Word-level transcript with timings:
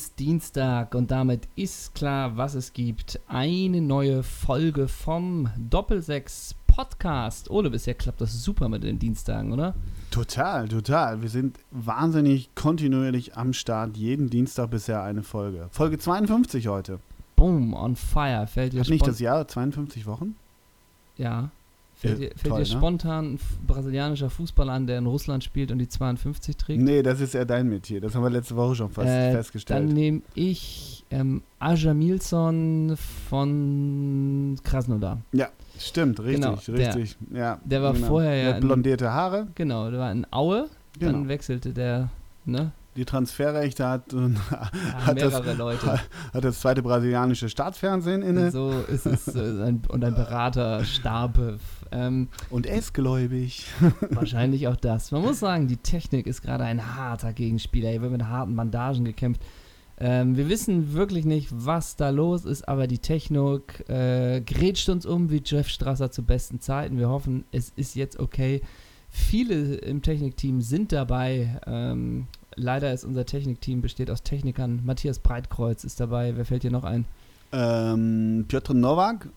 Ist 0.00 0.18
Dienstag 0.18 0.94
und 0.94 1.10
damit 1.10 1.46
ist 1.56 1.94
klar, 1.94 2.38
was 2.38 2.54
es 2.54 2.72
gibt. 2.72 3.20
Eine 3.28 3.82
neue 3.82 4.22
Folge 4.22 4.88
vom 4.88 5.50
Doppelsechs 5.58 6.54
Podcast. 6.66 7.50
Ole, 7.50 7.68
bisher 7.68 7.92
klappt 7.92 8.22
das 8.22 8.42
super 8.42 8.70
mit 8.70 8.82
den 8.82 8.98
Dienstagen, 8.98 9.52
oder? 9.52 9.74
Total, 10.10 10.66
total. 10.68 11.20
Wir 11.20 11.28
sind 11.28 11.58
wahnsinnig 11.70 12.48
kontinuierlich 12.54 13.36
am 13.36 13.52
Start. 13.52 13.98
Jeden 13.98 14.30
Dienstag 14.30 14.70
bisher 14.70 15.02
eine 15.02 15.22
Folge. 15.22 15.68
Folge 15.70 15.98
52 15.98 16.66
heute. 16.68 16.98
Boom, 17.36 17.74
on 17.74 17.94
fire. 17.94 18.46
Fällt 18.46 18.72
dir 18.72 18.80
Hat 18.80 18.88
nicht 18.88 19.06
das 19.06 19.20
Jahr 19.20 19.46
52 19.46 20.06
Wochen? 20.06 20.34
Ja. 21.18 21.50
Fällt 22.00 22.18
Ja, 22.18 22.28
dir, 22.28 22.34
fällt 22.34 22.54
toll, 22.54 22.64
dir 22.64 22.72
ne? 22.72 22.78
spontan 22.78 23.32
ein 23.32 23.34
f- 23.34 23.58
brasilianischer 23.66 24.30
Fußballer 24.30 24.72
an, 24.72 24.86
der 24.86 24.96
in 24.98 25.04
Russland 25.06 25.44
spielt 25.44 25.70
und 25.70 25.78
die 25.78 25.88
52 25.88 26.56
trägt? 26.56 26.80
Nee, 26.82 27.02
das 27.02 27.20
ist 27.20 27.34
ja 27.34 27.44
dein 27.44 27.68
Metier. 27.68 28.00
Das 28.00 28.14
haben 28.14 28.22
wir 28.22 28.30
letzte 28.30 28.56
Woche 28.56 28.74
schon 28.74 28.88
fast 28.90 29.06
Äh, 29.08 29.26
Dann 29.26 29.32
festgestellt. 29.36 29.88
nehme 29.92 30.22
ich 30.34 31.04
ähm, 31.10 31.42
Aja 31.58 31.92
Milson 31.92 32.96
von 33.28 34.56
Krasnodar. 34.64 35.18
Stimmt, 35.78 36.20
richtig, 36.20 36.40
Genau, 36.44 36.58
der- 36.78 36.94
richtig. 36.96 37.16
ja, 37.32 37.58
der 37.64 37.82
war 37.82 37.92
genau. 37.94 38.06
vorher 38.06 38.34
ja 38.36 38.52
Der 38.52 38.60
blondierte 38.60 39.10
Haare. 39.12 39.48
Genau, 39.54 39.90
der 39.90 40.00
war 40.00 40.12
in 40.12 40.26
Aue. 40.30 40.68
Genau. 40.98 41.12
Dann 41.12 41.28
wechselte 41.28 41.72
der, 41.72 42.08
ne? 42.44 42.72
Die 42.96 43.04
Transferrechte 43.04 43.86
hat, 43.88 44.12
Ja, 44.12 44.30
Hat 45.06 45.20
das- 45.20 45.32
mehrere 45.32 45.54
Leute. 45.54 45.92
hat 46.32 46.44
das 46.44 46.60
zweite 46.60 46.82
brasilianische 46.82 47.48
Staatsfernsehen 47.48 48.22
inne. 48.22 48.50
So 48.50 48.72
ist 48.88 49.06
es. 49.06 49.28
äh, 49.34 49.38
ein, 49.62 49.82
und 49.88 50.04
ein 50.04 50.14
Berater 50.14 50.84
starb. 50.84 51.38
Ähm, 51.92 52.28
Und 52.50 52.66
er 52.66 52.76
ist 52.78 52.92
gläubig. 52.92 53.66
wahrscheinlich 54.10 54.66
auch 54.68 54.76
das. 54.76 55.12
Man 55.12 55.22
muss 55.22 55.38
sagen, 55.40 55.68
die 55.68 55.76
Technik 55.76 56.26
ist 56.26 56.42
gerade 56.42 56.64
ein 56.64 56.96
harter 56.96 57.32
Gegenspieler. 57.32 57.90
Hier 57.90 58.02
wird 58.02 58.12
mit 58.12 58.24
harten 58.24 58.56
Bandagen 58.56 59.04
gekämpft. 59.04 59.40
Ähm, 60.02 60.36
wir 60.36 60.48
wissen 60.48 60.94
wirklich 60.94 61.24
nicht, 61.26 61.48
was 61.52 61.94
da 61.96 62.08
los 62.10 62.44
ist, 62.44 62.66
aber 62.66 62.86
die 62.86 62.98
Technik 63.00 63.88
äh, 63.88 64.40
grätscht 64.40 64.88
uns 64.88 65.04
um 65.06 65.30
wie 65.30 65.42
Jeff 65.44 65.68
Strasser 65.68 66.10
zu 66.10 66.22
besten 66.24 66.58
Zeiten. 66.60 66.96
Wir 66.98 67.08
hoffen, 67.08 67.44
es 67.52 67.70
ist 67.76 67.94
jetzt 67.96 68.18
okay. 68.18 68.62
Viele 69.10 69.74
im 69.76 70.00
Technikteam 70.02 70.60
sind 70.62 70.92
dabei. 70.92 71.60
Ähm, 71.66 72.28
leider 72.60 72.92
ist 72.92 73.04
unser 73.04 73.26
Technikteam 73.26 73.80
besteht 73.82 74.10
aus 74.10 74.22
Technikern. 74.22 74.80
Matthias 74.84 75.18
Breitkreuz 75.18 75.84
ist 75.84 76.00
dabei. 76.00 76.36
Wer 76.36 76.44
fällt 76.44 76.62
dir 76.62 76.70
noch 76.70 76.84
ein? 76.84 77.04
Ähm, 77.52 78.44
Piotr 78.48 78.74
Nowak, 78.74 79.26
auf 79.26 79.30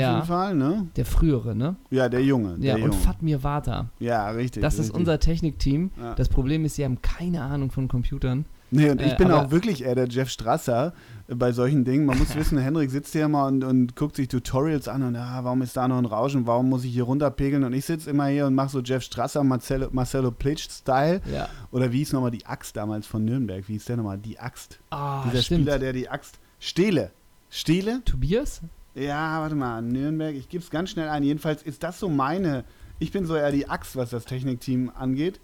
Ja. 0.00 0.14
jeden 0.14 0.26
Fall, 0.26 0.54
ne? 0.54 0.86
Der 0.96 1.04
frühere, 1.04 1.54
ne? 1.54 1.76
Ja, 1.90 2.08
der 2.08 2.22
Junge. 2.24 2.52
Ja, 2.58 2.74
der 2.74 2.84
und 2.84 2.92
Junge. 2.92 2.94
Fatmir 2.94 3.42
Vata. 3.42 3.90
Ja, 3.98 4.30
richtig. 4.30 4.62
Das 4.62 4.74
ist 4.74 4.80
richtig. 4.80 4.96
unser 4.96 5.18
Technikteam. 5.20 5.90
Ja. 6.00 6.14
Das 6.14 6.28
Problem 6.28 6.64
ist, 6.64 6.76
sie 6.76 6.84
haben 6.84 7.02
keine 7.02 7.42
Ahnung 7.42 7.70
von 7.70 7.88
Computern. 7.88 8.44
Nee, 8.70 8.90
und 8.90 9.00
ich 9.00 9.12
Äh, 9.12 9.16
bin 9.16 9.30
auch 9.32 9.50
wirklich 9.50 9.82
eher 9.84 9.94
der 9.94 10.06
Jeff 10.08 10.28
Strasser 10.30 10.92
äh, 11.28 11.34
bei 11.34 11.52
solchen 11.52 11.84
Dingen. 11.84 12.06
Man 12.06 12.18
muss 12.18 12.34
wissen, 12.36 12.56
Henrik 12.58 12.90
sitzt 12.90 13.12
hier 13.12 13.24
immer 13.24 13.46
und, 13.46 13.64
und 13.64 13.96
guckt 13.96 14.16
sich 14.16 14.28
Tutorials 14.28 14.86
an 14.88 15.02
und 15.02 15.16
ah, 15.16 15.40
warum 15.42 15.62
ist 15.62 15.76
da 15.76 15.88
noch 15.88 15.98
ein 15.98 16.04
Rauschen, 16.06 16.46
warum 16.46 16.68
muss 16.68 16.84
ich 16.84 16.92
hier 16.92 17.04
runterpegeln? 17.04 17.64
Und 17.64 17.72
ich 17.72 17.84
sitze 17.84 18.10
immer 18.10 18.26
hier 18.26 18.46
und 18.46 18.54
mache 18.54 18.68
so 18.70 18.80
Jeff 18.80 19.02
Strasser, 19.02 19.42
Marcelo, 19.44 19.88
Marcelo 19.90 20.30
Plitsch-Style. 20.30 21.20
Ja. 21.32 21.48
Oder 21.72 21.90
wie 21.92 21.98
hieß 21.98 22.12
nochmal 22.12 22.30
die 22.30 22.46
Axt 22.46 22.76
damals 22.76 23.06
von 23.06 23.24
Nürnberg? 23.24 23.66
Wie 23.68 23.72
hieß 23.72 23.86
der 23.86 23.96
nochmal? 23.96 24.18
Die 24.18 24.38
Axt. 24.38 24.78
Ah, 24.90 25.24
Dieser 25.28 25.42
stimmt. 25.42 25.62
Spieler, 25.62 25.78
der 25.78 25.92
die 25.92 26.08
Axt. 26.08 26.38
Stehle. 26.58 27.10
Stehle? 27.48 28.02
Tobias? 28.04 28.60
Ja, 28.94 29.40
warte 29.40 29.54
mal, 29.54 29.82
Nürnberg, 29.82 30.34
ich 30.34 30.48
gebe 30.48 30.62
es 30.62 30.70
ganz 30.70 30.90
schnell 30.90 31.08
ein. 31.08 31.22
Jedenfalls 31.22 31.62
ist 31.62 31.82
das 31.82 31.98
so 32.00 32.08
meine. 32.08 32.64
Ich 32.98 33.12
bin 33.12 33.24
so 33.24 33.34
eher 33.34 33.50
die 33.50 33.68
Axt, 33.68 33.96
was 33.96 34.10
das 34.10 34.24
Technikteam 34.24 34.90
angeht. 34.94 35.40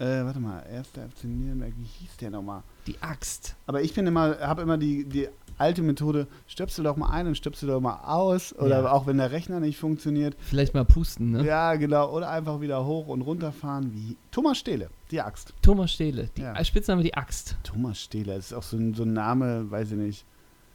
Äh, 0.00 0.24
warte 0.24 0.38
mal, 0.38 0.62
erster 0.72 1.02
FC 1.08 1.24
Nürnberg, 1.24 1.72
wie 1.76 1.84
hieß 1.84 2.18
der 2.18 2.30
nochmal? 2.30 2.62
Die 2.86 2.96
Axt. 3.02 3.56
Aber 3.66 3.82
ich 3.82 3.94
bin 3.94 4.06
immer, 4.06 4.38
habe 4.38 4.62
immer 4.62 4.78
die, 4.78 5.04
die 5.04 5.28
alte 5.56 5.82
Methode, 5.82 6.28
stöpsel 6.46 6.84
doch 6.84 6.96
mal 6.96 7.08
ein 7.10 7.26
und 7.26 7.34
stöpsel 7.36 7.68
doch 7.68 7.80
mal 7.80 7.98
aus. 8.04 8.54
Oder 8.56 8.82
Ja. 8.82 8.92
auch 8.92 9.08
wenn 9.08 9.18
der 9.18 9.32
Rechner 9.32 9.58
nicht 9.58 9.76
funktioniert. 9.76 10.36
Vielleicht 10.38 10.72
mal 10.72 10.84
pusten, 10.84 11.32
ne? 11.32 11.44
Ja, 11.44 11.74
genau. 11.74 12.12
Oder 12.14 12.30
einfach 12.30 12.60
wieder 12.60 12.86
hoch 12.86 13.08
und 13.08 13.22
runter 13.22 13.50
fahren 13.50 13.92
wie 13.92 14.16
Thomas 14.30 14.58
Stehle, 14.58 14.88
die 15.10 15.20
Axt. 15.20 15.52
Thomas 15.62 15.90
Stehle. 15.92 16.30
Die 16.36 16.42
Ja. 16.42 16.54
äh, 16.54 16.64
Spitzname 16.64 17.02
die 17.02 17.14
Axt. 17.14 17.56
Thomas 17.64 18.00
Stehle, 18.00 18.36
das 18.36 18.46
ist 18.46 18.52
auch 18.52 18.62
so 18.62 18.76
ein, 18.76 18.94
so 18.94 19.02
ein 19.02 19.12
Name, 19.12 19.68
weiß 19.68 19.90
ich 19.90 19.98
nicht. 19.98 20.24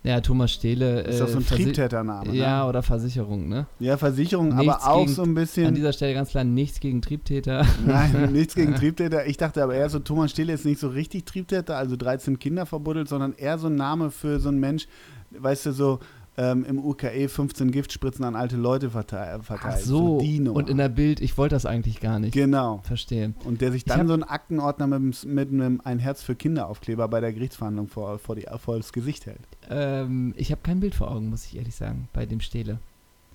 Ja, 0.05 0.19
Thomas 0.19 0.51
Stehle. 0.51 1.01
Ist 1.01 1.21
auch 1.21 1.29
so 1.29 1.37
ein 1.37 1.45
Triebtätername. 1.45 2.29
Ne? 2.31 2.35
Ja, 2.35 2.67
oder 2.67 2.83
Versicherung, 2.83 3.47
ne? 3.47 3.67
ja, 3.79 3.95
Versicherung, 3.95 4.49
Nichts 4.55 4.73
aber 4.83 4.87
auch 4.91 4.99
gegen- 5.05 5.13
so 5.13 5.21
ein 5.23 5.29
An 5.29 5.35
bisschen. 5.35 5.75
dieser 5.75 5.93
Stelle 5.93 6.13
ganz 6.13 6.29
klar 6.31 6.43
nichts 6.43 6.79
gegen 6.81 7.01
Triebtäter. 7.01 7.65
Nein, 7.85 8.31
nichts 8.33 8.53
gegen 8.55 8.75
Triebtäter. 8.75 9.25
Ich 9.27 9.37
dachte 9.37 9.63
aber 9.63 9.75
eher 9.75 9.89
so, 9.89 9.99
Thomas 9.99 10.31
Stehle 10.31 10.51
ist 10.53 10.65
nicht 10.65 10.79
so 10.81 10.89
richtig 10.89 11.25
Triebtäter, 11.25 11.77
also 11.77 11.95
13 11.95 12.37
Kinder 12.37 12.65
verbuddelt, 12.65 13.07
sondern 13.07 13.33
eher 13.33 13.57
so 13.57 13.67
ein 13.67 13.75
Name 13.75 14.11
für 14.11 14.39
so 14.41 14.49
einen 14.49 14.59
Mensch, 14.59 14.87
weißt 15.31 15.67
du, 15.67 15.71
so 15.71 15.99
ähm, 16.37 16.65
im 16.65 16.83
UKE 16.83 17.29
15 17.29 17.71
Giftspritzen 17.71 18.25
an 18.25 18.35
alte 18.35 18.55
Leute 18.55 18.89
verteilt. 18.89 19.41
Ach 19.41 19.45
verteilt. 19.45 19.83
so. 19.83 20.19
die 20.19 20.39
Nummer. 20.39 20.57
Und 20.57 20.69
in 20.69 20.77
der 20.77 20.89
Bild, 20.89 21.21
ich 21.21 21.37
wollte 21.37 21.55
das 21.55 21.65
eigentlich 21.65 21.99
gar 21.99 22.19
nicht. 22.19 22.33
Genau. 22.33 22.81
Verstehe. 22.83 23.33
Und 23.45 23.61
der 23.61 23.71
sich 23.71 23.85
dann 23.85 24.07
so 24.07 24.13
einen 24.13 24.23
Aktenordner 24.23 24.87
mit, 24.87 25.25
mit 25.25 25.49
einem 25.49 25.81
Ein 25.83 25.99
Herz 25.99 26.23
für 26.23 26.35
Kinder 26.35 26.67
Aufkleber 26.67 27.07
bei 27.07 27.19
der 27.19 27.33
Gerichtsverhandlung 27.33 27.87
vor, 27.87 28.17
vor, 28.19 28.35
die, 28.35 28.45
vor 28.57 28.77
das 28.77 28.93
Gesicht 28.93 29.25
hält. 29.25 29.41
Ähm, 29.69 30.33
ich 30.37 30.51
habe 30.51 30.61
kein 30.63 30.79
Bild 30.79 30.95
vor 30.95 31.11
Augen, 31.11 31.29
muss 31.29 31.45
ich 31.45 31.57
ehrlich 31.57 31.75
sagen, 31.75 32.07
bei 32.13 32.25
dem 32.25 32.39
Stehle. 32.39 32.79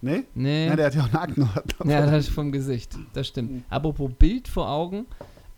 Ne? 0.00 0.24
Nee. 0.34 0.66
Ja, 0.66 0.76
der 0.76 0.86
hat 0.86 0.94
ja 0.94 1.02
auch 1.02 1.06
einen 1.06 1.16
Aktenordner. 1.16 1.92
Ja, 1.92 2.06
das 2.06 2.26
ist 2.26 2.34
vom 2.34 2.52
Gesicht. 2.52 2.96
Das 3.14 3.26
stimmt. 3.26 3.52
Mhm. 3.52 3.62
Apropos 3.68 4.10
Bild 4.18 4.48
vor 4.48 4.68
Augen. 4.68 5.06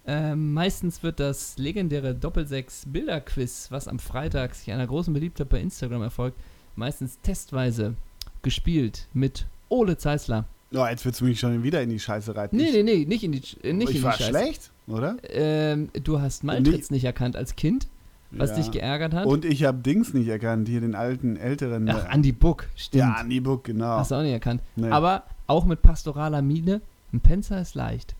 Ähm, 0.06 0.54
meistens 0.54 1.02
wird 1.02 1.20
das 1.20 1.58
legendäre 1.58 2.14
Doppelsechs-Bilder-Quiz, 2.14 3.70
was 3.70 3.86
am 3.86 3.98
Freitag 3.98 4.54
sich 4.54 4.72
einer 4.72 4.86
großen 4.86 5.12
Beliebtheit 5.12 5.48
bei 5.50 5.60
Instagram 5.60 6.02
erfolgt, 6.02 6.38
meistens 6.80 7.18
testweise 7.22 7.94
gespielt 8.42 9.06
mit 9.12 9.46
Ole 9.68 9.96
Zeisler. 9.96 10.46
Oh, 10.74 10.86
jetzt 10.86 11.04
willst 11.04 11.20
du 11.20 11.24
mich 11.24 11.38
schon 11.38 11.62
wieder 11.62 11.82
in 11.82 11.90
die 11.90 11.98
Scheiße 11.98 12.34
reiten. 12.34 12.56
Nee, 12.56 12.70
nee, 12.72 12.82
nee, 12.82 13.04
nicht 13.04 13.22
in 13.24 13.32
die, 13.32 13.42
äh, 13.62 13.72
nicht 13.72 13.90
ich 13.90 13.96
in 13.96 14.00
die 14.00 14.02
war 14.04 14.12
Scheiße. 14.14 14.30
schlecht, 14.30 14.70
oder? 14.86 15.16
Ähm, 15.28 15.90
du 16.04 16.20
hast 16.20 16.42
Maltritz 16.44 16.90
nicht 16.90 17.04
erkannt 17.04 17.36
als 17.36 17.56
Kind, 17.56 17.88
was 18.30 18.50
Ja. 18.50 18.56
dich 18.56 18.70
geärgert 18.70 19.12
hat. 19.12 19.26
Und 19.26 19.44
ich 19.44 19.64
habe 19.64 19.78
Dings 19.78 20.14
nicht 20.14 20.28
erkannt, 20.28 20.68
hier 20.68 20.80
den 20.80 20.94
alten, 20.94 21.36
älteren. 21.36 21.88
Ach, 21.90 22.12
Andy 22.12 22.32
Buck, 22.32 22.68
stimmt. 22.76 23.00
ja, 23.00 23.20
Andy 23.20 23.40
Book, 23.40 23.64
genau. 23.64 23.98
Hast 23.98 24.10
du 24.12 24.14
auch 24.16 24.22
nicht 24.22 24.32
erkannt. 24.32 24.62
Nee. 24.76 24.88
Aber 24.90 25.24
auch 25.48 25.64
mit 25.64 25.82
pastoraler 25.82 26.40
Miene, 26.40 26.80
ein 27.12 27.20
Penzer 27.20 27.60
ist 27.60 27.74
leicht. 27.74 28.14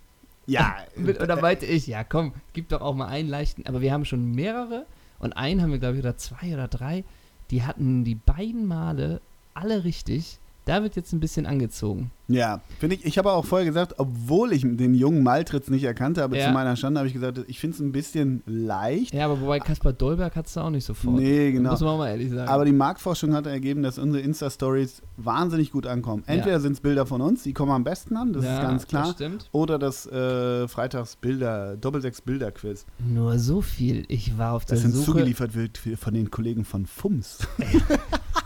ja, 0.46 0.74
oder 1.22 1.40
meinte 1.40 1.64
ich, 1.66 1.86
ja 1.86 2.02
komm, 2.04 2.32
gib 2.52 2.68
doch 2.68 2.80
auch 2.80 2.94
mal 2.96 3.06
einen 3.06 3.28
leichten. 3.28 3.64
Aber 3.66 3.80
wir 3.80 3.92
haben 3.92 4.04
schon 4.04 4.32
mehrere 4.32 4.84
und 5.20 5.32
einen 5.34 5.62
haben 5.62 5.70
wir, 5.70 5.78
glaube 5.78 5.94
ich, 5.94 6.00
oder 6.02 6.16
zwei 6.16 6.52
oder 6.52 6.66
drei. 6.66 7.04
Die 7.50 7.64
hatten 7.64 8.04
die 8.04 8.14
beiden 8.14 8.66
Male 8.66 9.20
alle 9.54 9.84
richtig. 9.84 10.38
Da 10.70 10.84
wird 10.84 10.94
jetzt 10.94 11.12
ein 11.12 11.18
bisschen 11.18 11.46
angezogen. 11.46 12.12
ja, 12.28 12.60
finde 12.78 12.94
ich. 12.94 13.04
Ich 13.04 13.18
habe 13.18 13.32
auch 13.32 13.44
vorher 13.44 13.66
gesagt, 13.66 13.94
obwohl 13.98 14.52
ich 14.52 14.62
den 14.62 14.94
jungen 14.94 15.24
Maltritz 15.24 15.68
nicht 15.68 15.82
erkannt 15.82 16.16
habe, 16.16 16.38
Ja. 16.38 16.46
zu 16.46 16.52
meiner 16.52 16.76
Schande, 16.76 17.00
habe 17.00 17.08
ich 17.08 17.12
gesagt, 17.14 17.40
ich 17.48 17.58
finde 17.58 17.74
es 17.74 17.80
ein 17.80 17.90
bisschen 17.90 18.44
leicht. 18.46 19.12
Ja, 19.12 19.24
aber 19.24 19.40
wobei 19.40 19.58
Kaspar 19.58 19.92
Dolberg 19.92 20.36
hat 20.36 20.46
es 20.46 20.52
da 20.52 20.62
auch 20.62 20.70
nicht 20.70 20.84
sofort. 20.84 21.16
Nee, 21.16 21.50
genau. 21.50 21.72
Muss 21.72 21.80
man 21.80 21.88
auch 21.90 21.98
mal 21.98 22.08
ehrlich 22.10 22.30
sagen. 22.30 22.48
Aber 22.48 22.64
die 22.64 22.72
Marktforschung 22.72 23.34
hat 23.34 23.46
ergeben, 23.48 23.82
dass 23.82 23.98
unsere 23.98 24.22
Insta-Stories 24.22 25.02
wahnsinnig 25.16 25.72
gut 25.72 25.86
ankommen. 25.88 26.22
Entweder 26.26 26.60
sind 26.60 26.74
es 26.74 26.80
Bilder 26.80 27.04
von 27.04 27.20
uns, 27.20 27.42
die 27.42 27.52
kommen 27.52 27.72
am 27.72 27.82
besten 27.82 28.16
an, 28.16 28.32
das 28.32 28.44
ja, 28.44 28.54
ist 28.54 28.62
ganz 28.62 28.86
klar. 28.86 29.02
Das 29.06 29.12
stimmt. 29.14 29.48
Oder 29.50 29.80
das 29.80 30.06
äh, 30.06 30.68
Freitags-Bilder, 30.68 31.76
Doppelsechs-Bilder-Quiz. 31.78 32.86
Nur 33.00 33.40
so 33.40 33.60
viel. 33.60 34.04
Ich 34.06 34.38
war 34.38 34.52
auf 34.52 34.66
der 34.66 34.76
Das 34.76 34.84
uns 34.84 34.94
Suche. 34.94 35.06
zugeliefert 35.06 35.56
wird 35.56 35.78
von 35.98 36.14
den 36.14 36.30
Kollegen 36.30 36.64
von 36.64 36.86
FUMS. 36.86 37.38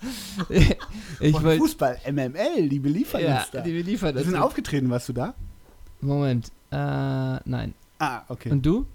wollte. 1.20 1.58
Fußball, 1.58 1.98
MML, 2.10 2.68
die 2.68 2.78
beliefern 2.78 3.20
Ja, 3.22 3.38
uns 3.40 3.50
da. 3.50 3.60
die 3.62 3.72
beliefert 3.72 4.16
Die 4.16 4.22
sind 4.22 4.34
das. 4.34 4.42
aufgetreten, 4.42 4.88
warst 4.90 5.08
du 5.08 5.12
da? 5.12 5.34
Moment. 6.00 6.48
Äh, 6.70 6.76
nein. 6.76 7.74
Ah, 7.98 8.22
okay. 8.28 8.50
Und 8.50 8.64
du? 8.64 8.86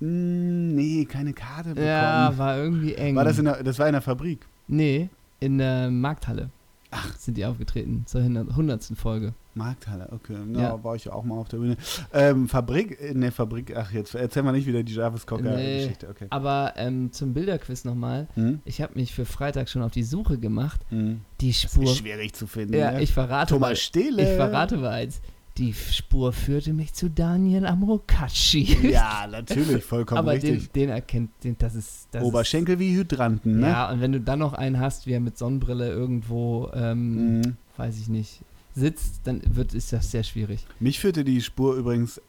Mm, 0.00 0.74
nee, 0.74 1.04
keine 1.04 1.32
Karte 1.32 1.70
bekommen. 1.70 1.86
Ja, 1.86 2.32
war 2.36 2.56
irgendwie 2.58 2.94
eng. 2.94 3.16
war 3.16 3.24
das, 3.24 3.38
in 3.38 3.46
der, 3.46 3.62
das 3.62 3.78
war 3.78 3.86
in 3.86 3.92
der 3.92 4.02
Fabrik. 4.02 4.46
Nee, 4.68 5.08
in 5.40 5.58
der 5.58 5.90
Markthalle. 5.90 6.50
Ach. 6.90 7.16
Sind 7.16 7.36
die 7.38 7.44
aufgetreten 7.46 8.04
zur 8.06 8.20
100. 8.20 8.84
Folge. 8.96 9.34
Markthalle, 9.54 10.08
okay. 10.12 10.36
Ja, 10.54 10.60
Ja. 10.62 10.84
war 10.84 10.94
ich 10.96 11.04
ja 11.04 11.12
auch 11.12 11.24
mal 11.24 11.36
auf 11.38 11.48
der 11.48 11.58
Bühne. 11.58 11.76
Ähm, 12.12 12.48
Fabrik, 12.48 12.98
in 13.00 13.20
der 13.20 13.32
Fabrik, 13.32 13.74
ach, 13.76 13.92
jetzt 13.92 14.14
erzählen 14.14 14.46
wir 14.46 14.52
nicht 14.52 14.66
wieder 14.66 14.82
die 14.82 14.94
Jarvis 14.94 15.26
Cocker 15.26 15.56
Nee. 15.56 15.92
Okay. 16.08 16.26
Aber 16.30 16.72
ähm, 16.76 17.12
zum 17.12 17.34
Bilderquiz 17.34 17.84
nochmal. 17.84 18.28
Hm? 18.34 18.60
Ich 18.64 18.80
habe 18.80 18.94
mich 18.94 19.12
für 19.14 19.24
Freitag 19.26 19.68
schon 19.68 19.82
auf 19.82 19.92
die 19.92 20.02
Suche 20.04 20.38
gemacht. 20.38 20.80
Hm. 20.88 21.20
Die 21.40 21.50
Das 21.50 21.60
Spur. 21.62 21.84
ist 21.84 21.96
schwierig 21.98 22.32
zu 22.34 22.46
finden. 22.46 22.74
Ja, 22.74 22.92
ne? 22.92 23.02
ich 23.02 23.12
verrate 23.12 23.54
Thomas 23.54 23.70
mal. 23.70 23.76
Stehle. 23.76 24.22
Ich 24.30 24.36
verrate 24.36 24.76
mal 24.78 24.88
eins. 24.90 25.20
Die 25.58 25.74
Spur 25.74 26.32
führte 26.32 26.72
mich 26.72 26.94
zu 26.94 27.10
Daniel 27.10 27.66
Amrokacci. 27.66 28.88
Ja, 28.90 29.26
natürlich, 29.30 29.84
vollkommen 29.84 30.18
Aber 30.18 30.38
den, 30.38 30.54
richtig. 30.54 30.72
den 30.72 30.88
erkennt, 30.88 31.30
den, 31.44 31.58
das 31.58 31.74
ist. 31.74 32.08
Das 32.12 32.22
Oberschenkel 32.24 32.78
wie 32.78 32.96
Hydranten, 32.96 33.56
Ist, 33.56 33.60
ne? 33.60 33.66
ja, 33.68 33.90
und 33.90 34.00
wenn 34.00 34.12
du 34.12 34.20
dann 34.22 34.38
noch 34.38 34.54
einen 34.54 34.80
hast, 34.80 35.06
wie 35.06 35.12
er 35.12 35.20
mit 35.20 35.36
Sonnenbrille 35.36 35.90
irgendwo, 35.90 36.70
ähm, 36.74 37.40
Mhm. 37.40 37.56
weiß 37.76 37.98
ich 37.98 38.08
nicht, 38.08 38.40
sitzt, 38.74 39.20
dann 39.24 39.42
wird 39.44 39.74
ist 39.74 39.92
das 39.92 40.10
sehr 40.10 40.22
schwierig. 40.22 40.66
Mich 40.80 40.98
führte 41.00 41.24
die 41.24 41.40
Spur 41.40 41.74
übrigens 41.76 42.20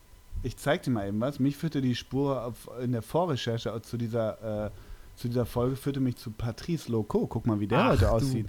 Ich 0.44 0.58
zeig 0.58 0.84
dir 0.84 0.92
mal 0.92 1.08
eben 1.08 1.20
was. 1.22 1.40
Mich 1.40 1.56
führte 1.56 1.82
die 1.82 1.96
Spur 1.96 2.44
auf, 2.44 2.70
in 2.82 2.92
der 2.92 3.02
Vorrecherche 3.02 3.80
zu 3.82 3.98
dieser, 3.98 4.66
äh, 4.68 4.70
zu 5.16 5.28
dieser 5.30 5.46
Folge 5.46 5.76
führte 5.76 6.00
mich 6.02 6.18
zu 6.18 6.32
Patrice 6.32 6.92
Loco. 6.92 7.28
Guck 7.28 7.46
mal, 7.48 7.60
wie 7.60 7.68
der 7.68 7.80
Ach, 7.80 7.92
heute 7.92 8.06
du 8.06 8.12
aussieht. 8.12 8.48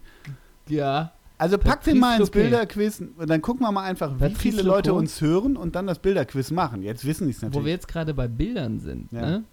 Ja. 0.69 1.13
Also 1.37 1.59
pack 1.59 1.81
Patrice 1.81 1.91
den 1.95 2.01
mal 2.01 2.21
ins. 2.21 2.31
Bilderquiz 2.31 3.01
und 3.01 3.29
dann 3.29 3.43
gucken 3.43 3.67
wir 3.67 3.73
mal 3.73 3.83
einfach, 3.83 4.15
wie 4.15 4.19
Patrice 4.19 4.39
viele 4.41 4.63
Leute 4.63 4.91
Loco. 4.91 5.01
uns 5.01 5.21
hören 5.21 5.57
und 5.57 5.75
dann 5.75 5.87
das 5.87 5.99
Bilderquiz 5.99 6.51
machen. 6.53 6.83
Jetzt 6.83 7.05
wissen 7.05 7.27
die 7.27 7.33
es 7.33 7.39
Wo 7.39 7.43
wir 7.43 7.49
natürlich. 7.51 7.73
jetzt 7.73 7.89
gerade 7.89 8.15
bei 8.15 8.29
Bildern 8.29 8.79
sind, 8.81 9.11
Ja. 9.13 9.21
ne? 9.21 9.45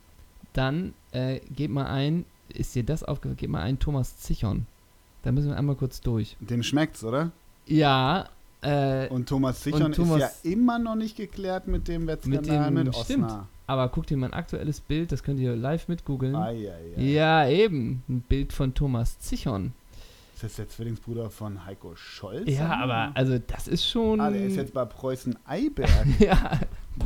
dann 0.53 0.93
äh, 1.11 1.39
geht 1.55 1.71
mal 1.71 1.85
ein, 1.87 2.25
ist 2.53 2.75
dir 2.75 2.83
das 2.83 3.03
aufgefallen, 3.03 3.37
geht 3.37 3.49
mal 3.49 3.61
ein 3.61 3.79
Thomas 3.79 4.17
Zichon. 4.17 4.65
Da 5.23 5.31
müssen 5.31 5.49
wir 5.49 5.57
einmal 5.57 5.75
kurz 5.75 6.01
durch. 6.01 6.37
Dem 6.39 6.61
schmeckt's, 6.63 7.03
oder? 7.03 7.31
Ja, 7.67 8.27
äh, 8.61 9.07
Und 9.07 9.27
Thomas 9.29 9.63
Sichon 9.63 9.83
Und 9.83 9.95
Thomas- 9.95 10.21
ist 10.21 10.45
ja 10.45 10.51
immer 10.51 10.77
noch 10.79 10.95
nicht 10.95 11.15
geklärt 11.17 11.67
mit 11.67 11.87
dem 11.87 12.07
Wettskandal 12.07 12.65
dem- 12.65 12.73
mit, 12.85 12.95
stimmt. 12.95 13.25
Osnar. 13.25 13.47
aber 13.67 13.89
guck 13.89 14.05
dir 14.07 14.17
mal 14.17 14.27
ein 14.27 14.33
aktuelles 14.33 14.81
Bild, 14.81 15.11
das 15.11 15.23
könnt 15.23 15.39
ihr 15.39 15.55
live 15.55 15.87
mitgoogeln. 15.87 16.35
Ai. 16.35 16.69
Ja, 16.97 17.47
eben. 17.47 18.03
Ein 18.09 18.21
Bild 18.21 18.51
von 18.53 18.73
Thomas 18.73 19.17
Zichon. 19.19 19.73
Ist 20.35 20.43
das 20.43 20.55
der 20.55 20.67
Zwillingsbruder 20.69 21.29
von 21.29 21.65
Heiko 21.65 21.95
Scholz? 21.95 22.49
Ja, 22.49 22.73
aber 22.81 23.11
also 23.13 23.37
das 23.37 23.67
ist 23.67 23.87
schon. 23.87 24.19
Ah, 24.19 24.31
der 24.31 24.43
ist 24.45 24.55
jetzt 24.57 24.73
bei 24.73 24.83
Preußen 24.85 25.37
Eiberg. 25.45 25.89
ja, 26.19 26.59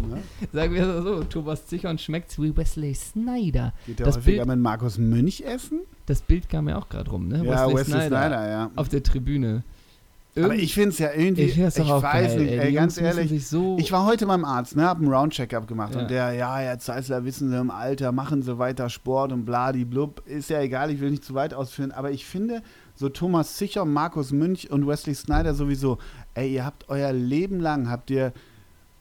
ne? 0.10 0.24
sagen 0.54 0.74
wir 0.74 0.88
es 0.88 1.04
so, 1.04 1.24
Thomas 1.26 1.66
Zichon 1.68 1.98
schmeckt 1.98 2.42
wie 2.42 2.56
Wesley 2.56 2.96
Snyder. 2.96 3.74
Geht 3.86 4.00
der 4.00 4.06
Das 4.06 4.16
häufiger 4.18 4.46
Bild- 4.46 4.56
mit 4.56 4.60
Markus 4.64 4.98
Münch 4.98 5.42
essen? 5.42 5.82
Das 6.06 6.22
Bild 6.22 6.48
kam 6.50 6.70
ja 6.70 6.78
auch 6.78 6.88
gerade 6.88 7.12
rum, 7.12 7.28
ne? 7.28 7.44
ja, 7.46 7.68
Wesley 7.68 8.08
Snyder, 8.08 8.50
ja. 8.50 8.72
Auf 8.78 8.88
der 8.90 9.04
Tribüne. 9.04 9.64
Aber 10.38 10.56
ich 10.56 10.74
finde 10.74 10.90
es 10.90 11.00
ja 11.00 11.14
irgendwie, 11.14 11.44
ich 11.44 11.58
ich, 11.58 11.64
weiß 11.64 11.76
geil, 12.02 12.38
nicht, 12.40 12.52
ey. 12.52 12.60
ey, 12.60 12.74
ganz 12.74 13.00
ehrlich. 13.00 13.48
So 13.48 13.78
Ich 13.80 13.92
war 13.94 14.06
heute 14.06 14.26
beim 14.26 14.44
Arzt, 14.44 14.76
ne, 14.76 14.84
hab 14.84 14.98
einen 14.98 15.08
Roundcheck-up 15.12 15.66
gemacht 15.66 15.96
Ja. 15.96 16.02
und 16.02 16.12
der, 16.12 16.34
ja, 16.34 16.58
Herr 16.58 16.78
Zeissler, 16.78 17.24
wissen 17.24 17.50
Sie, 17.50 17.58
im 17.58 17.72
Alter 17.72 18.12
machen 18.12 18.42
Sie 18.42 18.58
weiter 18.58 18.90
Sport 18.90 19.32
und 19.32 19.46
bladiblub. 19.46 20.24
Ist 20.28 20.50
ja 20.50 20.60
egal, 20.62 20.92
ich 20.92 21.00
will 21.00 21.12
nicht 21.12 21.24
zu 21.24 21.36
weit 21.36 21.54
ausführen, 21.54 21.92
aber 21.94 22.12
ich 22.12 22.26
finde, 22.26 22.62
so 22.96 23.08
Thomas 23.08 23.58
Sicher, 23.58 23.86
Markus 23.86 24.32
Münch 24.34 24.70
und 24.70 24.86
Wesley 24.86 25.16
Snyder 25.16 25.54
sowieso, 25.54 26.00
ey, 26.34 26.54
ihr 26.54 26.66
habt 26.66 26.90
euer 26.90 27.14
Leben 27.14 27.62
lang, 27.62 27.90
habt 27.90 28.10
ihr, 28.12 28.34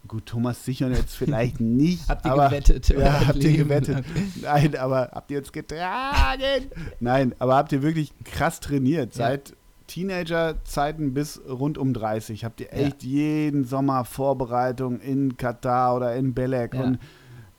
gut, 0.06 0.26
Thomas 0.26 0.64
Sicher 0.64 0.88
jetzt 0.90 1.16
vielleicht 1.16 1.58
nicht, 1.60 2.08
Habt 2.08 2.26
ihr 2.26 2.32
aber, 2.32 2.48
gewettet? 2.48 2.88
Ja, 2.90 3.26
habt 3.26 3.42
ihr 3.42 3.56
gewettet. 3.56 4.04
Nein, 4.40 4.76
aber 4.76 5.10
habt 5.12 5.32
ihr 5.32 5.38
jetzt 5.38 5.52
getragen? 5.52 6.70
Nein, 7.00 7.34
aber 7.40 7.56
habt 7.56 7.72
ihr 7.72 7.82
wirklich 7.82 8.12
krass 8.24 8.60
trainiert? 8.60 9.16
Ja. 9.16 9.26
Seit 9.28 9.54
Teenager-Zeiten 9.86 11.14
bis 11.14 11.40
rund 11.48 11.78
um 11.78 11.92
30 11.94 12.44
habt 12.44 12.60
ihr 12.60 12.66
Ja. 12.68 12.86
echt 12.86 13.02
jeden 13.02 13.64
Sommer 13.64 14.04
Vorbereitung 14.04 15.00
in 15.00 15.36
Katar 15.36 15.96
oder 15.96 16.14
in 16.16 16.34
Belek 16.34 16.74
Ja. 16.74 16.82
und 16.84 16.98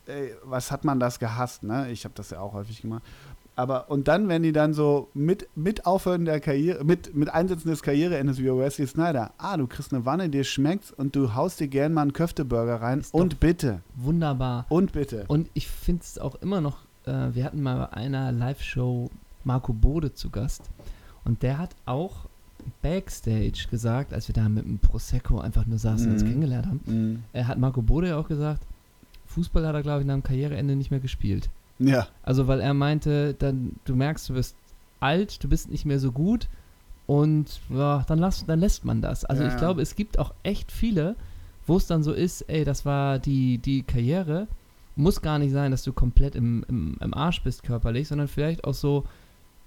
ey, 0.07 0.33
was 0.43 0.71
hat 0.71 0.83
man 0.85 0.99
das 0.99 1.19
gehasst, 1.19 1.63
ne? 1.63 1.91
Ich 1.91 2.03
habe 2.05 2.13
das 2.15 2.29
ja 2.31 2.39
auch 2.39 2.53
häufig 2.53 2.81
gemacht. 2.81 3.03
Aber 3.57 3.89
und 3.89 4.09
dann, 4.09 4.27
wenn 4.27 4.43
die 4.43 4.51
dann 4.51 4.73
so 4.73 5.07
mit, 5.13 5.47
mit 5.55 5.85
Aufhören 5.85 6.25
der 6.25 6.41
Karriere, 6.41 6.83
mit, 6.83 7.15
mit 7.15 7.29
Einsetzen 7.29 7.69
des 7.69 7.81
Karriereendes 7.81 8.37
wie 8.39 8.47
Wesley 8.47 8.85
Snyder, 8.85 9.31
ah, 9.37 9.55
du 9.55 9.65
kriegst 9.65 9.93
eine 9.93 10.05
Wanne, 10.05 10.27
dir 10.29 10.43
schmeckt's 10.43 10.91
und 10.91 11.15
du 11.15 11.35
haust 11.35 11.61
dir 11.61 11.69
gern 11.69 11.93
mal 11.93 12.01
einen 12.01 12.11
Köfteburger 12.13 12.81
rein 12.81 12.99
Ist 12.99 13.13
und 13.13 13.39
bitte, 13.39 13.79
Wunderbar. 13.95 14.65
und 14.67 14.91
bitte. 14.91 15.23
Und 15.29 15.49
ich 15.53 15.69
finde 15.69 16.01
es 16.03 16.19
auch 16.19 16.35
immer 16.41 16.59
noch, 16.59 16.79
äh, 17.05 17.29
wir 17.33 17.45
hatten 17.45 17.61
mal 17.61 17.77
bei 17.77 17.93
einer 17.93 18.33
Live-Show 18.33 19.09
Marco 19.45 19.71
Bode 19.71 20.13
zu 20.13 20.29
Gast. 20.29 20.63
Und 21.25 21.43
der 21.43 21.57
hat 21.57 21.75
auch 21.85 22.27
Backstage 22.81 23.67
gesagt, 23.69 24.13
als 24.13 24.27
wir 24.27 24.33
da 24.33 24.47
mit 24.49 24.65
dem 24.65 24.79
Prosecco 24.79 25.39
einfach 25.39 25.65
nur 25.65 25.77
saßen 25.77 26.07
und 26.07 26.13
uns 26.13 26.23
Mhm. 26.23 26.27
kennengelernt 26.27 26.65
haben, 26.67 26.79
Mhm. 26.85 27.23
er 27.33 27.47
hat 27.47 27.57
Marco 27.59 27.81
Bode 27.81 28.09
ja 28.09 28.17
auch 28.17 28.27
gesagt, 28.27 28.63
Fußball 29.27 29.65
hat 29.67 29.75
er, 29.75 29.81
glaube 29.83 30.01
ich, 30.01 30.07
nach 30.07 30.13
dem 30.13 30.23
Karriereende 30.23 30.75
nicht 30.75 30.91
mehr 30.91 30.99
gespielt. 30.99 31.49
Ja. 31.79 32.07
Also, 32.23 32.47
weil 32.47 32.61
er 32.61 32.73
meinte, 32.73 33.33
dann, 33.37 33.73
du 33.85 33.95
merkst, 33.95 34.29
du 34.29 34.33
bist 34.33 34.55
alt, 34.99 35.43
du 35.43 35.49
bist 35.49 35.69
nicht 35.69 35.85
mehr 35.85 35.99
so 35.99 36.11
gut 36.11 36.47
und 37.05 37.59
ja, 37.69 38.03
dann, 38.07 38.19
lass, 38.19 38.45
dann 38.45 38.59
lässt 38.59 38.85
man 38.85 39.01
das. 39.01 39.25
Also, 39.25 39.43
Ja. 39.43 39.49
ich 39.49 39.57
glaube, 39.57 39.81
es 39.81 39.95
gibt 39.95 40.17
auch 40.19 40.33
echt 40.43 40.71
viele, 40.71 41.15
wo 41.67 41.77
es 41.77 41.87
dann 41.87 42.01
so 42.03 42.13
ist, 42.13 42.41
ey, 42.43 42.63
das 42.63 42.85
war 42.85 43.19
die, 43.19 43.57
die 43.57 43.83
Karriere. 43.83 44.47
Muss 44.95 45.21
gar 45.21 45.39
nicht 45.39 45.51
sein, 45.51 45.71
dass 45.71 45.83
du 45.83 45.91
komplett 45.91 46.35
im, 46.35 46.63
im, 46.69 46.95
im 47.01 47.13
Arsch 47.13 47.41
bist 47.43 47.63
körperlich, 47.63 48.07
sondern 48.07 48.27
vielleicht 48.29 48.63
auch 48.63 48.73
so, 48.73 49.03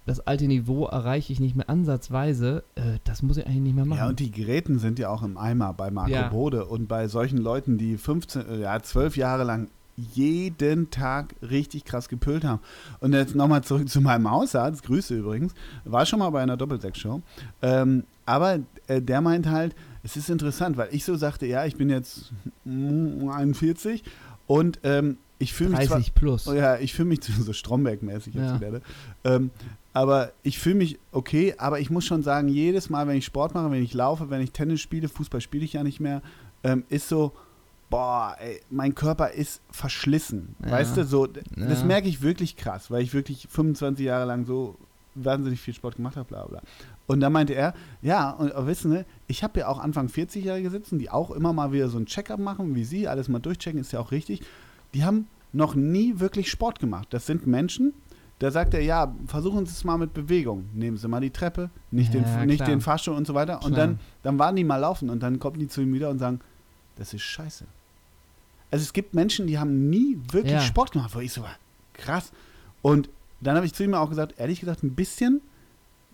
das 0.08 0.20
alte 0.26 0.46
Niveau 0.46 0.86
erreiche 0.86 1.32
ich 1.34 1.38
nicht 1.38 1.54
mehr 1.54 1.68
ansatzweise. 1.68 2.64
Äh, 2.76 2.98
das 3.04 3.20
muss 3.20 3.36
ich 3.36 3.46
eigentlich 3.46 3.60
nicht 3.60 3.74
mehr 3.74 3.84
machen. 3.84 3.98
Ja, 3.98 4.08
und 4.08 4.20
die 4.20 4.30
Geräten 4.30 4.78
sind 4.78 4.98
ja 4.98 5.10
auch 5.10 5.22
im 5.22 5.36
Eimer 5.36 5.74
bei 5.74 5.90
Marco 5.90 6.10
Ja. 6.10 6.28
Bode 6.28 6.64
und 6.64 6.88
bei 6.88 7.08
solchen 7.08 7.36
Leuten, 7.36 7.76
die 7.76 7.98
15, 7.98 8.48
äh, 8.48 8.60
ja, 8.60 8.80
12 8.82 9.18
Jahre 9.18 9.44
lang 9.44 9.68
jeden 10.14 10.88
Tag 10.90 11.34
richtig 11.42 11.84
krass 11.84 12.08
gepült 12.08 12.42
haben. 12.44 12.60
Und 13.00 13.12
jetzt 13.12 13.34
nochmal 13.34 13.62
zurück 13.64 13.88
zu 13.88 14.00
meinem 14.00 14.30
Hausarzt, 14.30 14.82
Grüße 14.84 15.14
übrigens, 15.14 15.52
war 15.84 16.06
schon 16.06 16.20
mal 16.20 16.30
bei 16.30 16.40
einer 16.40 16.56
Doppelsechs-Show. 16.56 17.20
Ähm, 17.60 18.04
aber 18.24 18.60
äh, 18.86 19.02
der 19.02 19.20
meint 19.20 19.46
halt, 19.46 19.74
es 20.02 20.16
ist 20.16 20.30
interessant, 20.30 20.78
weil 20.78 20.88
ich 20.92 21.04
so 21.04 21.16
sagte, 21.16 21.44
ja, 21.46 21.66
ich 21.66 21.76
bin 21.76 21.90
jetzt 21.90 22.32
mm, 22.64 23.28
41 23.28 24.04
und 24.46 24.80
ähm, 24.84 25.18
ich 25.38 25.52
fühle 25.52 25.70
mich 25.70 25.86
zwar, 25.86 25.98
30 25.98 26.14
plus. 26.14 26.48
Oh 26.48 26.52
ja, 26.54 26.76
ich 26.78 26.94
fühle 26.94 27.08
mich 27.08 27.20
so 27.40 27.52
Stromberg-mäßig 27.52 28.34
jetzt 28.34 28.36
Ja. 28.36 28.56
wieder. 28.60 28.70
Ne? 28.70 28.80
Ähm, 29.24 29.50
aber 29.92 30.32
ich 30.42 30.58
fühle 30.58 30.76
mich 30.76 30.98
okay, 31.12 31.54
aber 31.58 31.80
ich 31.80 31.90
muss 31.90 32.04
schon 32.04 32.22
sagen, 32.22 32.48
jedes 32.48 32.90
Mal, 32.90 33.06
wenn 33.08 33.16
ich 33.16 33.24
Sport 33.24 33.54
mache, 33.54 33.70
wenn 33.70 33.82
ich 33.82 33.94
laufe, 33.94 34.30
wenn 34.30 34.40
ich 34.40 34.52
Tennis 34.52 34.80
spiele, 34.80 35.08
Fußball 35.08 35.40
spiele 35.40 35.64
ich 35.64 35.72
ja 35.72 35.82
nicht 35.82 36.00
mehr, 36.00 36.22
ähm, 36.62 36.84
ist 36.88 37.08
so, 37.08 37.32
boah, 37.90 38.36
ey, 38.38 38.60
mein 38.70 38.94
Körper 38.94 39.30
ist 39.30 39.60
verschlissen. 39.70 40.54
Ja. 40.64 40.72
Weißt 40.72 40.96
du, 40.96 41.04
so, 41.04 41.26
das 41.26 41.80
Ja. 41.80 41.84
merke 41.86 42.08
ich 42.08 42.20
wirklich 42.22 42.56
krass, 42.56 42.90
weil 42.90 43.02
ich 43.02 43.14
wirklich 43.14 43.48
25 43.50 44.04
Jahre 44.04 44.26
lang 44.26 44.44
so 44.44 44.76
wahnsinnig 45.14 45.60
viel 45.60 45.74
Sport 45.74 45.96
gemacht 45.96 46.16
habe, 46.16 46.28
bla 46.28 46.44
bla. 46.46 46.60
Und 47.06 47.20
da 47.20 47.30
meinte 47.30 47.54
er, 47.54 47.74
ja, 48.02 48.30
und 48.30 48.52
wissen 48.66 48.92
Sie, 48.92 49.04
ich 49.26 49.42
habe 49.42 49.60
ja 49.60 49.68
auch 49.68 49.78
Anfang 49.78 50.08
40-Jährige 50.08 50.70
sitzen, 50.70 50.98
die 50.98 51.10
auch 51.10 51.30
immer 51.30 51.52
mal 51.52 51.72
wieder 51.72 51.88
so 51.88 51.98
ein 51.98 52.06
Check-up 52.06 52.38
machen, 52.38 52.74
wie 52.74 52.84
Sie, 52.84 53.08
alles 53.08 53.28
mal 53.28 53.38
durchchecken, 53.40 53.80
ist 53.80 53.92
ja 53.92 54.00
auch 54.00 54.12
richtig. 54.12 54.42
Die 54.94 55.04
haben 55.04 55.26
noch 55.52 55.74
nie 55.74 56.18
wirklich 56.20 56.50
Sport 56.50 56.78
gemacht. 56.78 57.08
Das 57.10 57.26
sind 57.26 57.46
Menschen, 57.46 57.94
da 58.38 58.50
sagt 58.50 58.74
er, 58.74 58.82
ja, 58.82 59.14
versuchen 59.26 59.66
Sie 59.66 59.72
es 59.72 59.84
mal 59.84 59.98
mit 59.98 60.14
Bewegung. 60.14 60.68
Nehmen 60.72 60.96
Sie 60.96 61.08
mal 61.08 61.20
die 61.20 61.30
Treppe, 61.30 61.70
nicht, 61.90 62.14
Ja, 62.14 62.20
den, 62.20 62.46
nicht 62.46 62.66
den 62.66 62.80
Fahrstuhl 62.80 63.14
und 63.14 63.26
so 63.26 63.34
weiter. 63.34 63.64
Und 63.64 63.74
Klar. 63.74 63.88
dann, 63.88 64.00
dann 64.22 64.38
waren 64.38 64.54
die 64.56 64.64
mal 64.64 64.76
laufen 64.76 65.10
und 65.10 65.22
dann 65.22 65.38
kommen 65.38 65.58
die 65.58 65.68
zu 65.68 65.80
ihm 65.80 65.92
wieder 65.92 66.10
und 66.10 66.18
sagen, 66.18 66.40
das 66.96 67.14
ist 67.14 67.22
scheiße. 67.22 67.64
Also 68.70 68.82
es 68.82 68.92
gibt 68.92 69.14
Menschen, 69.14 69.46
die 69.46 69.58
haben 69.58 69.88
nie 69.88 70.18
wirklich 70.30 70.52
Ja. 70.52 70.60
Sport 70.60 70.92
gemacht, 70.92 71.14
wo 71.14 71.20
ich 71.20 71.32
so 71.32 71.42
war, 71.42 71.56
krass. 71.94 72.32
Und 72.82 73.08
dann 73.40 73.56
habe 73.56 73.66
ich 73.66 73.74
zu 73.74 73.82
ihm 73.82 73.94
auch 73.94 74.08
gesagt, 74.08 74.34
ehrlich 74.38 74.60
gesagt, 74.60 74.82
ein 74.82 74.94
bisschen 74.94 75.40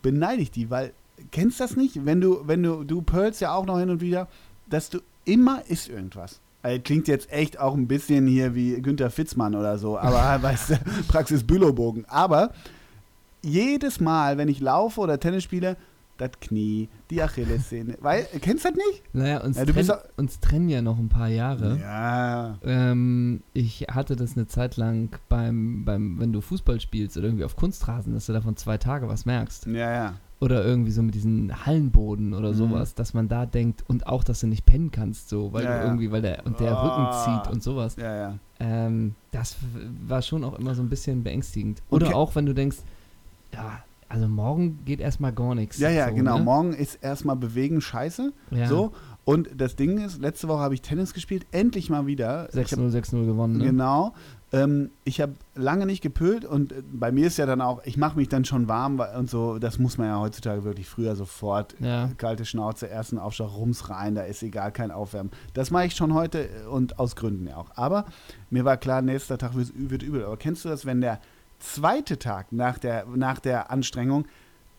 beneide 0.03 0.41
ich 0.41 0.51
die, 0.51 0.71
weil, 0.71 0.93
kennst 1.31 1.61
das 1.61 1.77
nicht? 1.77 2.05
Wenn 2.07 2.21
du, 2.21 2.47
wenn 2.47 2.63
du, 2.63 2.85
du 2.85 3.03
pearlst 3.03 3.41
ja 3.41 3.53
auch 3.53 3.67
noch 3.67 3.79
hin 3.79 3.91
und 3.91 4.01
wieder, 4.01 4.29
dass 4.69 4.89
du 4.89 5.01
immer 5.25 5.63
isst 5.69 5.89
irgendwas. 5.89 6.41
Also, 6.65 6.81
klingt 6.81 7.09
jetzt 7.09 7.31
echt 7.31 7.61
auch 7.61 7.75
ein 7.75 7.87
bisschen 7.87 8.27
hier 8.27 8.55
wie 8.55 8.81
Günther 8.81 9.11
Fitzmann 9.11 9.55
oder 9.55 9.77
so, 9.77 9.99
aber 9.99 10.43
weißt 10.43 10.71
du, 10.71 10.75
Praxis 11.09 11.45
Bülowbogen. 11.45 12.07
Aber 12.09 12.53
jedes 13.43 14.01
Mal, 14.01 14.39
wenn 14.39 14.49
ich 14.49 14.61
laufe 14.61 14.99
oder 14.99 15.21
Tennis 15.21 15.45
spiele, 15.45 15.77
das 16.17 16.31
Knie, 16.41 16.89
die 17.11 17.23
Achillessehne. 17.23 17.99
Weil, 18.01 18.27
kennst 18.41 18.65
du 18.65 18.71
das 18.71 18.79
nicht? 18.79 19.03
Naja, 19.13 19.43
uns, 19.43 19.59
Ja, 19.59 19.67
trenn, 19.67 19.91
uns 20.17 20.41
trennen 20.41 20.71
ja 20.71 20.81
noch 20.81 20.99
ein 20.99 21.11
paar 21.11 21.29
Jahre. 21.29 21.79
Ja. 21.83 22.59
Ähm, 22.65 23.43
ich 23.53 23.87
hatte 23.91 24.17
das 24.17 24.35
eine 24.35 24.47
Zeit 24.47 24.79
lang 24.79 25.11
beim, 25.29 25.85
beim, 25.85 26.19
wenn 26.19 26.33
du 26.33 26.41
Fußball 26.41 26.81
spielst 26.81 27.19
oder 27.19 27.27
irgendwie 27.27 27.45
auf 27.45 27.57
Kunstrasen, 27.57 28.15
dass 28.15 28.25
du 28.25 28.33
davon 28.33 28.57
zwei 28.57 28.79
Tage 28.79 29.07
was 29.07 29.27
merkst. 29.27 29.67
Ja, 29.67 29.93
ja. 29.93 30.15
Oder 30.41 30.65
irgendwie 30.65 30.91
so 30.91 31.03
mit 31.03 31.15
diesen 31.15 31.65
Hallenboden 31.65 32.35
oder 32.35 32.51
Mhm. 32.51 32.55
sowas, 32.55 32.95
dass 32.95 33.15
man 33.15 33.29
da 33.29 33.47
denkt 33.47 33.85
und 33.89 34.07
auch, 34.07 34.25
dass 34.25 34.41
du 34.41 34.47
nicht 34.47 34.67
pennen 34.67 34.91
kannst, 34.91 35.29
so, 35.29 35.53
weil 35.53 35.65
Ja, 35.65 35.79
du 35.79 35.85
irgendwie, 35.87 36.11
weil 36.11 36.23
der 36.23 36.45
und 36.45 36.59
der 36.61 36.77
Ah. 36.77 36.83
Rücken 36.83 37.43
zieht 37.45 37.53
und 37.53 37.63
sowas. 37.63 37.97
Ja, 37.97 38.15
ja. 38.15 38.35
Ähm, 38.61 39.15
das 39.31 39.57
war 40.07 40.21
schon 40.23 40.45
auch 40.45 40.59
immer 40.59 40.75
so 40.75 40.83
ein 40.83 40.89
bisschen 40.89 41.23
beängstigend. 41.23 41.83
Oder 41.89 42.07
Okay. 42.07 42.15
auch, 42.15 42.35
wenn 42.35 42.47
du 42.47 42.53
denkst, 42.53 42.79
ja, 43.55 43.79
also 44.09 44.29
morgen 44.29 44.81
geht 44.85 45.01
erstmal 45.01 45.33
gar 45.33 45.55
nichts. 45.55 45.79
Ja, 45.79 45.89
ja, 45.89 46.09
so, 46.09 46.15
genau. 46.15 46.39
Ne? 46.39 46.45
Morgen 46.45 46.73
ist 46.75 46.97
erstmal 47.03 47.37
bewegen 47.37 47.81
scheiße. 47.81 48.33
Ja. 48.51 48.67
So. 48.69 48.93
Und 49.25 49.49
das 49.57 49.75
Ding 49.77 49.99
ist, 50.05 50.21
letzte 50.21 50.49
Woche 50.49 50.61
habe 50.61 50.75
ich 50.75 50.83
Tennis 50.83 51.15
gespielt, 51.15 51.47
endlich 51.53 51.89
mal 51.89 52.07
wieder. 52.07 52.49
Ich 52.51 52.57
hab- 52.73 52.79
6-0, 52.79 52.91
6-0 52.91 53.25
gewonnen, 53.25 53.57
ne? 53.59 53.65
Genau. 53.65 54.13
Ähm, 54.55 54.91
ich 55.03 55.21
habe 55.21 55.35
lange 55.57 55.85
nicht 55.85 56.01
gepült 56.01 56.45
und 56.45 56.73
äh, 56.73 56.83
bei 56.93 57.11
mir 57.11 57.27
ist 57.27 57.39
ja 57.39 57.47
dann 57.47 57.61
auch, 57.61 57.83
ich 57.85 57.97
mache 57.97 58.17
mich 58.17 58.29
dann 58.29 58.45
schon 58.45 58.69
warm 58.69 59.03
und 59.19 59.29
so, 59.29 59.59
das 59.59 59.81
muss 59.81 59.99
man 59.99 60.07
ja 60.07 60.21
heutzutage 60.21 60.63
wirklich 60.63 60.89
früher 60.89 61.17
sofort. 61.17 61.75
Ja. 61.81 62.11
Kalte 62.19 62.45
Schnauze, 62.45 62.89
ersten 62.89 63.19
Aufschlag, 63.19 63.51
rums 63.57 63.91
rein, 63.91 64.15
da 64.15 64.23
ist 64.23 64.45
egal, 64.45 64.71
kein 64.71 64.93
Aufwärmen. 64.93 65.33
Das 65.55 65.73
mache 65.73 65.87
ich 65.87 65.97
schon 65.97 66.15
heute 66.15 66.49
äh, 66.49 66.67
und 66.69 67.01
aus 67.01 67.17
Gründen 67.17 67.49
ja 67.49 67.57
auch. 67.57 67.71
Aber 67.75 68.05
mir 68.51 68.65
war 68.65 68.77
klar, 68.77 69.03
nächster 69.03 69.39
Tag 69.39 69.57
wird, 69.57 69.73
wird 69.75 70.05
übel. 70.05 70.25
Aber 70.25 70.37
kennst 70.37 70.65
du 70.65 70.69
das, 70.69 70.87
wenn 70.87 71.01
der 71.01 71.21
zweite 71.59 72.19
Tag 72.19 72.53
nach 72.53 72.79
der, 72.79 73.07
nach 73.07 73.41
der 73.41 73.73
Anstrengung 73.73 74.27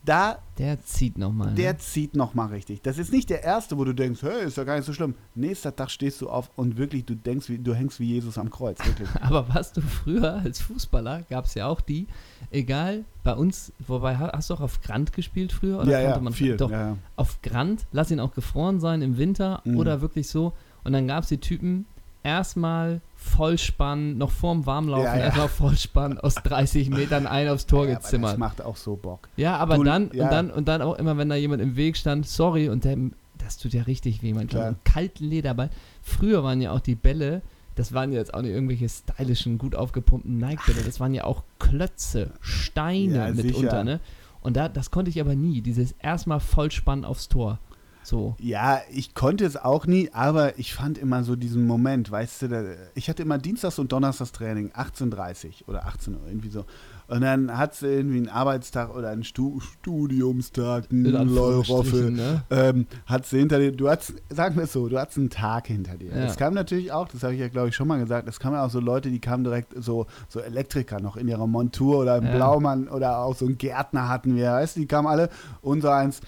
da, 0.08 0.38
Der 0.58 0.80
zieht 0.82 1.18
nochmal. 1.18 1.54
der 1.54 1.72
Ne? 1.74 1.78
zieht 1.78 2.14
nochmal 2.16 2.48
richtig. 2.48 2.80
Das 2.82 2.96
ist 2.96 3.12
nicht 3.12 3.28
der 3.28 3.42
erste, 3.44 3.76
wo 3.76 3.84
du 3.84 3.92
denkst, 3.94 4.22
hey, 4.22 4.44
ist 4.46 4.56
ja 4.56 4.64
gar 4.64 4.76
nicht 4.76 4.86
so 4.86 4.92
schlimm. 4.92 5.14
Nächster 5.34 5.74
Tag 5.76 5.90
stehst 5.90 6.20
du 6.22 6.30
auf 6.30 6.50
und 6.56 6.76
wirklich, 6.78 7.04
du 7.04 7.14
denkst, 7.14 7.46
du 7.58 7.74
hängst 7.74 8.00
wie 8.00 8.06
Jesus 8.06 8.38
am 8.38 8.48
Kreuz, 8.50 8.78
wirklich. 8.86 9.08
Aber 9.20 9.46
was 9.52 9.72
du 9.72 9.80
früher 9.82 10.34
als 10.34 10.60
Fußballer, 10.62 11.22
gab 11.28 11.44
es 11.44 11.54
ja 11.54 11.66
auch 11.66 11.80
die, 11.80 12.06
egal, 12.50 13.04
bei 13.24 13.34
uns, 13.34 13.72
wobei, 13.86 14.16
ha- 14.16 14.32
hast 14.34 14.50
du 14.50 14.54
auch 14.54 14.60
auf 14.60 14.80
Grant 14.80 15.12
gespielt 15.12 15.52
früher? 15.52 15.80
Oder 15.80 15.90
ja, 15.92 16.00
ja, 16.00 16.06
konnte 16.12 16.24
man, 16.24 16.32
viel. 16.32 16.56
Doch, 16.56 16.70
Ja, 16.70 16.88
ja. 16.90 16.96
auf 17.16 17.42
Grant, 17.42 17.86
lass 17.92 18.10
ihn 18.10 18.20
auch 18.20 18.32
gefroren 18.34 18.80
sein 18.80 19.02
im 19.02 19.18
Winter 19.18 19.60
Mhm. 19.64 19.76
oder 19.76 20.00
wirklich 20.00 20.28
so. 20.28 20.52
Und 20.84 20.92
dann 20.92 21.06
gab 21.08 21.24
es 21.24 21.28
die 21.28 21.38
Typen, 21.38 21.86
erstmal 22.26 23.00
Vollspann, 23.14 24.18
noch 24.18 24.30
vorm 24.30 24.66
Warmlaufen, 24.66 25.04
Ja, 25.06 25.16
ja. 25.16 25.24
erstmal 25.26 25.48
Vollspann 25.48 26.18
aus 26.18 26.34
30 26.34 26.90
Metern 26.90 27.26
ein 27.26 27.48
aufs 27.48 27.66
Tor 27.66 27.84
Ja, 27.84 27.92
aber 27.92 27.94
das 28.00 28.04
gezimmert. 28.10 28.38
macht 28.38 28.62
auch 28.62 28.76
so 28.76 28.96
Bock. 28.96 29.28
Ja, 29.36 29.56
aber 29.56 29.76
Du- 29.76 29.84
dann, 29.84 30.10
ja. 30.12 30.24
und 30.24 30.32
dann, 30.32 30.50
und 30.50 30.68
dann 30.68 30.82
auch 30.82 30.96
immer, 30.98 31.16
wenn 31.16 31.28
da 31.28 31.36
jemand 31.36 31.62
im 31.62 31.76
Weg 31.76 31.96
stand, 31.96 32.26
sorry, 32.26 32.68
und 32.68 32.84
der, 32.84 32.96
das 33.38 33.58
tut 33.58 33.72
ja 33.72 33.82
richtig 33.82 34.22
weh, 34.22 34.32
man. 34.34 34.48
Einen 34.50 34.76
kalten 34.84 35.24
Lederball. 35.24 35.70
Früher 36.02 36.42
waren 36.42 36.60
ja 36.60 36.72
auch 36.72 36.80
die 36.80 36.94
Bälle, 36.96 37.42
das 37.76 37.92
waren 37.92 38.10
ja 38.12 38.18
jetzt 38.18 38.34
auch 38.34 38.42
nicht 38.42 38.52
irgendwelche 38.52 38.88
stylischen, 38.88 39.58
gut 39.58 39.74
aufgepumpten 39.76 40.38
Nike-Bälle, 40.38 40.82
das 40.84 40.98
waren 40.98 41.14
ja 41.14 41.24
auch 41.24 41.42
Klötze, 41.58 42.30
Steine 42.40 43.32
mitunter, 43.34 43.84
ne? 43.84 44.00
Und 44.40 44.56
da, 44.56 44.68
das 44.68 44.90
konnte 44.92 45.10
ich 45.10 45.20
aber 45.20 45.34
nie, 45.34 45.60
dieses 45.60 45.92
erstmal 46.00 46.38
Vollspann 46.40 47.04
aufs 47.04 47.28
Tor. 47.28 47.58
So. 48.06 48.36
Ja, 48.38 48.82
ich 48.92 49.14
konnte 49.14 49.44
es 49.44 49.56
auch 49.56 49.84
nie, 49.86 50.10
aber 50.12 50.60
ich 50.60 50.74
fand 50.74 50.96
immer 50.96 51.24
so 51.24 51.34
diesen 51.34 51.66
Moment, 51.66 52.08
weißt 52.08 52.42
du, 52.42 52.48
da, 52.48 52.62
ich 52.94 53.08
hatte 53.08 53.22
immer 53.22 53.36
Dienstags 53.36 53.80
und 53.80 53.90
Donnerstags 53.90 54.30
Training, 54.30 54.70
18.30 54.70 55.66
oder 55.66 55.86
18 55.86 56.14
Uhr, 56.14 56.20
irgendwie 56.28 56.50
so. 56.50 56.64
Und 57.08 57.22
dann 57.22 57.56
hat 57.58 57.74
sie 57.74 57.86
irgendwie 57.88 58.18
einen 58.18 58.28
Arbeitstag 58.28 58.94
oder 58.94 59.10
einen 59.10 59.24
Stu 59.24 59.58
Studiumstag, 59.60 60.84
In 60.90 61.04
einen 61.06 61.16
Anführungsstrichen, 61.16 62.16
Leuroffe, 62.16 62.42
ne? 62.42 62.42
ähm, 62.50 62.86
hat 63.06 63.26
sie 63.26 63.38
hinter 63.40 63.58
dir, 63.58 63.72
du 63.72 63.88
hast, 63.88 64.14
sagen 64.28 64.54
wir 64.56 64.64
es 64.64 64.72
so, 64.72 64.88
du 64.88 64.98
hast 64.98 65.16
einen 65.16 65.30
Tag 65.30 65.66
hinter 65.66 65.96
dir. 65.96 66.10
Ja. 66.10 66.26
Das 66.26 66.36
kam 66.36 66.54
natürlich 66.54 66.92
auch, 66.92 67.08
das 67.08 67.24
habe 67.24 67.34
ich 67.34 67.40
ja 67.40 67.48
glaube 67.48 67.68
ich 67.70 67.74
schon 67.74 67.88
mal 67.88 67.98
gesagt, 67.98 68.28
das 68.28 68.38
kamen 68.38 68.56
auch 68.56 68.70
so 68.70 68.78
Leute, 68.78 69.10
die 69.10 69.20
kamen 69.20 69.42
direkt 69.42 69.72
so, 69.82 70.06
so 70.28 70.38
Elektriker 70.40 71.00
noch 71.00 71.16
in 71.16 71.26
ihrer 71.26 71.46
Montur 71.48 71.98
oder 71.98 72.18
im 72.18 72.24
Ja. 72.26 72.36
Blaumann 72.36 72.86
oder 72.88 73.18
auch 73.18 73.34
so 73.34 73.46
einen 73.46 73.58
Gärtner 73.58 74.08
hatten 74.08 74.36
wir, 74.36 74.52
weißt 74.52 74.76
du, 74.76 74.80
die 74.80 74.86
kamen 74.86 75.08
alle, 75.08 75.28
unser 75.60 75.94
eins, 75.94 76.20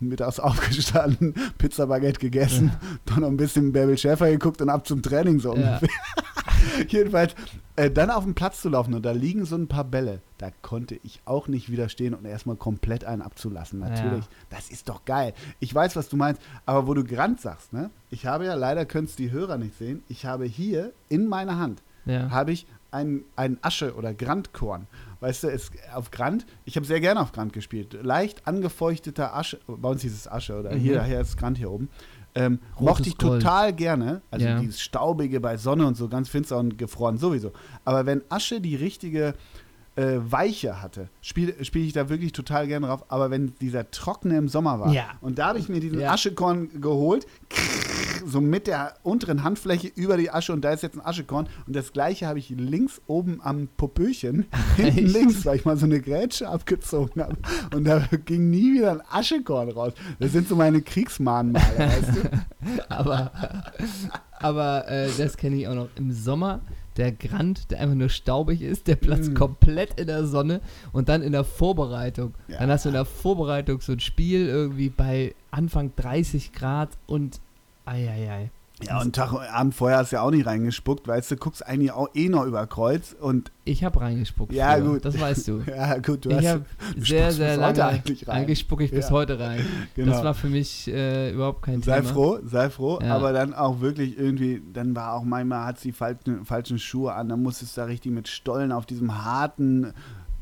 mittags 0.00 0.38
aufgestanden, 0.40 1.34
Pizza 1.58 1.86
Baguette 1.86 2.20
gegessen, 2.20 2.72
dann 3.06 3.20
noch 3.20 3.28
ein 3.28 3.36
bisschen 3.36 3.72
Bärbel 3.72 3.96
Schäfer 3.98 4.30
geguckt 4.30 4.60
und 4.62 4.68
ab 4.70 4.86
zum 4.86 5.02
Training 5.02 5.40
so 5.40 5.54
Ja. 5.56 5.74
ungefähr. 5.74 5.88
Jedenfalls, 6.88 7.34
äh, 7.76 7.90
dann 7.90 8.10
auf 8.10 8.24
den 8.24 8.34
Platz 8.34 8.60
zu 8.60 8.68
laufen 8.68 8.94
und 8.94 9.04
da 9.04 9.12
liegen 9.12 9.44
so 9.44 9.56
ein 9.56 9.68
paar 9.68 9.84
Bälle, 9.84 10.20
da 10.38 10.50
konnte 10.62 10.98
ich 11.02 11.20
auch 11.24 11.48
nicht 11.48 11.70
widerstehen 11.70 12.14
und 12.14 12.24
erstmal 12.24 12.56
komplett 12.56 13.04
einen 13.04 13.22
abzulassen. 13.22 13.78
Natürlich, 13.80 14.24
das 14.50 14.70
ist 14.70 14.88
doch 14.88 15.04
geil. 15.04 15.34
Ich 15.60 15.74
weiß, 15.74 15.96
was 15.96 16.08
du 16.08 16.16
meinst, 16.16 16.40
aber 16.64 16.86
wo 16.86 16.94
du 16.94 17.04
Grand 17.04 17.40
sagst, 17.40 17.72
ne? 17.72 17.90
Ich 18.10 18.26
habe 18.26 18.44
ja, 18.46 18.54
leider 18.54 18.84
können 18.86 19.06
es 19.06 19.16
die 19.16 19.30
Hörer 19.30 19.58
nicht 19.58 19.76
sehen, 19.78 20.02
ich 20.08 20.26
habe 20.26 20.44
hier 20.44 20.92
in 21.08 21.26
meiner 21.28 21.58
Hand, 21.58 21.82
Ja. 22.04 22.30
habe 22.30 22.52
ich 22.52 22.66
ein, 22.96 23.22
ein 23.36 23.58
Asche- 23.62 23.94
oder 23.94 24.14
Grandkorn. 24.14 24.86
Weißt 25.20 25.44
du, 25.44 25.48
es, 25.48 25.70
auf 25.94 26.10
Grand, 26.10 26.46
ich 26.64 26.76
habe 26.76 26.86
sehr 26.86 27.00
gerne 27.00 27.20
auf 27.20 27.32
Grand 27.32 27.52
gespielt. 27.52 27.96
Leicht 28.02 28.46
angefeuchteter 28.46 29.36
Asche, 29.36 29.58
bei 29.66 29.88
uns 29.88 30.02
hieß 30.02 30.12
es 30.14 30.26
Asche 30.30 30.58
oder 30.58 30.74
Mhm. 30.74 30.78
hier, 30.80 31.04
hier 31.04 31.20
ist 31.20 31.36
Grand 31.36 31.58
hier 31.58 31.70
oben. 31.70 31.88
Ähm, 32.34 32.58
mochte 32.78 33.08
ich 33.08 33.16
Gold. 33.16 33.40
total 33.42 33.72
gerne. 33.72 34.20
Also 34.30 34.44
Ja. 34.46 34.58
dieses 34.60 34.80
Staubige 34.82 35.40
bei 35.40 35.56
Sonne 35.56 35.86
und 35.86 35.96
so, 35.96 36.08
ganz 36.08 36.28
finster 36.28 36.58
und 36.58 36.76
gefroren 36.76 37.16
sowieso. 37.16 37.52
Aber 37.84 38.04
wenn 38.06 38.22
Asche 38.30 38.60
die 38.60 38.76
richtige 38.76 39.34
äh, 39.98 40.18
Weiche 40.30 40.82
hatte, 40.82 41.08
spiele 41.22 41.64
spiel 41.64 41.86
ich 41.86 41.94
da 41.94 42.10
wirklich 42.10 42.32
total 42.32 42.66
gerne 42.66 42.88
drauf. 42.88 43.06
Aber 43.08 43.30
wenn 43.30 43.54
dieser 43.62 43.90
Trockene 43.90 44.36
im 44.36 44.48
Sommer 44.48 44.78
war, 44.78 44.92
Ja. 44.92 45.04
und 45.22 45.38
da 45.38 45.46
habe 45.46 45.58
ich 45.58 45.70
mir 45.70 45.80
diesen 45.80 46.00
Ja. 46.00 46.12
Aschekorn 46.12 46.82
geholt, 46.82 47.26
so 48.26 48.40
mit 48.40 48.66
der 48.66 48.94
unteren 49.02 49.44
Handfläche 49.44 49.88
über 49.94 50.16
die 50.16 50.30
Asche 50.30 50.52
und 50.52 50.62
da 50.62 50.72
ist 50.72 50.82
jetzt 50.82 50.96
ein 50.96 51.04
Aschekorn. 51.04 51.48
Und 51.66 51.76
das 51.76 51.92
gleiche 51.92 52.26
habe 52.26 52.38
ich 52.38 52.50
links 52.50 53.00
oben 53.06 53.40
am 53.42 53.68
Popöchen, 53.76 54.46
hinten 54.76 55.06
links, 55.06 55.44
weil 55.46 55.56
ich 55.56 55.64
mal 55.64 55.76
so 55.76 55.86
eine 55.86 56.00
Grätsche 56.00 56.48
abgezogen 56.48 57.22
habe. 57.22 57.36
Und 57.74 57.84
da 57.84 58.06
ging 58.24 58.50
nie 58.50 58.74
wieder 58.74 58.92
ein 58.92 59.02
Aschekorn 59.10 59.70
raus. 59.70 59.92
Das 60.18 60.32
sind 60.32 60.48
so 60.48 60.56
meine 60.56 60.82
Kriegsmahnmale, 60.82 61.78
weißt 61.78 62.08
du? 62.16 62.30
Aber, 62.88 63.30
aber 64.40 64.88
äh, 64.88 65.08
das 65.16 65.36
kenne 65.36 65.56
ich 65.56 65.68
auch 65.68 65.74
noch. 65.74 65.88
Im 65.96 66.10
Sommer 66.12 66.60
der 66.96 67.12
Grand, 67.12 67.70
der 67.70 67.80
einfach 67.80 67.94
nur 67.94 68.08
staubig 68.08 68.60
ist, 68.62 68.86
der 68.88 68.96
Platz 68.96 69.28
Mm. 69.28 69.34
komplett 69.34 70.00
in 70.00 70.06
der 70.08 70.26
Sonne 70.26 70.60
und 70.92 71.08
dann 71.08 71.22
in 71.22 71.32
der 71.32 71.44
Vorbereitung. 71.44 72.34
Ja. 72.48 72.58
Dann 72.58 72.70
hast 72.70 72.84
du 72.86 72.88
in 72.88 72.94
der 72.94 73.04
Vorbereitung 73.04 73.80
so 73.80 73.92
ein 73.92 74.00
Spiel 74.00 74.46
irgendwie 74.46 74.88
bei 74.88 75.34
Anfang 75.50 75.92
30 75.96 76.52
Grad 76.52 76.90
und 77.06 77.40
eieiei. 77.86 78.50
Ja, 78.82 79.00
und 79.00 79.16
Tag, 79.16 79.32
Abend 79.32 79.74
vorher 79.74 79.96
hast 79.96 80.12
du 80.12 80.16
ja 80.16 80.22
auch 80.22 80.30
nicht 80.30 80.44
reingespuckt, 80.44 81.08
weißt 81.08 81.30
du, 81.30 81.36
guckst 81.36 81.66
eigentlich 81.66 81.92
auch 81.92 82.10
eh 82.14 82.28
noch 82.28 82.44
über 82.44 82.66
Kreuz 82.66 83.16
und 83.18 83.50
Ich 83.64 83.82
habe 83.82 83.98
reingespuckt. 84.02 84.52
Ja, 84.52 84.74
früher, 84.74 84.84
gut. 84.92 85.04
Das 85.06 85.18
weißt 85.18 85.48
du. 85.48 85.60
ja, 85.66 85.96
gut, 85.96 86.26
du 86.26 86.28
ich 86.28 86.36
hast. 86.36 86.46
habe 86.46 86.64
du 86.94 87.00
sehr, 87.02 87.32
sehr 87.32 87.52
bis 87.52 87.58
lange. 87.58 87.84
eigentlich 87.86 88.28
rein. 88.28 88.36
Eigentlich 88.36 88.58
spucke 88.58 88.84
ich 88.84 88.90
bis 88.90 89.06
Ja. 89.06 89.10
heute 89.12 89.38
rein. 89.40 89.64
Genau. 89.94 90.12
Das 90.12 90.22
war 90.22 90.34
für 90.34 90.48
mich 90.48 90.88
äh, 90.88 91.32
überhaupt 91.32 91.62
kein 91.62 91.80
Sei 91.80 92.00
Thema. 92.02 92.12
froh, 92.12 92.38
sei 92.44 92.68
froh, 92.68 92.98
Ja. 93.00 93.16
aber 93.16 93.32
dann 93.32 93.54
auch 93.54 93.80
wirklich 93.80 94.18
irgendwie, 94.18 94.62
dann 94.74 94.94
war 94.94 95.14
auch 95.14 95.24
manchmal, 95.24 95.64
hat 95.64 95.80
sie 95.80 95.92
falschen, 95.92 96.44
falschen 96.44 96.78
Schuhe 96.78 97.14
an, 97.14 97.30
dann 97.30 97.42
musstest 97.42 97.78
du 97.78 97.80
da 97.80 97.86
richtig 97.86 98.12
mit 98.12 98.28
Stollen 98.28 98.72
auf 98.72 98.84
diesem 98.84 99.24
harten, 99.24 99.94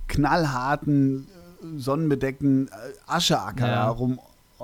knallharten, 0.09 1.29
äh, 1.63 1.79
sonnenbedeckten 1.79 2.67
äh, 2.69 2.71
Ascheacker 3.07 3.69
Ja. 3.69 3.75
da 3.87 3.91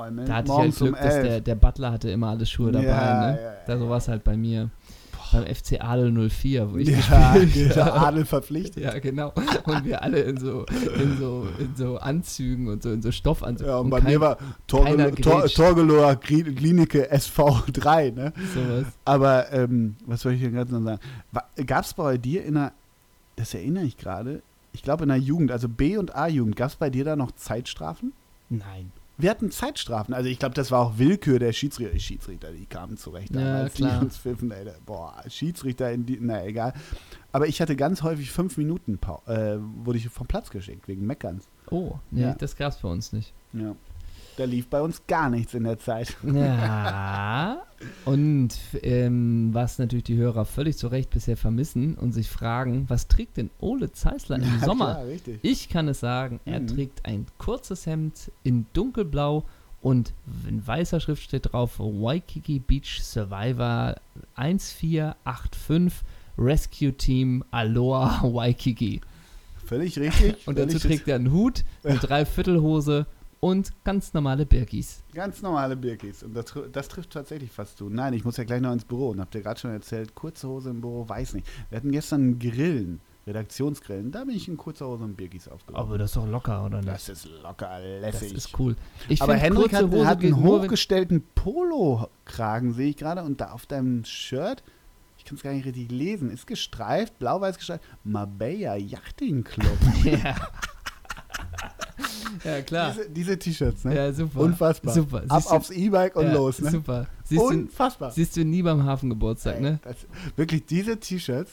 rumräumen. 0.01 0.27
Da 0.27 0.35
hatte 0.37 0.49
Morgens 0.49 0.77
ich 0.77 0.81
halt 0.83 0.93
Glück, 0.95 1.01
um 1.03 1.07
dass 1.09 1.23
der, 1.23 1.41
der 1.41 1.55
Butler 1.55 1.93
hatte 1.93 2.11
immer 2.11 2.29
alle 2.31 2.47
Schuhe 2.47 2.73
dabei. 2.73 2.87
Ja, 2.87 3.31
ne? 3.33 3.39
ja, 3.43 3.53
da 3.67 3.79
so 3.79 3.89
war 3.89 3.99
es 3.99 4.09
halt 4.09 4.25
bei 4.25 4.37
mir. 4.37 4.71
Beim 5.33 5.45
FC 5.47 5.81
Adel 5.81 6.11
04, 6.29 6.73
wo 6.73 6.77
ich 6.79 6.89
ja, 6.89 7.35
gespielt 7.37 7.77
habe. 7.85 7.93
Adel 7.93 8.25
verpflichtet. 8.25 8.83
Ja, 8.83 8.99
genau. 8.99 9.33
Und 9.65 9.85
wir 9.85 10.03
alle 10.03 10.19
in 10.23 10.39
so, 10.39 10.67
in 11.01 11.19
so, 11.19 11.47
in 11.61 11.77
so 11.77 11.99
Anzügen 11.99 12.67
und 12.67 12.83
so 12.83 12.91
in 12.91 13.01
so 13.01 13.13
Stoffanzügen. 13.13 13.71
Ja, 13.71 13.79
und, 13.79 13.85
und 13.85 13.91
bei 13.91 14.01
kein- 14.01 14.11
mir 14.11 14.21
war 14.21 14.37
keiner 14.37 15.11
Torgelo- 15.11 15.23
Tor. 15.23 15.47
Torgelower 15.47 16.13
Kli- 16.15 16.53
Klinike 16.53 17.13
SV3, 17.15 18.13
ne? 18.13 18.33
sowas. 18.53 18.87
Aber, 19.05 19.53
ähm, 19.53 19.95
was 20.05 20.23
soll 20.23 20.33
ich 20.33 20.41
denn 20.41 20.53
gerade 20.53 20.73
noch 20.75 20.83
sagen? 20.83 21.01
Gab 21.65 21.85
es 21.85 21.95
bei 21.95 22.19
dir 22.19 22.45
in 22.45 22.55
der, 22.55 22.73
das 23.37 23.55
erinnere 23.55 23.85
ich 23.85 23.97
gerade, 23.99 24.43
ich 24.73 24.83
glaube 24.83 25.05
in 25.05 25.11
der 25.11 25.19
Jugend, 25.19 25.53
also 25.53 25.69
B- 25.69 25.97
und 25.97 26.13
A-Jugend, 26.17 26.57
gab 26.57 26.71
es 26.71 26.77
bei 26.77 26.91
dir 26.91 27.05
da 27.05 27.15
noch 27.15 27.31
Zeitstrafen? 27.33 28.15
Nein. 28.49 28.91
Wir 29.21 29.31
hatten 29.31 29.51
Zeitstrafen. 29.51 30.15
Also 30.15 30.29
ich 30.29 30.39
glaube, 30.39 30.55
das 30.55 30.71
war 30.71 30.81
auch 30.81 30.99
Willkür 30.99 31.39
der 31.39 31.53
Schiedsrichter. 31.53 31.93
Die 31.93 32.01
Schiedsrichter, 32.01 32.53
die 32.53 32.67
kamen 32.67 32.97
zurecht. 32.97 33.35
Ja, 33.35 33.41
damals, 33.41 33.75
klar. 33.75 33.99
Die 34.01 34.05
uns 34.07 34.17
pfiffen, 34.19 34.51
ey, 34.51 34.67
boah, 34.87 35.15
Schiedsrichter 35.29 35.91
in 35.93 36.07
die, 36.07 36.19
na 36.21 36.45
egal. 36.45 36.73
Aber 37.33 37.47
ich 37.47 37.61
hatte 37.61 37.77
ganz 37.77 38.03
häufig 38.03 38.31
fünf 38.31 38.57
Minuten, 38.57 38.99
äh, 39.27 39.57
wurde 39.85 39.99
ich 39.99 40.09
vom 40.09 40.27
Platz 40.27 40.51
geschickt, 40.51 40.89
wegen 40.89 41.07
Meckerns. 41.07 41.49
Oh, 41.71 41.99
nee, 42.11 42.23
Ja. 42.23 42.35
das 42.35 42.57
gab's 42.57 42.79
bei 42.79 42.89
uns 42.89 43.13
nicht. 43.13 43.33
Ja. 43.53 43.75
Da 44.37 44.45
lief 44.45 44.69
bei 44.69 44.81
uns 44.81 45.03
gar 45.07 45.29
nichts 45.29 45.53
in 45.55 45.65
der 45.65 45.79
Zeit. 45.79 46.17
Ja. 46.25 47.63
Und 48.05 48.51
ähm, 48.83 49.51
was 49.53 49.79
natürlich 49.79 50.05
die 50.05 50.17
Hörer 50.17 50.45
völlig 50.45 50.77
zu 50.79 50.89
Recht 50.89 51.11
bisher 51.11 51.37
vermissen 51.37 51.95
und 51.95 52.13
sich 52.13 52.29
fragen, 52.29 52.85
was 52.89 53.09
trägt 53.09 53.37
denn 53.37 53.51
Ole 53.59 53.93
Zeisler 53.93 54.37
im 54.37 54.43
Ja, 54.61 54.65
Sommer? 54.67 54.95
Klar, 54.95 55.07
richtig. 55.07 55.39
Ich 55.43 55.69
kann 55.69 55.89
es 55.89 56.01
sagen, 56.01 56.41
er 56.45 56.61
Mhm. 56.61 56.67
trägt 56.69 57.07
ein 57.07 57.27
kurzes 57.39 57.87
Hemd 57.87 58.31
in 58.43 58.67
dunkelblau 58.73 59.45
und 59.83 60.13
in 60.49 60.67
weißer 60.67 61.01
Schrift 61.01 61.23
steht 61.23 61.53
drauf 61.53 61.79
Waikiki 61.79 62.59
Beach 62.61 63.01
Survivor 63.03 63.97
1485 64.35 66.03
Rescue 66.39 66.93
Team 66.93 67.45
Aloha 67.51 68.23
Waikiki. 68.33 69.01
Völlig 69.67 69.99
richtig. 69.99 70.47
Und 70.47 70.59
dazu 70.59 70.79
trägt 70.79 71.07
er 71.09 71.17
einen 71.17 71.33
Hut, 71.33 71.65
eine 71.85 71.99
Dreiviertelhose 72.01 73.07
und 73.41 73.73
ganz 73.85 74.13
normale 74.13 74.45
Birkis. 74.45 75.03
Ganz 75.15 75.41
normale 75.43 75.75
Birkis. 75.77 76.23
Und 76.23 76.35
das, 76.35 76.53
das 76.73 76.89
trifft 76.89 77.11
tatsächlich 77.11 77.51
fast 77.51 77.79
zu. 77.79 77.89
Nein, 77.89 78.13
ich 78.13 78.25
muss 78.25 78.37
ja 78.37 78.45
gleich 78.45 78.61
noch 78.61 78.73
ins 78.73 78.85
Büro. 78.85 79.09
Und 79.11 79.21
habt 79.21 79.35
ihr 79.35 79.41
gerade 79.43 79.59
schon 79.59 79.71
erzählt, 79.71 80.15
kurze 80.15 80.47
Hose 80.49 80.71
im 80.71 80.81
Büro, 80.83 81.09
weiß 81.09 81.35
nicht. 81.35 81.47
Wir 81.71 81.77
hatten 81.77 81.91
gestern 81.91 82.39
Grillen, 82.39 83.01
Redaktionsgrillen. 83.27 84.13
Da 84.13 84.25
bin 84.25 84.37
ich 84.37 84.47
in 84.47 84.59
kurzer 84.59 84.87
Hose 84.87 85.05
und 85.05 85.17
Birkis 85.17 85.49
aufgewacht. 85.49 85.81
Aber 85.81 85.97
das 85.97 86.11
ist 86.11 86.17
doch 86.17 86.27
locker, 86.27 86.67
oder 86.67 86.79
nicht? 86.79 86.89
Das 86.89 87.09
ist 87.09 87.29
locker 87.43 87.79
Das 88.03 88.21
lässig. 88.21 88.35
ist 88.35 88.59
cool. 88.59 88.77
Ich 89.09 89.23
Aber 89.23 89.35
Henrik 89.35 89.73
hat, 89.73 89.91
hat 89.91 90.23
einen 90.23 90.43
hochgestellten 90.43 91.25
Polo-Kragen, 91.35 92.75
sehe 92.75 92.91
ich 92.91 92.97
gerade. 92.99 93.23
Und 93.23 93.41
da 93.41 93.53
auf 93.53 93.65
deinem 93.65 94.05
Shirt, 94.05 94.63
ich 95.17 95.25
kann 95.25 95.37
es 95.37 95.43
gar 95.43 95.53
nicht 95.53 95.65
richtig 95.65 95.91
lesen, 95.91 96.31
ist 96.31 96.47
gestreift, 96.47 97.19
blau-weiß 97.19 97.57
gestreift, 97.57 97.85
Marbella 98.05 98.77
Yachting 98.77 99.45
Club. 99.45 99.79
ja. 100.05 100.37
ja, 102.45 102.63
klar. 102.63 102.93
diese 102.93 103.11
diese 103.11 103.39
T-Shirts, 103.39 103.85
ne? 103.85 103.95
Ja, 103.97 104.13
super. 104.13 104.41
Unfassbar. 104.41 104.95
Super. 104.95 105.23
Ab 105.29 105.43
du- 105.43 105.49
aufs 105.51 105.71
E-Bike 105.71 106.17
und 106.17 106.27
ja, 106.27 106.33
los, 106.35 106.61
ne? 106.61 106.71
Super. 106.71 107.07
Siehst 107.25 107.41
du, 107.43 107.47
Unfassbar. 107.47 108.11
siehst 108.11 108.37
du 108.37 108.45
nie 108.45 108.63
beim 108.63 108.85
Hafengeburtstag, 108.85 109.57
Ey, 109.57 109.63
ne? 109.63 109.79
das, 109.83 109.97
wirklich, 110.37 110.67
diese 110.67 110.99
T-Shirts, 110.99 111.53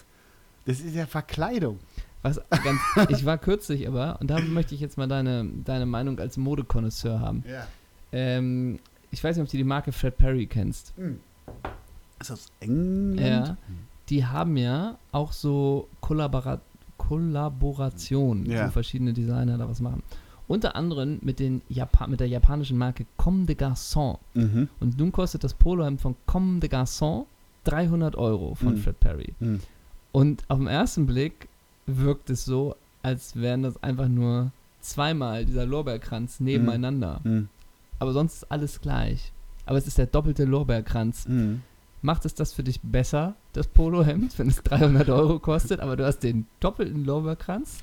das 0.66 0.80
ist 0.80 0.96
ja 0.96 1.06
Verkleidung. 1.06 1.80
Was 2.24 2.42
ganz, 2.50 2.80
ich 3.10 3.26
war 3.26 3.38
kürzlich 3.38 3.88
aber, 3.88 4.18
und 4.20 4.30
da 4.30 4.40
möchte 4.40 4.74
ich 4.76 4.82
jetzt 4.82 4.98
mal 4.98 5.08
deine, 5.08 5.46
deine 5.64 5.86
Meinung 5.86 6.20
als 6.20 6.36
Modekonnoisseur 6.38 7.20
haben. 7.20 7.44
Ja. 7.48 7.68
Ähm, 8.12 8.80
ich 9.12 9.24
weiß 9.24 9.36
nicht, 9.38 9.44
ob 9.46 9.50
du 9.52 9.58
die 9.58 9.64
Marke 9.64 9.92
Fred 9.92 10.18
Perry 10.18 10.48
kennst. 10.48 10.94
Ist 12.20 12.30
das 12.32 12.52
England? 12.60 13.20
Ja. 13.48 13.58
Die 14.10 14.26
haben 14.26 14.58
ja 14.58 14.98
auch 15.12 15.32
so 15.32 15.88
Kollabora 16.02 16.60
Kollaborationen, 16.98 18.46
Ja. 18.48 18.68
wo 18.68 18.72
verschiedene 18.72 19.14
Designer 19.14 19.58
da 19.58 19.70
was 19.70 19.80
machen. 19.80 20.02
Unter 20.48 20.76
anderem 20.76 21.20
mit, 21.22 21.40
den 21.40 21.62
Japa 21.68 22.08
mit 22.08 22.20
der 22.22 22.28
japanischen 22.28 22.78
Marke 22.78 23.06
Comme 23.18 23.46
des 23.46 23.58
Garçons. 23.58 24.18
Mhm. 24.34 24.70
Und 24.80 24.98
nun 24.98 25.12
kostet 25.12 25.44
das 25.44 25.54
Polohemd 25.54 26.00
von 26.00 26.16
Comme 26.26 26.60
des 26.62 26.70
Garçons 26.70 27.26
300 27.66 28.16
Euro 28.16 28.56
von 28.56 28.74
Mhm. 28.76 28.78
Fred 28.78 29.00
Perry. 29.00 29.34
Mhm. 29.40 29.60
Und 30.14 30.44
auf 30.48 30.58
den 30.58 30.68
ersten 30.68 31.06
Blick 31.06 31.50
wirkt 31.86 32.30
es 32.30 32.46
so, 32.46 32.76
als 33.04 33.36
wären 33.36 33.64
das 33.64 33.82
einfach 33.84 34.08
nur 34.08 34.52
zweimal 34.80 35.46
dieser 35.46 35.66
Lorbeerkranz 35.66 36.40
nebeneinander. 36.40 37.20
Mhm. 37.24 37.50
Aber 38.00 38.14
sonst 38.14 38.36
ist 38.36 38.52
alles 38.52 38.80
gleich. 38.80 39.34
Aber 39.66 39.78
es 39.78 39.88
ist 39.88 39.98
der 39.98 40.06
doppelte 40.06 40.46
Lorbeerkranz. 40.46 41.28
Mhm. 41.28 41.62
Macht 42.02 42.24
es 42.26 42.36
das 42.36 42.54
für 42.54 42.64
dich 42.64 42.80
besser, 42.82 43.36
das 43.54 43.68
Polohemd, 43.68 44.38
wenn 44.40 44.48
es 44.48 44.64
300 44.64 45.10
Euro 45.10 45.40
kostet, 45.40 45.80
aber 45.82 45.98
du 45.98 46.06
hast 46.06 46.20
den 46.20 46.46
doppelten 46.62 47.04
Lorbeerkranz? 47.04 47.80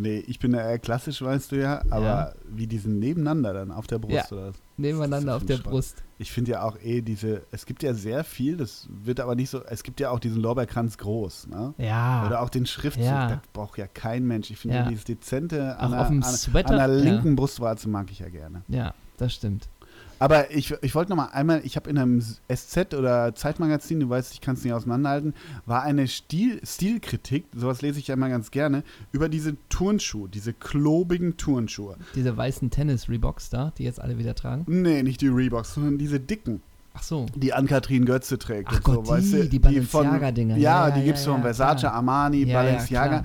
Nee, 0.00 0.18
ich 0.28 0.38
bin 0.38 0.52
ja 0.54 0.60
eher 0.60 0.78
klassisch, 0.78 1.20
weißt 1.20 1.50
du 1.52 1.56
ja, 1.56 1.82
aber 1.90 2.04
Ja. 2.04 2.32
wie 2.48 2.66
die 2.68 2.78
sind 2.78 2.98
nebeneinander 3.00 3.52
dann 3.52 3.72
auf 3.72 3.86
der 3.88 3.98
Brust 3.98 4.30
Ja. 4.30 4.36
oder 4.36 4.46
was? 4.50 4.56
Nebeneinander 4.76 5.34
auf 5.36 5.44
der 5.44 5.56
Brust. 5.58 6.04
Ich 6.18 6.30
finde 6.30 6.52
ja 6.52 6.62
auch 6.62 6.78
eh 6.80 7.00
diese, 7.02 7.42
es 7.50 7.66
gibt 7.66 7.82
ja 7.82 7.94
sehr 7.94 8.22
viel, 8.22 8.56
das 8.56 8.86
wird 8.90 9.18
aber 9.18 9.34
nicht 9.34 9.50
so, 9.50 9.62
es 9.64 9.82
gibt 9.82 9.98
ja 9.98 10.10
auch 10.10 10.20
diesen 10.20 10.40
Lorbeerkranz 10.40 10.98
groß, 10.98 11.48
ne? 11.48 11.74
Ja. 11.78 12.24
Oder 12.26 12.42
auch 12.42 12.48
den 12.48 12.64
Schriftzug, 12.64 13.04
Ja. 13.04 13.28
das 13.28 13.38
braucht 13.52 13.76
ja 13.76 13.88
kein 13.88 14.24
Mensch. 14.24 14.50
Ich 14.50 14.58
finde 14.58 14.76
Ja. 14.76 14.88
dieses 14.88 15.04
Dezente 15.04 15.76
Auch 15.78 15.82
an, 15.82 15.90
der, 15.90 16.00
auf 16.02 16.08
dem 16.08 16.22
an, 16.22 16.32
Sweater. 16.32 16.70
an 16.70 16.76
der 16.76 16.88
linken 16.88 17.34
Brustwarze 17.34 17.88
mag 17.88 18.10
ich 18.12 18.20
ja 18.20 18.28
gerne. 18.28 18.62
Ja, 18.68 18.94
das 19.16 19.34
stimmt. 19.34 19.68
Aber 20.18 20.50
ich, 20.50 20.74
ich 20.82 20.94
wollte 20.94 21.10
noch 21.10 21.16
mal 21.16 21.26
einmal, 21.26 21.60
ich 21.64 21.76
habe 21.76 21.88
in 21.88 21.98
einem 21.98 22.20
SZ 22.20 22.94
oder 22.94 23.34
Zeitmagazin, 23.34 24.00
du 24.00 24.08
weißt, 24.08 24.32
ich 24.32 24.40
kann 24.40 24.54
es 24.54 24.64
nicht 24.64 24.72
auseinanderhalten, 24.72 25.34
war 25.66 25.82
eine 25.82 26.08
Stil, 26.08 26.60
Stilkritik, 26.64 27.46
sowas 27.54 27.82
lese 27.82 27.98
ich 27.98 28.08
ja 28.08 28.14
immer 28.14 28.28
ganz 28.28 28.50
gerne, 28.50 28.82
über 29.12 29.28
diese 29.28 29.56
Turnschuhe, 29.68 30.28
diese 30.28 30.52
klobigen 30.52 31.36
Turnschuhe. 31.36 31.96
Diese 32.14 32.36
weißen 32.36 32.70
Tennis-Reeboks 32.70 33.50
da, 33.50 33.72
die 33.78 33.84
jetzt 33.84 34.00
alle 34.00 34.18
wieder 34.18 34.34
tragen. 34.34 34.64
Nee, 34.66 35.02
nicht 35.02 35.20
die 35.20 35.28
Reeboks, 35.28 35.74
sondern 35.74 35.98
diese 35.98 36.18
dicken, 36.18 36.62
Ach 36.94 37.02
so. 37.02 37.26
die 37.34 37.52
Ann-Kathrin 37.52 38.04
Götze 38.04 38.38
trägt. 38.38 38.70
Ach 38.72 38.82
Gott, 38.82 39.06
so, 39.06 39.12
weißt 39.12 39.32
die, 39.32 39.38
du, 39.38 39.48
die 39.48 39.58
Balenciaga-Dinger. 39.60 40.56
Ja, 40.56 40.88
Ja, 40.88 40.90
die 40.90 41.00
ja, 41.00 41.06
gibt 41.06 41.18
es 41.18 41.26
ja, 41.26 41.32
von 41.32 41.42
Versace, 41.42 41.80
klar. 41.80 41.94
Armani, 41.94 42.44
Balenciaga. 42.44 43.24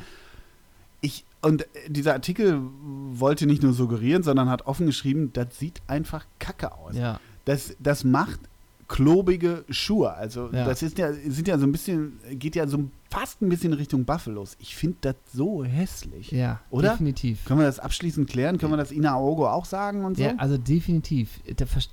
Und 1.43 1.65
dieser 1.87 2.13
Artikel 2.13 2.59
wollte 3.11 3.45
nicht 3.45 3.61
nur 3.63 3.73
suggerieren, 3.73 4.23
sondern 4.23 4.49
hat 4.49 4.65
offen 4.65 4.85
geschrieben, 4.87 5.31
das 5.33 5.59
sieht 5.59 5.81
einfach 5.87 6.25
kacke 6.39 6.71
aus. 6.73 6.95
Ja, 6.95 7.19
Das, 7.45 7.75
das 7.79 8.03
macht 8.03 8.39
klobige 8.87 9.63
Schuhe. 9.69 10.13
Also 10.13 10.49
Ja. 10.51 10.65
das 10.65 10.81
ist 10.83 10.97
ja, 10.97 11.11
sind 11.13 11.47
ja 11.47 11.57
so 11.57 11.65
ein 11.65 11.71
bisschen, 11.71 12.19
geht 12.31 12.55
ja 12.55 12.67
so 12.67 12.85
fast 13.09 13.41
ein 13.41 13.49
bisschen 13.49 13.73
Richtung 13.73 14.05
Buffalos. 14.05 14.55
Ich 14.59 14.75
finde 14.75 14.97
das 15.01 15.15
so 15.33 15.63
hässlich. 15.63 16.31
ja, 16.31 16.59
Oder? 16.69 16.91
definitiv. 16.91 17.45
Können 17.45 17.59
wir 17.59 17.65
das 17.65 17.79
abschließend 17.79 18.29
klären? 18.29 18.57
Können 18.57 18.71
wir 18.73 18.77
das 18.77 18.91
Ina 18.91 19.13
Aogo 19.13 19.47
auch 19.49 19.65
sagen 19.65 20.05
und 20.05 20.17
so? 20.17 20.23
Ja, 20.23 20.33
also 20.37 20.57
definitiv. 20.57 21.39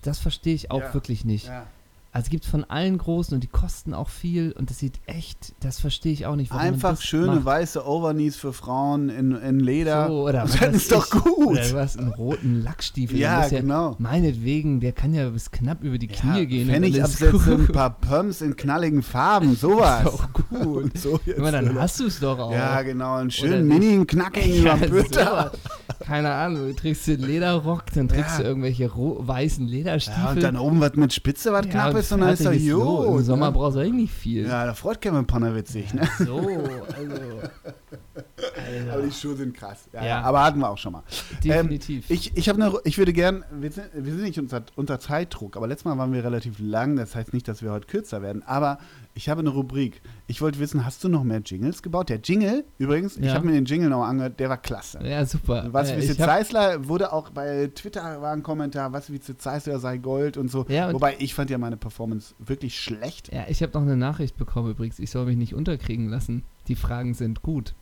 Das 0.02 0.18
verstehe 0.18 0.54
ich 0.54 0.70
auch 0.70 0.94
wirklich 0.94 1.24
nicht. 1.24 1.46
Ja. 1.46 1.66
Also 2.12 2.24
es 2.26 2.30
gibt 2.30 2.44
von 2.44 2.64
allen 2.64 2.98
großen 2.98 3.34
und 3.34 3.44
die 3.44 3.46
kosten 3.48 3.94
auch 3.94 4.08
viel 4.08 4.50
und 4.58 4.68
das 4.68 4.80
sieht 4.80 4.98
echt, 5.06 5.54
das 5.60 5.78
verstehe 5.78 6.12
ich 6.12 6.26
auch 6.26 6.34
nicht. 6.34 6.50
Einfach 6.50 7.00
schöne 7.00 7.36
macht. 7.36 7.44
weiße 7.44 7.86
Overknees 7.86 8.34
für 8.34 8.52
Frauen 8.52 9.10
in, 9.10 9.30
in 9.36 9.60
Leder. 9.60 10.08
So, 10.08 10.26
oder 10.28 10.42
was 10.42 10.52
das 10.52 10.60
weiß 10.60 10.74
ist 10.74 10.90
doch 10.92 11.04
ich. 11.06 11.22
gut. 11.22 11.46
Oder 11.46 11.80
hast 11.80 11.98
einen 12.00 12.08
roten 12.12 12.62
Lackstiefel. 12.64 13.16
ja, 13.16 13.42
ja, 13.46 13.60
genau. 13.60 13.94
Meinetwegen, 14.00 14.80
der 14.80 14.90
kann 14.90 15.14
ja 15.14 15.28
bis 15.30 15.52
knapp 15.52 15.84
über 15.84 15.98
die 15.98 16.08
Knie 16.08 16.46
gehen. 16.46 16.68
und 16.68 16.74
alles 16.74 17.14
Pfennigabsätze, 17.14 17.54
ein 17.54 17.68
paar 17.68 17.90
Pumps 18.00 18.40
in 18.40 18.56
knalligen 18.56 19.04
Farben, 19.04 19.54
sowas. 19.60 20.04
Ist 20.04 20.12
doch 20.20 20.32
gut. 20.32 20.90
So 20.98 21.20
jetzt, 21.24 21.38
Aber 21.38 21.52
dann 21.52 21.78
hast 21.78 22.00
du 22.00 22.06
es 22.06 22.18
doch 22.18 22.38
auch. 22.40 22.50
Ja, 22.52 22.82
genau, 22.82 23.14
einen 23.16 23.30
schönen 23.30 23.68
mini 23.68 24.04
knackigen 24.04 24.64
Ja, 24.64 24.76
sowas. 24.78 25.52
Keine 26.00 26.30
Ahnung, 26.32 26.66
du 26.68 26.74
trägst 26.74 27.06
den 27.06 27.20
Lederrock, 27.20 27.84
dann 27.94 28.08
trägst 28.08 28.32
Ja. 28.32 28.38
du 28.38 28.44
irgendwelche 28.44 28.90
weißen 28.92 29.66
Lederstiefel. 29.66 30.22
Ja, 30.24 30.30
und 30.30 30.42
dann 30.42 30.56
oben 30.56 30.80
was 30.80 30.94
mit 30.96 31.12
Spitze, 31.12 31.52
was 31.52 31.66
Ja, 31.66 31.70
knapp 31.70 31.94
ist, 32.00 32.12
und 32.12 32.20
dann 32.20 32.32
ist 32.32 32.40
er 32.40 32.50
fertig 32.50 32.68
so. 32.68 32.82
gut. 32.82 33.18
Im 33.18 33.24
Sommer 33.24 33.46
ne? 33.46 33.52
brauchst 33.52 33.76
du 33.76 33.80
eigentlich 33.80 33.94
nicht 33.94 34.12
viel. 34.14 34.46
Ja, 34.46 34.66
da 34.66 34.74
freut 34.74 35.00
Kevin 35.00 35.26
Pannerwitzig, 35.26 35.94
ne? 35.94 36.08
So, 36.18 36.38
also. 36.38 37.20
Aber 38.92 39.02
die 39.02 39.12
Schuhe 39.12 39.36
sind 39.36 39.56
krass. 39.56 39.88
Ja, 39.92 40.00
Ja. 40.00 40.06
ja. 40.06 40.22
Aber 40.22 40.44
hatten 40.44 40.58
wir 40.58 40.68
auch 40.68 40.78
schon 40.78 40.92
mal. 40.92 41.02
definitiv. 41.42 42.10
Ich, 42.10 42.36
ich, 42.36 42.48
hab 42.48 42.56
eine, 42.56 42.72
ich 42.84 42.98
würde 42.98 43.12
gern, 43.12 43.44
wir 43.50 43.70
sind, 43.70 43.86
wir 43.94 44.12
sind 44.12 44.22
nicht 44.22 44.38
unter, 44.38 44.62
unter 44.76 45.00
Zeitdruck, 45.00 45.56
aber 45.56 45.66
letztes 45.66 45.84
Mal 45.84 45.98
waren 45.98 46.12
wir 46.12 46.24
relativ 46.24 46.58
lang, 46.58 46.96
das 46.96 47.14
heißt 47.14 47.32
nicht, 47.32 47.48
dass 47.48 47.62
wir 47.62 47.70
heute 47.70 47.86
kürzer 47.86 48.22
werden, 48.22 48.42
aber 48.44 48.78
ich 49.14 49.28
habe 49.28 49.40
eine 49.40 49.50
Rubrik. 49.50 50.00
Ich 50.26 50.40
wollte 50.40 50.58
wissen, 50.60 50.84
hast 50.84 51.02
du 51.04 51.08
noch 51.08 51.24
mehr 51.24 51.40
Jingles 51.44 51.82
gebaut? 51.82 52.08
Der 52.08 52.18
Jingle, 52.22 52.64
übrigens, 52.78 53.16
ich 53.16 53.26
Ja. 53.26 53.34
habe 53.34 53.46
mir 53.46 53.52
den 53.52 53.64
Jingle 53.64 53.88
noch 53.90 54.04
angehört, 54.04 54.38
der 54.40 54.48
war 54.48 54.56
klasse. 54.56 55.00
ja, 55.04 55.24
super. 55.26 55.68
Was 55.72 55.90
Äh, 55.90 55.96
wie 55.98 56.04
ich 56.04 56.10
hab- 56.20 56.26
Zeisler 56.28 56.88
wurde 56.88 57.12
auch 57.12 57.30
bei 57.30 57.70
Twitter 57.74 58.20
war 58.22 58.32
ein 58.32 58.42
Kommentar, 58.42 58.92
was 58.92 59.12
wie 59.12 59.20
Zeisler 59.20 59.78
sei 59.78 59.98
Gold 59.98 60.36
und 60.36 60.50
so. 60.50 60.64
Ja, 60.68 60.88
und- 60.88 60.94
Wobei 60.94 61.16
ich 61.18 61.34
fand 61.34 61.50
ja 61.50 61.58
meine 61.58 61.76
Performance 61.76 62.34
wirklich 62.38 62.78
schlecht. 62.80 63.32
Ja, 63.32 63.44
ich 63.48 63.62
habe 63.62 63.72
noch 63.74 63.82
eine 63.82 63.96
Nachricht 63.96 64.36
bekommen 64.36 64.70
übrigens. 64.70 64.98
Ich 64.98 65.10
soll 65.10 65.26
mich 65.26 65.36
nicht 65.36 65.54
unterkriegen 65.54 66.08
lassen. 66.08 66.44
Die 66.68 66.76
Fragen 66.76 67.14
sind 67.14 67.42
gut. 67.42 67.74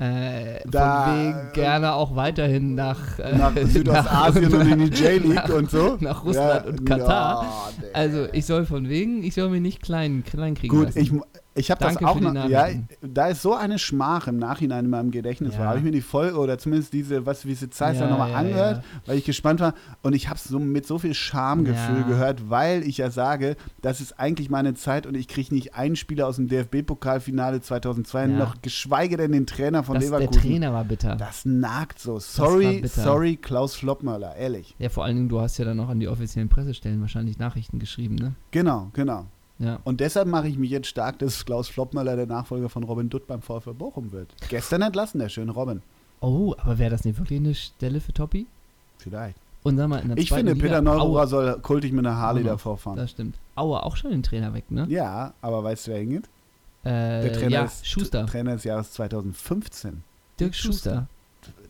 Äh, 0.00 0.60
Da, 0.70 1.04
von 1.06 1.16
wegen 1.16 1.38
äh, 1.48 1.52
gerne 1.54 1.92
auch 1.94 2.14
weiterhin 2.14 2.74
nach, 2.76 3.18
äh, 3.18 3.36
Nach 3.36 3.52
Südostasien 3.64 4.50
nach- 4.52 4.60
und 4.60 4.70
in 4.72 4.78
die 4.90 4.96
J-League 4.96 5.48
und 5.48 5.70
so. 5.70 5.96
nach 6.00 6.24
Russland 6.24 6.66
und 6.66 6.84
Katar. 6.86 7.42
Ja. 7.44 7.88
Also 7.94 8.26
ich 8.32 8.46
soll 8.46 8.64
von 8.64 8.88
wegen, 8.88 9.24
ich 9.24 9.34
soll 9.34 9.50
mich 9.50 9.60
nicht 9.60 9.82
klein, 9.82 10.22
klein 10.24 10.54
kriegen 10.54 10.76
Gut, 10.76 10.86
lassen. 10.86 10.98
ich, 11.00 11.12
ich 11.58 11.70
habe 11.70 11.84
das 11.84 11.96
auch 12.02 12.18
noch. 12.20 12.48
Ja, 12.48 12.68
da 13.02 13.26
ist 13.28 13.42
so 13.42 13.54
eine 13.54 13.78
Schmach 13.78 14.26
im 14.28 14.38
Nachhinein 14.38 14.84
in 14.86 14.90
meinem 14.90 15.10
Gedächtnis. 15.10 15.54
Ja. 15.54 15.60
war. 15.60 15.66
Habe 15.68 15.78
ich 15.78 15.84
mir 15.84 15.90
die 15.90 16.00
Folge 16.00 16.38
oder 16.38 16.58
zumindest 16.58 16.92
diese, 16.92 17.26
was 17.26 17.44
wie 17.46 17.54
sie 17.54 17.68
Zeisler 17.70 18.06
Ja, 18.06 18.10
nochmal 18.10 18.30
ja, 18.30 18.36
angehört, 18.36 18.76
ja. 18.78 18.82
weil 19.06 19.18
ich 19.18 19.24
gespannt 19.24 19.60
war. 19.60 19.74
Und 20.02 20.14
ich 20.14 20.28
habe 20.28 20.36
es 20.36 20.44
so 20.44 20.58
mit 20.58 20.86
so 20.86 20.98
viel 20.98 21.14
Schamgefühl 21.14 22.04
gehört, 22.04 22.48
weil 22.50 22.82
ich 22.82 22.98
ja 22.98 23.10
sage, 23.10 23.56
das 23.82 24.00
ist 24.00 24.18
eigentlich 24.18 24.48
meine 24.50 24.74
Zeit 24.74 25.06
und 25.06 25.16
ich 25.16 25.28
kriege 25.28 25.54
nicht 25.54 25.74
einen 25.74 25.96
Spieler 25.96 26.26
aus 26.26 26.36
dem 26.36 26.48
DFB-Pokalfinale 26.48 27.60
2002, 27.60 28.20
Ja. 28.22 28.26
noch 28.28 28.62
geschweige 28.62 29.16
denn 29.16 29.32
den 29.32 29.46
Trainer 29.46 29.82
von 29.82 29.94
das, 29.96 30.04
der 30.08 30.18
Leverkusen. 30.20 30.42
Trainer 30.42 30.72
war 30.72 30.84
bitter. 30.84 31.16
Das 31.16 31.44
nagt 31.44 31.98
so. 31.98 32.18
Sorry, 32.18 32.82
sorry, 32.86 33.36
Klaus 33.36 33.74
Floppmöller, 33.74 34.36
ehrlich. 34.36 34.74
ja, 34.78 34.88
vor 34.88 35.04
allen 35.04 35.16
Dingen, 35.16 35.28
du 35.28 35.40
hast 35.40 35.58
ja 35.58 35.64
dann 35.64 35.76
noch 35.76 35.88
an 35.88 36.00
die 36.00 36.08
offiziellen 36.08 36.48
Pressestellen 36.48 37.00
wahrscheinlich 37.00 37.38
Nachrichten 37.38 37.78
geschrieben, 37.78 38.14
ne? 38.14 38.34
Genau, 38.50 38.90
genau. 38.92 39.26
Ja. 39.58 39.80
Und 39.84 40.00
deshalb 40.00 40.28
mache 40.28 40.48
ich 40.48 40.56
mich 40.56 40.70
jetzt 40.70 40.86
stark, 40.88 41.18
dass 41.18 41.44
Klaus 41.44 41.68
Floppmöller 41.68 42.14
der 42.16 42.26
Nachfolger 42.26 42.68
von 42.68 42.84
Robin 42.84 43.08
Dutt 43.10 43.26
beim 43.26 43.42
VfL 43.42 43.74
Bochum 43.74 44.12
wird. 44.12 44.32
Gestern 44.48 44.82
entlassen, 44.82 45.18
der 45.18 45.28
schöne 45.28 45.50
Robin. 45.52 45.82
Oh, 46.20 46.54
aber 46.58 46.78
wäre 46.78 46.90
das 46.90 47.04
nicht 47.04 47.18
wirklich 47.18 47.40
eine 47.40 47.54
Stelle 47.54 48.00
für 48.00 48.12
Toppi? 48.12 48.46
Vielleicht. 48.98 49.36
Und 49.64 49.76
sag 49.76 49.88
mal, 49.88 49.98
in 49.98 50.08
der 50.08 50.18
Ich 50.18 50.30
finde, 50.30 50.52
Liga, 50.52 50.66
Peter 50.66 50.80
Neururer 50.82 51.22
Aue, 51.22 51.26
soll 51.26 51.60
kultig 51.60 51.92
mit 51.92 52.06
einer 52.06 52.16
Harley 52.16 52.44
noch. 52.44 52.52
davor 52.52 52.78
fahren. 52.78 52.96
Das 52.96 53.10
stimmt. 53.10 53.36
Aue 53.56 53.82
auch 53.82 53.96
schon 53.96 54.12
den 54.12 54.22
Trainer 54.22 54.54
weg, 54.54 54.70
ne? 54.70 54.86
Ja, 54.88 55.34
aber 55.42 55.64
weißt 55.64 55.88
du, 55.88 55.90
wer 55.90 55.98
hingeht? 55.98 56.24
Äh, 56.84 56.90
Der 57.22 57.32
Trainer 57.32 57.50
ja, 57.50 57.64
ist 57.64 57.86
Schuster. 57.86 58.26
Trainer 58.26 58.52
des 58.52 58.64
Jahres 58.64 58.92
2015. 58.92 60.02
Dirk 60.38 60.54
Schuster. 60.54 61.08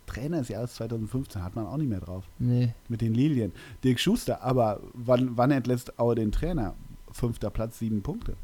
Trainer 0.06 0.38
des 0.38 0.48
Jahres 0.48 0.74
2015 0.74 1.42
hat 1.42 1.56
man 1.56 1.66
auch 1.66 1.76
nicht 1.76 1.88
mehr 1.88 2.00
drauf. 2.00 2.24
Nee. 2.38 2.74
Mit 2.88 3.00
den 3.00 3.14
Lilien. 3.14 3.52
Dirk 3.84 3.98
Schuster, 4.00 4.42
aber 4.42 4.80
wann, 4.94 5.36
wann 5.36 5.50
entlässt 5.50 5.98
Aue 5.98 6.14
den 6.14 6.32
Trainer? 6.32 6.74
Fünfter 7.12 7.50
Platz, 7.50 7.78
sieben 7.78 8.02
Punkte. 8.02 8.34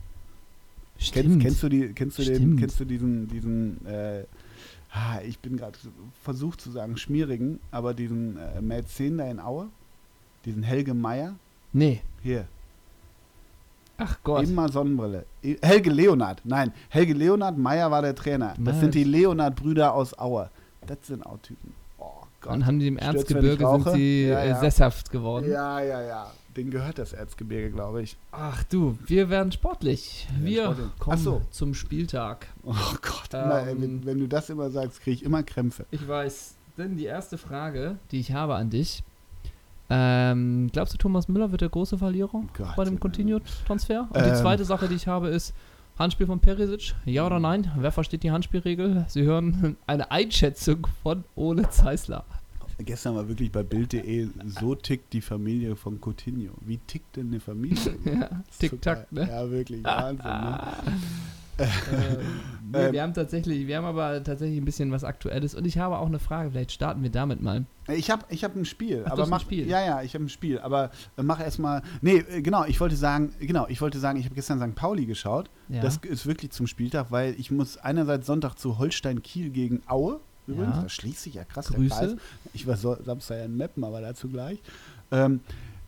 Stimmt. 0.98 1.42
Kennst, 1.42 1.60
kennst 1.60 1.62
du 1.64 1.68
die, 1.68 1.88
kennst 1.92 2.18
du 2.18 2.22
den, 2.22 2.34
Stimmt. 2.36 2.60
kennst 2.60 2.80
du 2.80 2.84
diesen, 2.84 3.28
diesen, 3.28 3.84
äh, 3.86 4.24
ah, 4.92 5.18
ich 5.26 5.38
bin 5.40 5.56
gerade 5.56 5.76
versucht 6.22 6.60
zu 6.60 6.70
sagen, 6.70 6.96
schmierigen, 6.96 7.58
aber 7.72 7.94
diesen 7.94 8.36
äh, 8.38 8.60
Mäzen 8.60 9.18
da 9.18 9.26
in 9.28 9.40
Aue, 9.40 9.68
diesen 10.44 10.62
Helge 10.62 10.94
Meier, 10.94 11.34
Nee. 11.72 12.00
hier, 12.22 12.46
Ach 13.96 14.16
Gott. 14.24 14.44
immer 14.44 14.68
Sonnenbrille. 14.68 15.24
Helge 15.62 15.90
Leonard, 15.90 16.40
nein, 16.44 16.72
Helge 16.88 17.12
Leonard, 17.14 17.58
Meier 17.58 17.90
war 17.90 18.02
der 18.02 18.14
Trainer. 18.14 18.54
Das 18.58 18.78
sind 18.80 18.94
die 18.94 19.04
Leonard-Brüder 19.04 19.92
aus 19.94 20.16
Aue. 20.18 20.50
Das 20.86 20.98
sind 21.06 21.24
auch 21.24 21.38
Typen. 21.42 21.72
Oh 21.98 22.10
Gott. 22.40 22.52
Und 22.52 22.66
haben 22.66 22.78
die 22.78 22.88
im 22.88 22.98
Erzgebirge 22.98 23.66
sind 23.66 23.94
sie 23.94 24.26
Ja, 24.28 24.40
äh, 24.40 24.48
ja. 24.50 24.60
sesshaft 24.60 25.10
geworden. 25.10 25.50
Ja, 25.50 25.80
ja, 25.80 26.02
ja. 26.02 26.30
Den 26.56 26.70
gehört 26.70 26.98
das 26.98 27.12
Erzgebirge, 27.12 27.70
glaube 27.72 28.02
ich. 28.02 28.16
Ach 28.30 28.62
du, 28.64 28.96
wir 29.06 29.28
werden 29.28 29.50
sportlich. 29.50 30.28
Wir 30.38 30.44
Wir 30.50 30.56
werden 30.62 30.74
sportlich. 30.76 30.98
kommen 31.00 31.18
so. 31.18 31.42
zum 31.50 31.74
Spieltag. 31.74 32.46
Oh 32.62 32.72
Gott, 33.02 33.32
immer, 33.34 33.60
ey, 33.62 33.72
Ähm. 33.72 33.82
wenn, 33.82 34.06
wenn 34.06 34.18
du 34.20 34.28
das 34.28 34.50
immer 34.50 34.70
sagst, 34.70 35.00
kriege 35.00 35.16
ich 35.16 35.22
immer 35.24 35.42
Krämpfe. 35.42 35.84
Ich 35.90 36.06
weiß. 36.06 36.54
Denn 36.78 36.96
die 36.96 37.04
erste 37.06 37.38
Frage, 37.38 37.96
die 38.12 38.20
ich 38.20 38.32
habe 38.32 38.54
an 38.54 38.70
dich. 38.70 39.02
Ähm, 39.90 40.70
glaubst 40.72 40.94
du, 40.94 40.98
Thomas 40.98 41.28
Müller 41.28 41.50
wird 41.50 41.60
der 41.60 41.68
große 41.68 41.98
Verlierer 41.98 42.42
Gott, 42.56 42.76
bei 42.76 42.84
dem 42.84 42.98
Continued-Transfer? 42.98 44.08
Und 44.12 44.16
die 44.24 44.30
Ähm. 44.30 44.36
zweite 44.36 44.64
Sache, 44.64 44.88
die 44.88 44.94
ich 44.94 45.06
habe, 45.06 45.28
ist, 45.28 45.52
Handspiel 45.98 46.26
von 46.26 46.40
Perisic? 46.40 46.94
Ja 47.04 47.26
oder 47.26 47.38
nein? 47.38 47.70
Wer 47.76 47.92
versteht 47.92 48.22
die 48.22 48.30
Handspielregel? 48.30 49.04
Sie 49.08 49.22
hören 49.22 49.76
eine 49.86 50.10
Einschätzung 50.10 50.86
von 51.02 51.24
Ole 51.36 51.68
Zeisler. 51.70 52.24
Gestern 52.84 53.16
war 53.16 53.28
wirklich 53.28 53.50
bei 53.50 53.62
Bild.de, 53.62 54.28
so 54.46 54.74
tickt 54.74 55.12
die 55.12 55.20
Familie 55.20 55.76
von 55.76 56.00
Coutinho. 56.00 56.52
Wie 56.60 56.78
tickt 56.78 57.16
denn 57.16 57.28
eine 57.28 57.40
Familie? 57.40 57.96
ja, 58.04 58.42
Tick-Tack, 58.58 59.12
ne? 59.12 59.28
Ja, 59.28 59.50
wirklich, 59.50 59.82
Wahnsinn. 59.84 60.24
ne? 60.24 60.60
ähm, 61.58 61.66
nee, 62.72 62.78
Ähm, 62.78 62.92
wir 62.92 63.02
haben 63.02 63.14
tatsächlich, 63.14 63.66
wir 63.66 63.76
haben 63.76 63.84
aber 63.84 64.22
tatsächlich 64.22 64.58
ein 64.58 64.64
bisschen 64.64 64.90
was 64.90 65.04
Aktuelles 65.04 65.54
und 65.54 65.66
ich 65.66 65.78
habe 65.78 65.98
auch 65.98 66.06
eine 66.06 66.18
Frage, 66.18 66.50
vielleicht 66.50 66.72
starten 66.72 67.02
wir 67.02 67.10
damit 67.10 67.42
mal. 67.42 67.64
Ich 67.88 68.10
habe 68.10 68.24
ich 68.30 68.44
hab 68.44 68.56
ein 68.56 68.64
Spiel, 68.64 69.02
Ach, 69.06 69.12
aber 69.12 69.26
mach 69.26 69.40
Spiel. 69.40 69.68
Ja, 69.68 69.84
ja, 69.84 70.02
ich 70.02 70.14
habe 70.14 70.24
ein 70.24 70.28
Spiel, 70.28 70.58
aber 70.58 70.90
äh, 71.16 71.22
mach 71.22 71.40
erstmal 71.40 71.82
Nee, 72.00 72.18
äh, 72.18 72.42
genau, 72.42 72.64
ich 72.64 72.80
wollte 72.80 72.96
sagen, 72.96 73.32
genau, 73.40 73.66
ich 73.68 73.80
wollte 73.80 73.98
sagen, 73.98 74.18
ich 74.18 74.24
habe 74.24 74.34
gestern 74.34 74.58
St. 74.60 74.74
Pauli 74.74 75.06
geschaut. 75.06 75.50
Ja. 75.68 75.82
Das 75.82 75.98
ist 75.98 76.26
wirklich 76.26 76.50
zum 76.50 76.66
Spieltag, 76.66 77.10
weil 77.10 77.34
ich 77.38 77.50
muss 77.50 77.76
einerseits 77.76 78.26
Sonntag 78.26 78.54
zu 78.56 78.78
Holstein 78.78 79.22
Kiel 79.22 79.50
gegen 79.50 79.82
Aue. 79.86 80.20
Übrigens, 80.46 80.76
Ja. 80.76 80.82
da 80.82 80.88
schließt 80.88 81.22
sich 81.22 81.34
ja 81.34 81.44
krass 81.44 81.66
der 81.68 81.76
Grüße. 81.76 81.94
Kreis. 81.94 82.16
Ich 82.52 82.66
war 82.66 82.76
so, 82.76 82.96
Samstag 83.04 83.38
ja 83.38 83.44
in 83.44 83.56
Meppen, 83.56 83.82
aber 83.84 84.00
dazu 84.00 84.28
gleich. 84.28 84.58
Ähm, 85.10 85.40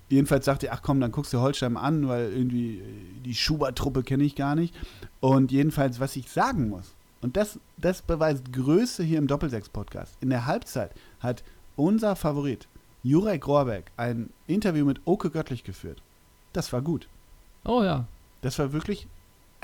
jedenfalls 0.08 0.44
sagte 0.44 0.66
ich, 0.66 0.72
ach 0.72 0.82
komm, 0.82 1.00
dann 1.00 1.12
guckst 1.12 1.32
du 1.32 1.40
Holstein 1.40 1.76
an, 1.76 2.08
weil 2.08 2.32
irgendwie 2.32 2.78
äh, 2.78 2.82
die 3.24 3.34
Schubert-Truppe 3.34 4.02
kenne 4.02 4.24
ich 4.24 4.34
gar 4.36 4.54
nicht. 4.54 4.74
Und 5.20 5.52
jedenfalls, 5.52 6.00
was 6.00 6.16
ich 6.16 6.30
sagen 6.30 6.68
muss, 6.68 6.92
und 7.22 7.36
das, 7.36 7.58
das 7.78 8.02
beweist 8.02 8.52
Größe 8.52 9.02
hier 9.02 9.18
im 9.18 9.26
Doppelsechs-Podcast. 9.26 10.14
In 10.20 10.30
der 10.30 10.46
Halbzeit 10.46 10.92
hat 11.20 11.42
unser 11.74 12.14
Favorit, 12.14 12.68
Jurek 13.02 13.46
Rohrbeck, 13.48 13.90
ein 13.96 14.30
Interview 14.46 14.84
mit 14.84 15.00
Oke 15.06 15.30
Göttlich 15.30 15.64
geführt. 15.64 16.00
Das 16.52 16.72
war 16.72 16.82
gut. 16.82 17.08
Oh 17.64 17.82
ja. 17.82 18.06
Das 18.42 18.58
war 18.58 18.72
wirklich, 18.72 19.06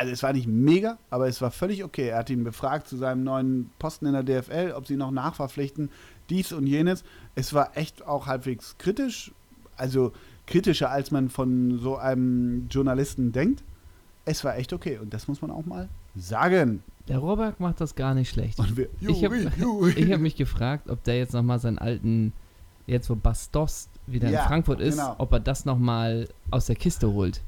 also 0.02 0.12
es 0.12 0.22
war 0.24 0.32
nicht 0.32 0.48
mega, 0.48 0.98
aber 1.10 1.28
es 1.28 1.40
war 1.40 1.50
völlig 1.52 1.84
okay. 1.84 2.08
Er 2.08 2.18
hat 2.18 2.30
ihn 2.30 2.42
befragt 2.44 2.88
zu 2.88 2.96
seinem 2.96 3.22
neuen 3.24 3.70
Posten 3.78 4.06
in 4.06 4.12
der 4.12 4.22
DFL, 4.24 4.72
ob 4.76 4.86
sie 4.86 4.96
noch 4.96 5.10
nachverpflichten, 5.12 5.90
dies 6.28 6.52
und 6.52 6.66
jenes. 6.66 7.04
Es 7.36 7.54
war 7.54 7.76
echt 7.76 8.04
auch 8.04 8.26
halbwegs 8.26 8.76
kritisch, 8.78 9.30
also 9.76 10.12
kritischer, 10.46 10.90
als 10.90 11.12
man 11.12 11.28
von 11.28 11.78
so 11.78 11.96
einem 11.96 12.66
Journalisten 12.68 13.30
denkt. 13.30 13.62
Es 14.24 14.42
war 14.44 14.56
echt 14.56 14.72
okay 14.72 14.98
und 14.98 15.14
das 15.14 15.28
muss 15.28 15.40
man 15.40 15.50
auch 15.52 15.66
mal 15.66 15.88
sagen. 16.16 16.82
Der 17.08 17.18
Rohrberg 17.18 17.58
macht 17.60 17.80
das 17.80 17.94
gar 17.94 18.14
nicht 18.14 18.30
schlecht. 18.30 18.58
Wir, 18.76 18.88
Ich 19.00 19.24
hab- 19.24 19.32
habe 19.62 20.18
mich 20.18 20.36
gefragt, 20.36 20.90
ob 20.90 21.02
der 21.04 21.18
jetzt 21.18 21.32
nochmal 21.32 21.58
seinen 21.60 21.78
alten, 21.78 22.32
jetzt 22.86 23.08
wo 23.08 23.14
Bastos 23.14 23.88
wieder 24.08 24.30
Ja, 24.30 24.42
in 24.42 24.46
Frankfurt 24.48 24.80
ist, 24.80 24.96
genau. 24.98 25.14
ob 25.18 25.32
er 25.32 25.40
das 25.40 25.64
nochmal 25.64 26.28
aus 26.50 26.66
der 26.66 26.76
Kiste 26.76 27.12
holt. 27.12 27.40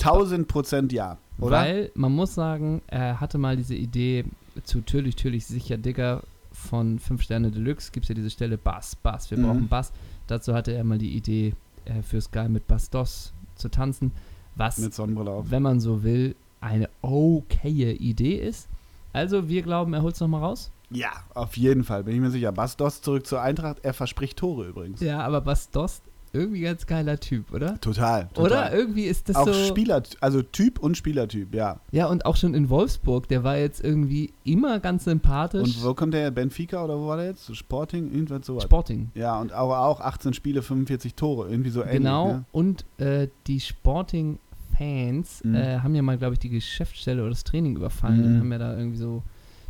1000 0.00 0.46
Prozent 0.48 0.92
ja, 0.92 1.18
oder? 1.40 1.56
Weil 1.56 1.90
man 1.94 2.12
muss 2.12 2.34
sagen, 2.34 2.82
er 2.86 3.20
hatte 3.20 3.38
mal 3.38 3.56
diese 3.56 3.74
Idee 3.74 4.24
zu 4.64 4.80
Türlich, 4.80 5.16
Türlich, 5.16 5.46
sicher 5.46 5.76
Digger 5.78 6.22
von 6.52 6.98
5 6.98 7.22
Sterne 7.22 7.50
Deluxe. 7.50 7.90
Gibt 7.92 8.04
es 8.04 8.08
ja 8.08 8.14
diese 8.14 8.30
Stelle 8.30 8.58
Bass, 8.58 8.96
Bass, 8.96 9.30
wir 9.30 9.38
Mhm. 9.38 9.42
brauchen 9.44 9.68
Bass. 9.68 9.92
Dazu 10.26 10.54
hatte 10.54 10.72
er 10.72 10.84
mal 10.84 10.98
die 10.98 11.14
Idee, 11.16 11.54
äh, 11.84 12.02
für 12.02 12.20
Sky 12.20 12.48
mit 12.48 12.66
Bastos 12.66 13.32
zu 13.54 13.68
tanzen. 13.68 14.12
Was, 14.56 14.78
Mit 14.78 14.92
Sonnenbrille 14.92 15.30
auf. 15.30 15.50
wenn 15.50 15.62
man 15.62 15.78
so 15.80 16.02
will, 16.02 16.34
eine 16.60 16.88
okaye 17.02 17.92
Idee 17.92 18.34
ist. 18.36 18.68
Also 19.12 19.48
wir 19.48 19.62
glauben, 19.62 19.94
er 19.94 20.02
holt 20.02 20.14
es 20.14 20.20
nochmal 20.20 20.42
raus. 20.42 20.70
Ja, 20.90 21.10
auf 21.34 21.56
jeden 21.56 21.84
Fall, 21.84 22.04
bin 22.04 22.14
ich 22.14 22.20
mir 22.20 22.30
sicher. 22.30 22.50
Bastos 22.50 23.00
zurück 23.02 23.26
zur 23.26 23.40
Eintracht, 23.42 23.78
er 23.82 23.94
verspricht 23.94 24.38
Tore 24.38 24.66
übrigens. 24.66 25.00
Ja, 25.00 25.20
aber 25.20 25.40
Bastos, 25.40 26.00
irgendwie 26.38 26.60
ganz 26.60 26.86
geiler 26.86 27.18
Typ, 27.18 27.52
oder? 27.52 27.80
Total, 27.80 28.28
total. 28.34 28.44
Oder? 28.46 28.72
Irgendwie 28.74 29.04
ist 29.04 29.28
das 29.28 29.36
auch 29.36 29.46
so. 29.46 29.52
Spieler, 29.52 30.02
also 30.20 30.42
Typ 30.42 30.78
und 30.78 30.96
Spielertyp, 30.96 31.54
ja. 31.54 31.80
Ja, 31.92 32.06
und 32.06 32.24
auch 32.26 32.36
schon 32.36 32.54
in 32.54 32.68
Wolfsburg, 32.70 33.28
der 33.28 33.44
war 33.44 33.56
jetzt 33.58 33.82
irgendwie 33.84 34.32
immer 34.44 34.78
ganz 34.80 35.04
sympathisch. 35.04 35.62
Und 35.76 35.84
wo 35.84 35.94
kommt 35.94 36.14
der? 36.14 36.30
Benfica 36.30 36.84
oder 36.84 36.98
wo 36.98 37.06
war 37.08 37.16
der 37.16 37.26
jetzt? 37.26 37.54
Sporting? 37.56 38.12
Irgendwas 38.12 38.46
sowas. 38.46 38.62
Sporting. 38.64 39.10
Ja, 39.14 39.38
und 39.40 39.52
aber 39.52 39.80
auch 39.80 40.00
18 40.00 40.32
Spiele, 40.34 40.62
45 40.62 41.14
Tore. 41.14 41.50
Irgendwie 41.50 41.70
so 41.70 41.82
ähnlich. 41.82 41.96
Genau. 41.98 42.26
Ne? 42.32 42.44
Und 42.52 42.84
äh, 42.98 43.28
die 43.46 43.60
Sporting-Fans 43.60 45.44
Mhm. 45.44 45.54
äh, 45.54 45.78
haben 45.80 45.94
ja 45.94 46.02
mal, 46.02 46.18
glaube 46.18 46.34
ich, 46.34 46.38
die 46.38 46.48
Geschäftsstelle 46.50 47.20
oder 47.22 47.30
das 47.30 47.44
Training 47.44 47.76
überfallen 47.76 48.24
und 48.24 48.34
Mhm. 48.34 48.40
haben 48.40 48.52
ja 48.52 48.58
da 48.58 48.76
irgendwie 48.76 48.98
so 48.98 49.22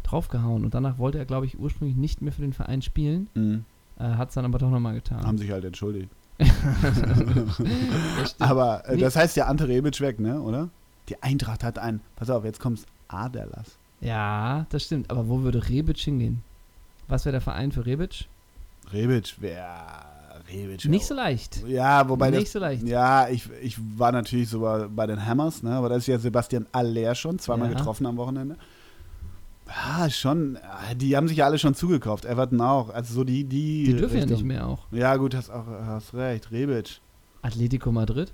draufgehauen. 0.04 0.64
Und 0.64 0.74
danach 0.74 0.98
wollte 0.98 1.18
er, 1.18 1.24
glaube 1.24 1.46
ich, 1.46 1.58
ursprünglich 1.58 1.96
nicht 1.96 2.22
mehr 2.22 2.32
für 2.32 2.42
den 2.42 2.52
Verein 2.52 2.82
spielen. 2.82 3.28
Mhm. 3.34 3.64
Äh, 3.98 4.04
Hat 4.04 4.28
es 4.28 4.34
dann 4.34 4.44
aber 4.44 4.58
doch 4.58 4.70
nochmal 4.70 4.94
getan. 4.94 5.26
Haben 5.26 5.38
sich 5.38 5.50
halt 5.50 5.64
entschuldigt. 5.64 6.08
Aber 8.38 8.88
äh, 8.88 8.96
das 8.96 9.16
heißt 9.16 9.36
ja 9.36 9.46
Ante 9.46 9.68
Rebic 9.68 10.00
weg, 10.00 10.20
ne? 10.20 10.40
Oder? 10.40 10.68
Die 11.08 11.22
Eintracht 11.22 11.64
hat 11.64 11.78
einen. 11.78 12.00
Pass 12.16 12.30
auf, 12.30 12.44
jetzt 12.44 12.60
kommt's. 12.60 12.84
Aderlass. 13.08 13.78
ja, 14.00 14.66
das 14.68 14.84
stimmt. 14.84 15.10
Aber 15.10 15.28
wo 15.28 15.42
würde 15.42 15.68
Rebic 15.68 15.98
hingehen? 15.98 16.42
Was 17.08 17.24
wäre 17.24 17.32
der 17.32 17.40
Verein 17.40 17.72
für 17.72 17.86
Rebic? 17.86 18.26
Rebic 18.92 19.40
wäre. 19.40 19.64
Rebic 20.50 20.84
wär 20.84 20.90
Nicht 20.90 21.06
so 21.06 21.14
leicht. 21.14 21.62
Ja, 21.66 22.06
wobei 22.08 22.30
nicht 22.30 22.42
das, 22.44 22.52
so 22.52 22.58
leicht. 22.58 22.86
Ja, 22.86 23.28
ich, 23.28 23.48
ich 23.62 23.78
war 23.96 24.12
natürlich 24.12 24.50
so 24.50 24.60
bei, 24.94 25.06
den 25.06 25.24
Hammers, 25.24 25.62
ne? 25.62 25.72
aber 25.72 25.88
das 25.88 25.98
ist 25.98 26.06
ja 26.06 26.18
Sebastian 26.18 26.66
Aller 26.72 27.14
schon, 27.14 27.38
zweimal 27.38 27.70
Ja. 27.70 27.78
getroffen 27.78 28.04
am 28.06 28.16
Wochenende. 28.18 28.56
Ja, 29.68 30.08
schon. 30.10 30.56
ah, 30.62 30.94
Die 30.94 31.16
haben 31.16 31.28
sich 31.28 31.36
ja 31.38 31.44
alle 31.44 31.58
schon 31.58 31.74
zugekauft. 31.74 32.24
Everton 32.24 32.60
auch. 32.60 32.88
Also 32.90 33.14
so 33.14 33.24
die, 33.24 33.44
die. 33.44 33.84
Die 33.84 33.96
dürfen 33.96 34.14
ja 34.16 34.22
Richtung. 34.22 34.36
nicht 34.38 34.46
mehr 34.46 34.66
auch. 34.66 34.86
Ja, 34.90 35.16
gut, 35.16 35.34
hast, 35.34 35.50
auch, 35.50 35.66
hast 35.66 36.14
recht. 36.14 36.50
Rebic. 36.50 37.00
Atletico 37.42 37.92
Madrid? 37.92 38.32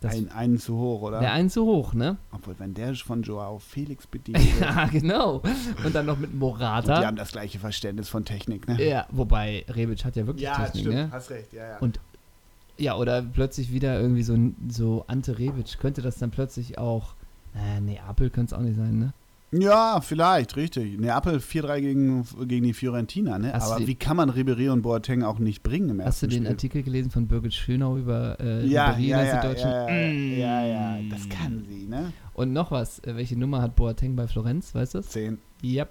Das- 0.00 0.14
Ein, 0.14 0.30
einen 0.30 0.58
zu 0.58 0.76
hoch, 0.78 1.02
oder? 1.02 1.18
Der 1.18 1.32
einen 1.32 1.50
zu 1.50 1.64
hoch, 1.66 1.92
ne? 1.92 2.18
Obwohl, 2.30 2.54
wenn 2.58 2.72
der 2.72 2.94
von 2.94 3.22
Joao 3.22 3.58
Felix 3.58 4.06
bedient 4.06 4.38
wird. 4.60 4.60
ja, 4.70 4.86
genau. 4.86 5.42
Und 5.84 5.92
dann 5.92 6.06
noch 6.06 6.16
mit 6.16 6.28
Und 6.30 6.34
die 6.34 6.38
Morata. 6.38 7.04
haben 7.04 7.16
das 7.16 7.32
gleiche 7.32 7.58
Verständnis 7.58 8.08
von 8.08 8.24
Technik, 8.24 8.68
ne? 8.68 8.80
Ja, 8.80 9.06
wobei 9.10 9.64
Rebic 9.68 10.04
hat 10.04 10.14
ja 10.14 10.24
wirklich 10.28 10.48
Technik, 10.48 10.86
ne? 10.86 11.08
Hast 11.10 11.30
recht, 11.30 11.52
ja, 11.52 11.66
ja. 11.70 11.78
Und 11.78 11.98
Ja, 12.76 12.94
oder 12.96 13.22
plötzlich 13.22 13.72
wieder 13.72 14.00
irgendwie 14.00 14.22
so, 14.22 14.38
so 14.68 15.04
Ante 15.08 15.36
Rebic. 15.36 15.78
Könnte 15.80 16.00
das 16.00 16.16
dann 16.18 16.30
plötzlich 16.30 16.78
auch. 16.78 17.14
Äh, 17.56 17.80
Neapel 17.80 18.30
könnte 18.30 18.54
es 18.54 18.58
auch 18.60 18.62
nicht 18.62 18.76
sein, 18.76 19.00
ne? 19.00 19.12
Ja, 19.50 20.00
vielleicht, 20.02 20.56
richtig. 20.56 20.98
Neapel 20.98 21.38
4-3 21.38 21.80
gegen, 21.80 22.24
gegen 22.46 22.64
die 22.66 22.74
Fiorentina, 22.74 23.38
ne? 23.38 23.52
Hast 23.54 23.72
Aber 23.72 23.86
wie 23.86 23.94
kann 23.94 24.16
man 24.18 24.30
Ribéry 24.30 24.70
und 24.70 24.82
Boateng 24.82 25.22
auch 25.22 25.38
nicht 25.38 25.62
bringen 25.62 25.88
im 25.88 26.00
Hast 26.04 26.20
du 26.22 26.26
ersten 26.26 26.30
den 26.30 26.42
Spiel? 26.44 26.48
Artikel 26.48 26.82
gelesen 26.82 27.10
von 27.10 27.26
Birgit 27.28 27.54
Schönau 27.54 27.96
über 27.96 28.38
äh, 28.40 28.66
ja, 28.66 28.90
Ribéry, 28.92 29.00
ja, 29.06 29.22
ja, 29.24 29.40
Deutschen? 29.42 29.70
ja, 29.70 29.88
ja, 29.88 30.06
ja, 30.10 30.66
ja, 30.66 31.02
Mm. 31.02 31.10
das 31.10 31.28
kann 31.30 31.64
sie, 31.68 31.86
ne? 31.86 32.12
Und 32.34 32.52
noch 32.52 32.70
was, 32.70 32.98
äh, 33.00 33.16
welche 33.16 33.38
Nummer 33.38 33.62
hat 33.62 33.74
Boateng 33.76 34.16
bei 34.16 34.26
Florenz, 34.26 34.74
weißt 34.74 34.94
du? 34.96 35.00
10. 35.02 35.38
Yep. 35.64 35.88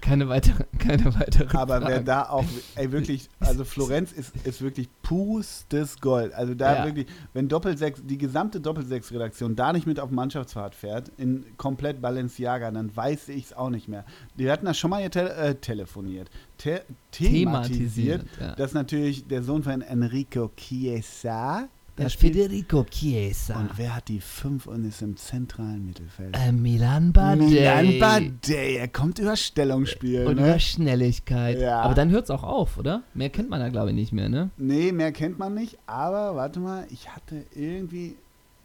Keine 0.00 0.28
weitere, 0.28 0.64
keine 0.78 1.14
weitere 1.14 1.56
Aber 1.58 1.80
wer 1.80 1.88
Frage. 1.88 2.04
da 2.04 2.28
auch, 2.28 2.44
ey, 2.76 2.92
wirklich, 2.92 3.28
also 3.40 3.64
Florenz 3.64 4.12
ist, 4.12 4.32
ist 4.46 4.62
wirklich 4.62 4.88
pustes 5.02 6.00
Gold. 6.00 6.32
Also 6.32 6.54
da 6.54 6.76
Ja. 6.78 6.84
wirklich, 6.86 7.06
wenn 7.34 7.48
Doppelsechs, 7.48 8.00
die 8.04 8.16
gesamte 8.16 8.60
Doppelsechs-Redaktion 8.60 9.56
da 9.56 9.72
nicht 9.72 9.86
mit 9.86 9.98
auf 10.00 10.10
Mannschaftsfahrt 10.10 10.74
fährt, 10.74 11.10
in 11.18 11.44
komplett 11.56 12.00
Balenciaga, 12.00 12.70
dann 12.70 12.94
weiß 12.96 13.28
ich 13.30 13.46
es 13.46 13.52
auch 13.52 13.70
nicht 13.70 13.88
mehr. 13.88 14.04
Die 14.38 14.50
hatten 14.50 14.66
das 14.66 14.78
schon 14.78 14.90
mal 14.90 15.00
hier 15.00 15.10
tele 15.10 15.34
äh, 15.34 15.54
telefoniert, 15.56 16.30
te 16.58 16.82
thematisiert, 17.10 18.22
thematisiert. 18.22 18.26
Ja. 18.40 18.54
dass 18.54 18.72
natürlich 18.74 19.26
der 19.26 19.42
Sohn 19.42 19.62
von 19.64 19.82
Enrico 19.82 20.50
Chiesa 20.56 21.68
da 21.96 22.08
spielt. 22.08 22.34
Federico 22.34 22.84
Chiesa. 22.84 23.58
Und 23.58 23.76
wer 23.76 23.96
hat 23.96 24.08
die 24.08 24.20
5 24.20 24.66
und 24.66 24.84
ist 24.84 25.02
im 25.02 25.16
zentralen 25.16 25.84
Mittelfeld? 25.84 26.36
äh, 26.36 26.50
Milan 26.52 27.12
Badei. 27.12 27.44
Milan 27.44 27.98
Badei, 27.98 28.76
er 28.76 28.88
kommt 28.88 29.18
über 29.18 29.36
Stellungsspiel. 29.36 30.26
Und 30.26 30.36
ne? 30.36 30.48
über 30.48 30.58
Schnelligkeit. 30.58 31.60
Ja. 31.60 31.82
Aber 31.82 31.94
dann 31.94 32.10
hört 32.10 32.24
es 32.24 32.30
auch 32.30 32.42
auf, 32.42 32.78
oder? 32.78 33.02
Mehr 33.12 33.30
kennt 33.30 33.50
man 33.50 33.60
da, 33.60 33.68
glaube 33.68 33.90
ich, 33.90 33.94
nicht 33.94 34.12
mehr, 34.12 34.28
ne? 34.28 34.50
Nee, 34.56 34.92
mehr 34.92 35.12
kennt 35.12 35.38
man 35.38 35.54
nicht, 35.54 35.78
aber 35.86 36.34
warte 36.34 36.60
mal, 36.60 36.86
ich 36.90 37.08
hatte 37.10 37.44
irgendwie. 37.54 38.16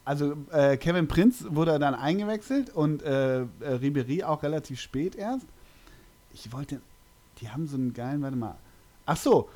Also 0.06 0.36
äh, 0.52 0.78
Kevin 0.78 1.10
Prinz 1.10 1.44
wurde 1.50 1.78
dann 1.80 1.94
eingewechselt 1.94 2.70
und 2.70 3.04
äh, 3.04 3.40
äh, 3.42 3.46
Ribery 3.82 4.24
auch 4.24 4.42
relativ 4.42 4.80
spät 4.80 5.16
erst. 5.16 5.46
Ich 6.34 6.54
wollte. 6.54 6.80
Die 7.42 7.50
haben 7.50 7.68
so 7.68 7.76
einen 7.76 7.94
geilen, 7.94 8.22
warte 8.22 8.38
mal. 8.38 8.56
Ach 9.06 9.18
so, 9.18 9.50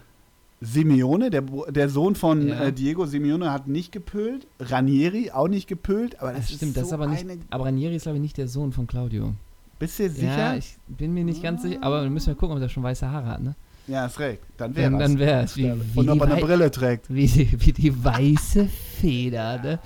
Simeone, 0.62 1.32
der, 1.32 1.42
der 1.42 1.90
Sohn 1.90 2.14
von 2.16 2.48
Ja. 2.48 2.66
äh, 2.66 2.72
Diego 2.74 3.06
Simeone, 3.08 3.52
hat 3.52 3.68
nicht 3.68 3.92
gepölt. 3.92 4.46
Ranieri 4.60 5.32
auch 5.32 5.48
nicht 5.48 5.68
gepölt, 5.68 6.20
aber 6.22 6.32
das, 6.34 6.48
Das 6.48 6.56
stimmt, 6.58 6.70
ist 6.72 6.78
das 6.78 6.84
ist 6.84 6.90
so 6.90 6.96
aber 6.96 7.08
nicht. 7.08 7.26
Aber 7.50 7.66
Ranieri 7.66 7.96
ist, 7.96 8.04
glaube 8.04 8.18
ich, 8.18 8.22
nicht 8.22 8.38
der 8.38 8.48
Sohn 8.48 8.72
von 8.72 8.86
Claudio. 8.88 9.34
Bist 9.80 9.98
du 9.98 10.08
sicher? 10.10 10.38
Ja, 10.38 10.56
ich 10.56 10.78
bin 10.88 11.14
mir 11.14 11.24
nicht 11.24 11.42
ganz 11.42 11.64
sicher. 11.64 11.80
Aber 11.82 12.04
wir 12.04 12.10
müssen 12.12 12.30
ja 12.30 12.36
gucken, 12.36 12.56
ob 12.56 12.62
der 12.62 12.70
schon 12.70 12.84
weiße 12.84 13.10
Haare 13.10 13.26
hat, 13.26 13.42
ne? 13.42 13.56
Ja, 13.88 14.06
ist 14.06 14.20
recht. 14.20 14.42
Dann 14.58 14.76
wäre 14.76 14.92
Dann, 14.92 15.00
dann 15.00 15.18
wäre 15.20 15.44
es 15.44 15.58
Und 15.58 16.08
ob 16.08 16.20
er 16.22 16.28
eine 16.32 16.40
Brille 16.40 16.70
trägt. 16.70 17.10
wie, 17.10 17.26
die, 17.26 17.66
wie 17.66 17.74
die 17.74 18.04
weiße 18.04 18.68
Feder, 18.68 19.58
ne? 19.60 19.80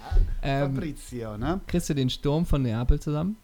Ähm, 0.44 0.74
Fabrizio, 0.76 1.38
ne? 1.38 1.62
kriegst 1.66 1.90
du 1.90 1.94
den 1.96 2.10
Sturm 2.10 2.46
von 2.46 2.62
Neapel 2.62 3.00
zusammen? 3.00 3.38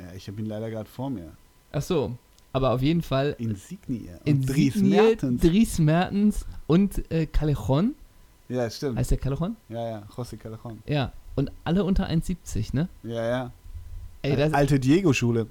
Ja, 0.00 0.06
ich 0.16 0.26
habe 0.26 0.40
ihn 0.40 0.46
leider 0.46 0.68
gerade 0.70 0.88
vor 0.90 1.08
mir. 1.08 1.30
Ach 1.70 1.82
so. 1.82 2.18
Aber 2.54 2.70
auf 2.70 2.80
jeden 2.80 3.02
Fall 3.02 3.34
Insignie. 3.38 4.08
Und 4.26 4.48
Dries 4.48 4.76
Mertens. 4.76 5.42
Dries 5.42 5.78
Mertens 5.80 6.46
und 6.66 7.10
äh, 7.10 7.26
Callejon. 7.26 7.94
Ja, 8.48 8.70
stimmt. 8.70 8.96
Heißt 8.96 9.10
der 9.10 9.18
Callejon? 9.18 9.56
Ja, 9.68 9.88
ja, 9.88 10.02
José 10.16 10.36
Callejon. 10.36 10.82
Ja. 10.86 11.12
Und 11.34 11.50
alle 11.64 11.82
unter 11.82 12.08
1,70, 12.08 12.74
ne? 12.76 12.88
Ja, 13.02 13.26
ja. 13.26 13.52
Ey, 14.22 14.36
das, 14.36 14.52
Alte 14.52 14.78
Diego-Schule. 14.78 15.48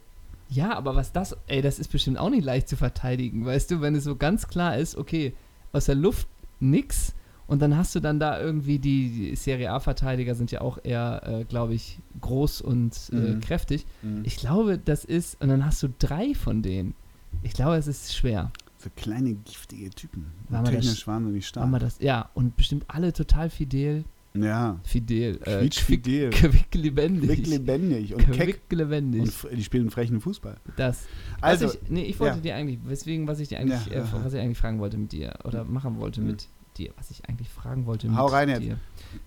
ja, 0.49 0.73
aber 0.75 0.95
was 0.95 1.11
das, 1.11 1.35
ey, 1.47 1.61
das 1.61 1.77
ist 1.77 1.91
bestimmt 1.91 2.17
auch 2.17 2.29
nicht 2.29 2.45
leicht 2.45 2.69
zu 2.69 2.77
verteidigen, 2.77 3.45
weißt 3.45 3.69
du, 3.69 3.81
wenn 3.81 3.93
es 3.95 4.05
so 4.05 4.15
ganz 4.15 4.47
klar 4.47 4.77
ist, 4.77 4.95
okay, 4.95 5.33
aus 5.73 5.85
der 5.85 5.95
Luft 5.95 6.27
nix 6.61 7.13
und 7.47 7.61
dann 7.61 7.75
hast 7.77 7.93
du 7.95 7.99
dann 7.99 8.19
da 8.19 8.39
irgendwie 8.39 8.79
die, 8.79 9.09
die 9.09 9.35
Serie 9.35 9.71
A-Verteidiger 9.71 10.35
sind 10.35 10.51
ja 10.51 10.61
auch 10.61 10.77
eher, 10.83 11.21
äh, 11.25 11.43
glaube 11.45 11.73
ich, 11.73 11.99
groß 12.21 12.61
und 12.61 12.97
äh, 13.11 13.15
Mhm. 13.15 13.39
kräftig. 13.41 13.85
Mhm. 14.01 14.21
Ich 14.23 14.37
glaube, 14.37 14.77
das 14.77 15.05
ist, 15.05 15.41
und 15.41 15.49
dann 15.49 15.65
hast 15.65 15.81
du 15.83 15.89
drei 15.99 16.33
von 16.33 16.61
denen. 16.61 16.93
Ich 17.41 17.53
glaube, 17.53 17.75
es 17.75 17.87
ist 17.87 18.15
schwer. 18.15 18.51
So 18.77 18.89
kleine, 18.95 19.33
giftige 19.35 19.89
Typen. 19.89 20.25
War 20.49 20.63
Technisch 20.63 21.07
wahnsinnig 21.07 21.45
Haben 21.55 21.71
wir 21.71 21.77
stark. 21.79 21.81
das, 21.81 21.99
ja, 21.99 22.29
und 22.33 22.55
bestimmt 22.57 22.85
alle 22.89 23.13
total 23.13 23.49
fidel, 23.49 24.03
Ja. 24.33 24.79
fidel, 24.83 25.39
äh, 25.45 25.59
Quietschfidel. 25.59 26.29
quicklebendig. 26.31 27.29
Quick 27.29 27.47
lebendig 27.47 28.13
und 28.13 28.31
keck. 28.31 28.67
Quicklebendig. 28.67 29.21
Und 29.21 29.57
die 29.57 29.63
spielen 29.63 29.89
frechen 29.89 30.19
Fußball. 30.21 30.57
Das. 30.75 31.05
Also, 31.41 31.67
ich, 31.67 31.79
nee, 31.89 32.03
ich 32.03 32.19
wollte 32.19 32.37
ja. 32.37 32.41
dir 32.41 32.55
eigentlich, 32.55 32.79
weswegen, 32.85 33.27
was 33.27 33.39
ich 33.39 33.49
dir 33.49 33.59
eigentlich, 33.59 33.85
Ja, 33.87 33.93
äh, 34.01 34.03
was 34.23 34.33
ich 34.33 34.39
eigentlich 34.39 34.57
fragen 34.57 34.79
wollte 34.79 34.97
mit 34.97 35.11
dir 35.11 35.33
oder 35.43 35.63
machen 35.65 35.97
wollte 35.97 36.21
Mhm. 36.21 36.27
mit 36.27 36.47
dir, 36.77 36.91
was 36.97 37.11
ich 37.11 37.27
eigentlich 37.27 37.49
fragen 37.49 37.85
wollte 37.85 38.15
Hau 38.15 38.25
rein 38.27 38.49
jetzt. 38.49 38.61
dir. 38.61 38.79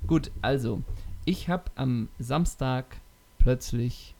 Gut, 0.06 0.30
also, 0.42 0.82
ich 1.24 1.48
habe 1.48 1.64
am 1.76 2.09
Samstag 2.18 2.96
plötzlich 3.38 4.14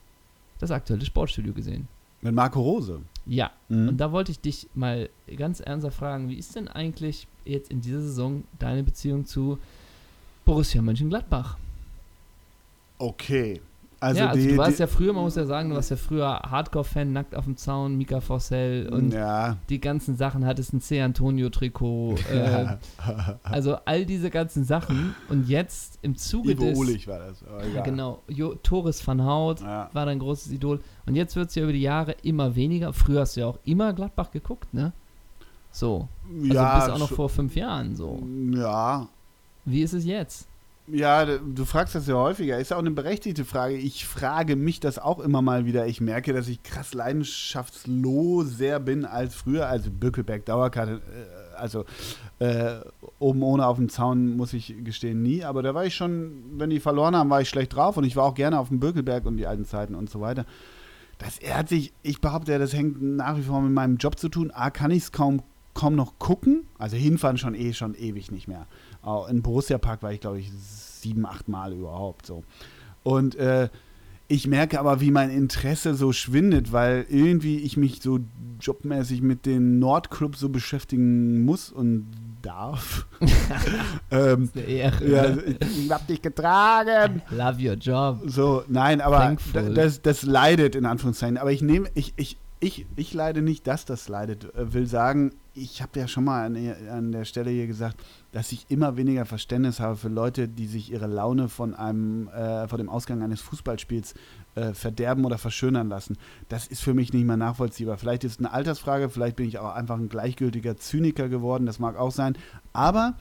das 0.59 0.71
aktuelle 0.71 1.05
Sportstudio 1.05 1.53
gesehen. 1.53 1.89
mit 2.23 2.35
Marco 2.35 2.61
Rose. 2.61 3.01
Ja, 3.27 3.51
Mhm. 3.69 3.89
und 3.91 3.97
da 3.99 4.11
wollte 4.11 4.33
ich 4.33 4.41
dich 4.41 4.69
mal 4.75 5.09
ganz 5.37 5.61
ernsthaft 5.61 5.99
fragen, 5.99 6.29
wie 6.29 6.35
ist 6.37 6.57
denn 6.57 6.67
eigentlich 6.67 7.29
jetzt 7.45 7.71
in 7.71 7.81
dieser 7.81 8.01
Saison 8.01 8.43
deine 8.59 8.83
Beziehung 8.83 9.27
zu 9.27 9.59
Borussia 10.45 10.81
Mönchengladbach? 10.83 11.57
Okay. 12.99 13.61
Also, 13.99 14.21
ja, 14.21 14.29
also 14.29 14.41
die, 14.41 14.49
du 14.49 14.57
warst 14.59 14.79
die, 14.79 14.83
ja 14.83 14.87
früher, 14.87 15.13
man 15.15 15.25
muss 15.25 15.37
ja 15.37 15.47
sagen, 15.47 15.71
du 15.71 15.77
warst 15.77 15.91
ja 15.91 15.97
früher 15.97 16.27
Hardcore-Fan, 16.27 17.13
nackt 17.13 17.35
auf 17.35 17.45
dem 17.45 17.57
Zaun, 17.57 17.97
Mika 17.97 18.21
Forssell 18.21 18.89
und 18.91 19.13
ja. 19.13 19.57
die 19.71 19.81
ganzen 19.81 20.17
Sachen, 20.17 20.45
hattest 20.45 20.75
ein 20.75 20.83
C. 20.83 21.01
Antonio-Trikot, 21.01 22.17
äh, 22.33 22.77
also 23.43 23.77
all 23.87 24.05
diese 24.05 24.29
ganzen 24.29 24.65
Sachen 24.65 25.15
und 25.31 25.49
jetzt 25.49 25.99
im 26.03 26.15
Zuge 26.17 26.53
Ivo 26.53 26.65
des... 26.65 26.79
Ulich 26.79 27.09
war 27.09 27.21
das. 27.21 27.43
Ja, 27.75 27.83
genau, 27.83 28.23
jo, 28.29 28.55
Torres 28.57 29.07
van 29.07 29.25
Hout 29.25 29.57
Ja. 29.63 29.89
war 29.95 30.05
dein 30.05 30.19
großes 30.19 30.53
Idol 30.53 30.81
und 31.07 31.15
jetzt 31.15 31.35
wird 31.35 31.49
es 31.49 31.55
ja 31.55 31.63
über 31.63 31.73
die 31.73 31.81
Jahre 31.81 32.17
immer 32.23 32.55
weniger. 32.55 32.93
Früher 32.93 33.23
hast 33.23 33.37
du 33.37 33.41
ja 33.41 33.47
auch 33.47 33.59
immer 33.65 33.95
Gladbach 33.95 34.31
geguckt, 34.31 34.75
ne? 34.75 34.93
So, 35.71 36.09
also 36.43 36.55
ja, 36.55 36.79
bis 36.79 36.89
auch 36.95 36.99
noch 36.99 37.11
vor 37.11 37.29
fünf 37.29 37.57
Jahren 37.57 37.97
so. 37.97 38.23
Ja, 38.53 39.09
Wie 39.65 39.83
ist 39.83 39.95
es 39.95 40.05
jetzt? 40.05 40.49
Ja, 40.89 41.25
du 41.25 41.65
fragst 41.65 41.97
das 41.97 42.07
ja 42.07 42.15
häufiger. 42.15 42.59
Ist 42.59 42.71
ja 42.71 42.77
auch 42.77 42.81
eine 42.81 42.93
berechtigte 42.93 43.45
Frage. 43.45 43.75
Ich 43.75 44.07
frage 44.07 44.55
mich 44.55 44.79
das 44.79 45.01
auch 45.01 45.19
immer 45.19 45.43
mal 45.43 45.67
wieder. 45.67 45.87
Ich 45.89 46.01
merke, 46.01 46.33
dass 46.33 46.47
ich 46.47 46.63
krass 46.63 46.95
leidenschaftsloser 46.95 48.79
bin 48.79 49.05
als 49.05 49.35
früher. 49.35 49.69
Also 49.69 49.91
Bückelberg 49.91 50.45
Dauerkarte, 50.45 50.93
äh, 50.93 51.57
also 51.57 51.85
äh, 52.39 52.77
oben 53.19 53.43
ohne 53.43 53.67
auf 53.67 53.79
dem 53.79 53.89
Zaun, 53.89 54.37
muss 54.37 54.53
ich 54.53 54.77
gestehen, 54.85 55.23
nie. 55.23 55.43
Aber 55.43 55.63
da 55.63 55.75
war 55.75 55.85
ich 55.85 55.97
schon, 55.97 56.45
wenn 56.57 56.71
die 56.71 56.79
verloren 56.79 57.17
haben, 57.17 57.31
war 57.31 57.41
ich 57.41 57.49
schlecht 57.49 57.75
drauf 57.75 57.97
und 57.97 58.05
ich 58.05 58.15
war 58.15 58.25
auch 58.25 58.35
gerne 58.35 58.61
auf 58.61 58.69
dem 58.69 58.79
Bökelberg 58.79 59.27
und 59.27 59.39
die 59.39 59.47
alten 59.49 59.65
Zeiten 59.65 59.97
und 59.97 60.09
so 60.09 60.21
weiter. 60.21 60.47
Das 61.19 61.39
er 61.39 61.59
hat 61.59 61.69
sich, 61.69 61.93
ich 62.03 62.21
behaupte 62.21 62.53
ja, 62.53 62.59
das 62.59 62.75
hängt 62.75 63.03
nach 63.03 63.37
wie 63.37 63.43
vor 63.43 63.61
mit 63.61 63.73
meinem 63.73 63.97
Job 63.97 64.19
zu 64.19 64.29
tun. 64.29 64.53
A, 64.53 64.71
kann 64.71 64.93
ich 64.93 65.05
es 65.05 65.13
kaum, 65.13 65.43
kaum 65.75 65.97
noch 65.97 66.21
gucken. 66.21 66.65
Also 66.79 66.97
hinfahren 66.97 67.39
schon 67.39 67.57
eh 67.57 67.73
schon 67.73 67.97
ewig 67.97 68.31
nicht 68.31 68.47
mehr. 68.47 68.67
Auch 69.07 69.29
in 69.29 69.41
Borussia 69.41 69.79
Park 69.79 70.03
war 70.03 70.13
ich, 70.13 70.21
glaube 70.21 70.41
ich, 70.41 70.51
sieben, 70.53 71.27
acht 71.27 71.49
Mal 71.49 71.73
überhaupt 71.73 72.27
so. 72.27 72.43
Und 73.05 73.37
äh, 73.37 73.69
ich 74.27 74.49
merke 74.49 74.81
aber, 74.81 75.01
wie 75.01 75.13
mein 75.13 75.31
Interesse 75.31 75.95
so 75.95 76.13
schwindet, 76.13 76.73
weil 76.73 77.07
irgendwie 77.09 77.59
ich 77.59 77.77
mich 77.77 78.03
so 78.03 78.19
jobmäßig 78.61 79.23
mit 79.23 79.47
den 79.47 79.79
Nordclubs 79.79 80.41
so 80.41 80.49
beschäftigen 80.49 81.45
muss 81.45 81.71
und 81.71 82.09
darf. 82.43 83.07
ähm, 84.11 84.51
Eine 84.53 84.65
Ehre. 84.65 85.09
ja, 85.09 85.37
ich, 85.37 85.85
ich 85.85 85.91
hab 85.93 86.05
dich 86.09 86.21
getragen. 86.21 87.23
Love 87.31 87.63
your 87.63 87.77
job. 87.77 88.23
So, 88.27 88.65
nein, 88.67 89.01
aber 89.01 89.37
das, 89.73 90.03
das 90.03 90.25
leidet 90.25 90.75
in 90.75 90.85
Anführungszeichen. 90.85 91.39
Aber 91.39 91.53
ich 91.53 91.63
nehme, 91.63 91.89
ich, 91.95 92.13
ich, 92.17 92.39
ich, 92.67 92.85
ich 92.97 93.15
leide 93.15 93.43
nicht, 93.43 93.67
dass 93.69 93.85
das 93.85 94.09
leidet. 94.09 94.53
Äh, 94.55 94.75
Will 94.75 94.87
sagen, 94.87 95.33
ich 95.55 95.81
habe 95.83 95.99
ja 95.99 96.09
schon 96.09 96.25
mal 96.25 96.45
an, 96.45 96.57
an 96.91 97.13
der 97.13 97.25
Stelle 97.25 97.51
hier 97.51 97.67
gesagt, 97.67 97.97
dass 98.33 98.51
ich 98.51 98.67
immer 98.69 98.97
weniger 98.97 99.25
Verständnis 99.25 99.79
habe 99.79 99.97
für 99.97 100.09
Leute, 100.09 100.49
die 100.49 100.67
sich 100.67 100.91
ihre 100.91 101.07
Laune 101.07 101.49
von 101.49 101.75
einem, 101.75 102.29
äh, 102.29 102.67
von 102.67 102.79
dem 102.79 102.89
Ausgang 102.89 103.23
eines 103.23 103.41
Fußballspiels 103.41 104.15
äh, 104.57 104.75
verderben 104.75 105.25
oder 105.25 105.39
verschönern 105.39 105.89
lassen. 105.89 106.19
Das 106.49 106.67
ist 106.67 106.83
für 106.83 106.93
mich 106.93 107.13
nicht 107.13 107.25
mehr 107.25 107.37
nachvollziehbar. 107.37 107.99
Vielleicht 107.99 108.25
ist 108.25 108.33
es 108.33 108.39
eine 108.39 108.53
Altersfrage, 108.53 109.09
vielleicht 109.11 109.37
bin 109.37 109.47
ich 109.47 109.59
auch 109.59 109.75
einfach 109.75 109.97
ein 109.97 110.09
gleichgültiger 110.09 110.77
Zyniker 110.77 111.29
geworden, 111.29 111.67
das 111.67 111.79
mag 111.79 111.97
auch 111.97 112.13
sein. 112.13 112.37
Aber 112.73 113.17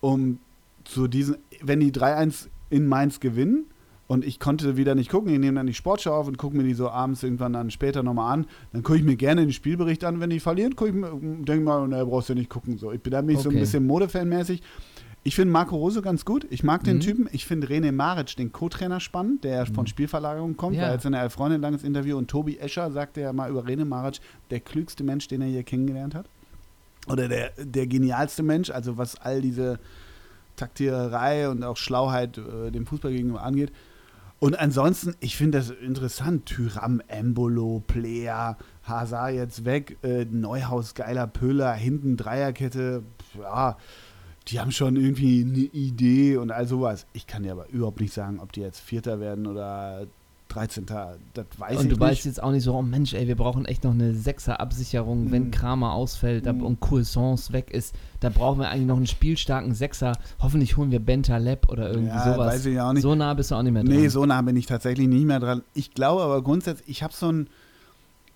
um 0.00 0.38
zu 0.84 1.08
diesen, 1.08 1.36
wenn 1.60 1.80
die 1.80 1.92
3-1 1.92 2.48
in 2.70 2.86
Mainz 2.86 3.20
gewinnen 3.20 3.66
und 4.08 4.24
ich 4.24 4.38
konnte 4.38 4.76
wieder 4.76 4.94
nicht 4.94 5.10
gucken, 5.10 5.32
ich 5.32 5.38
nehme 5.38 5.56
dann 5.56 5.66
die 5.66 5.74
Sportschau 5.74 6.14
auf 6.14 6.28
und 6.28 6.38
gucke 6.38 6.56
mir 6.56 6.62
die 6.62 6.74
so 6.74 6.88
abends 6.88 7.22
irgendwann 7.22 7.52
dann 7.52 7.70
später 7.70 8.02
nochmal 8.02 8.32
an, 8.34 8.46
dann 8.72 8.82
gucke 8.82 8.98
ich 8.98 9.04
mir 9.04 9.16
gerne 9.16 9.40
den 9.42 9.52
Spielbericht 9.52 10.04
an, 10.04 10.20
wenn 10.20 10.30
die 10.30 10.40
verlieren, 10.40 10.76
gucke 10.76 10.90
ich 10.90 10.96
mir, 10.96 11.10
denke 11.10 11.60
mal, 11.64 11.86
ne, 11.88 12.04
brauchst 12.06 12.28
du 12.28 12.34
nicht 12.34 12.48
gucken. 12.50 12.78
So. 12.78 12.92
Ich 12.92 13.00
bin 13.00 13.10
da 13.10 13.22
mich 13.22 13.38
so 13.40 13.48
ein 13.48 13.54
Okay. 13.54 13.60
bisschen 13.60 13.86
Modefan-mäßig. 13.86 14.62
Ich 15.24 15.34
finde 15.34 15.50
Marco 15.52 15.74
Rose 15.74 16.02
ganz 16.02 16.24
gut. 16.24 16.46
Ich 16.50 16.62
mag 16.62 16.84
den 16.84 16.98
Mhm. 16.98 17.00
Typen. 17.00 17.28
Ich 17.32 17.46
finde 17.46 17.66
René 17.66 17.90
Maric, 17.90 18.36
den 18.36 18.52
Co-Trainer, 18.52 19.00
spannend, 19.00 19.42
der 19.42 19.66
von 19.66 19.82
Mhm. 19.82 19.86
Spielverlagerung 19.88 20.56
kommt. 20.56 20.76
Ja. 20.76 20.82
War 20.82 20.92
jetzt 20.92 21.04
in 21.04 21.10
der 21.12 21.22
Elf 21.22 21.32
Freunde 21.32 21.56
ein 21.56 21.62
langes 21.62 21.82
Interview 21.82 22.16
und 22.16 22.28
Tobi 22.30 22.58
Escher 22.58 22.92
sagte 22.92 23.22
ja 23.22 23.32
mal 23.32 23.50
über 23.50 23.64
René 23.64 23.84
Maric, 23.84 24.20
der 24.50 24.60
klügste 24.60 25.02
Mensch, 25.02 25.26
den 25.26 25.40
er 25.42 25.48
hier 25.48 25.64
kennengelernt 25.64 26.14
hat. 26.14 26.26
Oder 27.08 27.26
der, 27.26 27.50
der 27.58 27.88
genialste 27.88 28.44
Mensch, 28.44 28.70
also 28.70 28.98
was 28.98 29.16
all 29.20 29.40
diese 29.40 29.80
Taktiererei 30.56 31.48
und 31.48 31.62
auch 31.64 31.76
Schlauheit 31.76 32.38
äh, 32.38 32.70
dem 32.70 32.86
Fußball 32.86 33.12
gegenüber 33.12 33.42
angeht. 33.42 33.72
Und 34.38 34.58
ansonsten, 34.58 35.14
ich 35.20 35.36
finde 35.36 35.58
das 35.58 35.70
interessant. 35.70 36.46
Tyram, 36.46 37.00
Embolo, 37.08 37.82
Player, 37.86 38.58
Hazard 38.82 39.34
jetzt 39.34 39.64
weg, 39.64 39.96
äh, 40.02 40.26
Neuhaus, 40.26 40.94
geiler 40.94 41.26
Pöhler, 41.26 41.72
hinten 41.72 42.16
Dreierkette, 42.16 43.02
ja, 43.38 43.78
die 44.48 44.60
haben 44.60 44.72
schon 44.72 44.96
irgendwie 44.96 45.42
eine 45.42 45.58
Idee 45.58 46.36
und 46.36 46.50
all 46.50 46.68
sowas. 46.68 47.06
Ich 47.12 47.26
kann 47.26 47.42
dir 47.42 47.52
aber 47.52 47.68
überhaupt 47.68 48.00
nicht 48.00 48.12
sagen, 48.12 48.38
ob 48.38 48.52
die 48.52 48.60
jetzt 48.60 48.80
Vierter 48.80 49.20
werden 49.20 49.46
oder 49.46 50.06
13. 50.48 50.86
Das 50.86 51.46
weiß 51.58 51.78
Und 51.78 51.86
ich 51.86 51.92
du 51.94 52.00
weißt 52.00 52.24
jetzt 52.24 52.42
auch 52.42 52.52
nicht 52.52 52.62
so, 52.62 52.74
oh 52.74 52.82
Mensch, 52.82 53.14
ey, 53.14 53.26
wir 53.26 53.36
brauchen 53.36 53.64
echt 53.64 53.84
noch 53.84 53.92
eine 53.92 54.14
Sechser-Absicherung, 54.14 55.30
wenn 55.32 55.44
Mhm. 55.46 55.50
Kramer 55.50 55.92
ausfällt 55.92 56.46
Mhm. 56.46 56.62
und 56.62 56.80
Coulsons 56.80 57.52
weg 57.52 57.70
ist. 57.70 57.94
Da 58.20 58.28
brauchen 58.30 58.60
wir 58.60 58.70
eigentlich 58.70 58.86
noch 58.86 58.96
einen 58.96 59.06
spielstarken 59.06 59.74
Sechser. 59.74 60.12
Hoffentlich 60.40 60.76
holen 60.76 60.90
wir 60.90 61.00
Bentaleb 61.00 61.68
oder 61.68 61.88
irgendwie 61.90 62.08
ja, 62.08 62.32
sowas. 62.32 62.54
weiß 62.54 62.66
ich 62.66 62.80
auch 62.80 62.92
nicht. 62.92 63.02
So 63.02 63.14
nah 63.14 63.34
bist 63.34 63.50
du 63.50 63.56
auch 63.56 63.62
nicht 63.62 63.72
mehr 63.72 63.82
dran. 63.84 63.94
Nee, 63.94 64.08
so 64.08 64.24
nah 64.24 64.40
bin 64.42 64.56
ich 64.56 64.66
tatsächlich 64.66 65.08
nicht 65.08 65.24
mehr 65.26 65.40
dran. 65.40 65.62
Ich 65.74 65.92
glaube 65.94 66.22
aber 66.22 66.42
grundsätzlich, 66.42 66.88
ich 66.88 67.02
habe 67.02 67.12
so 67.12 67.30
ein, 67.30 67.48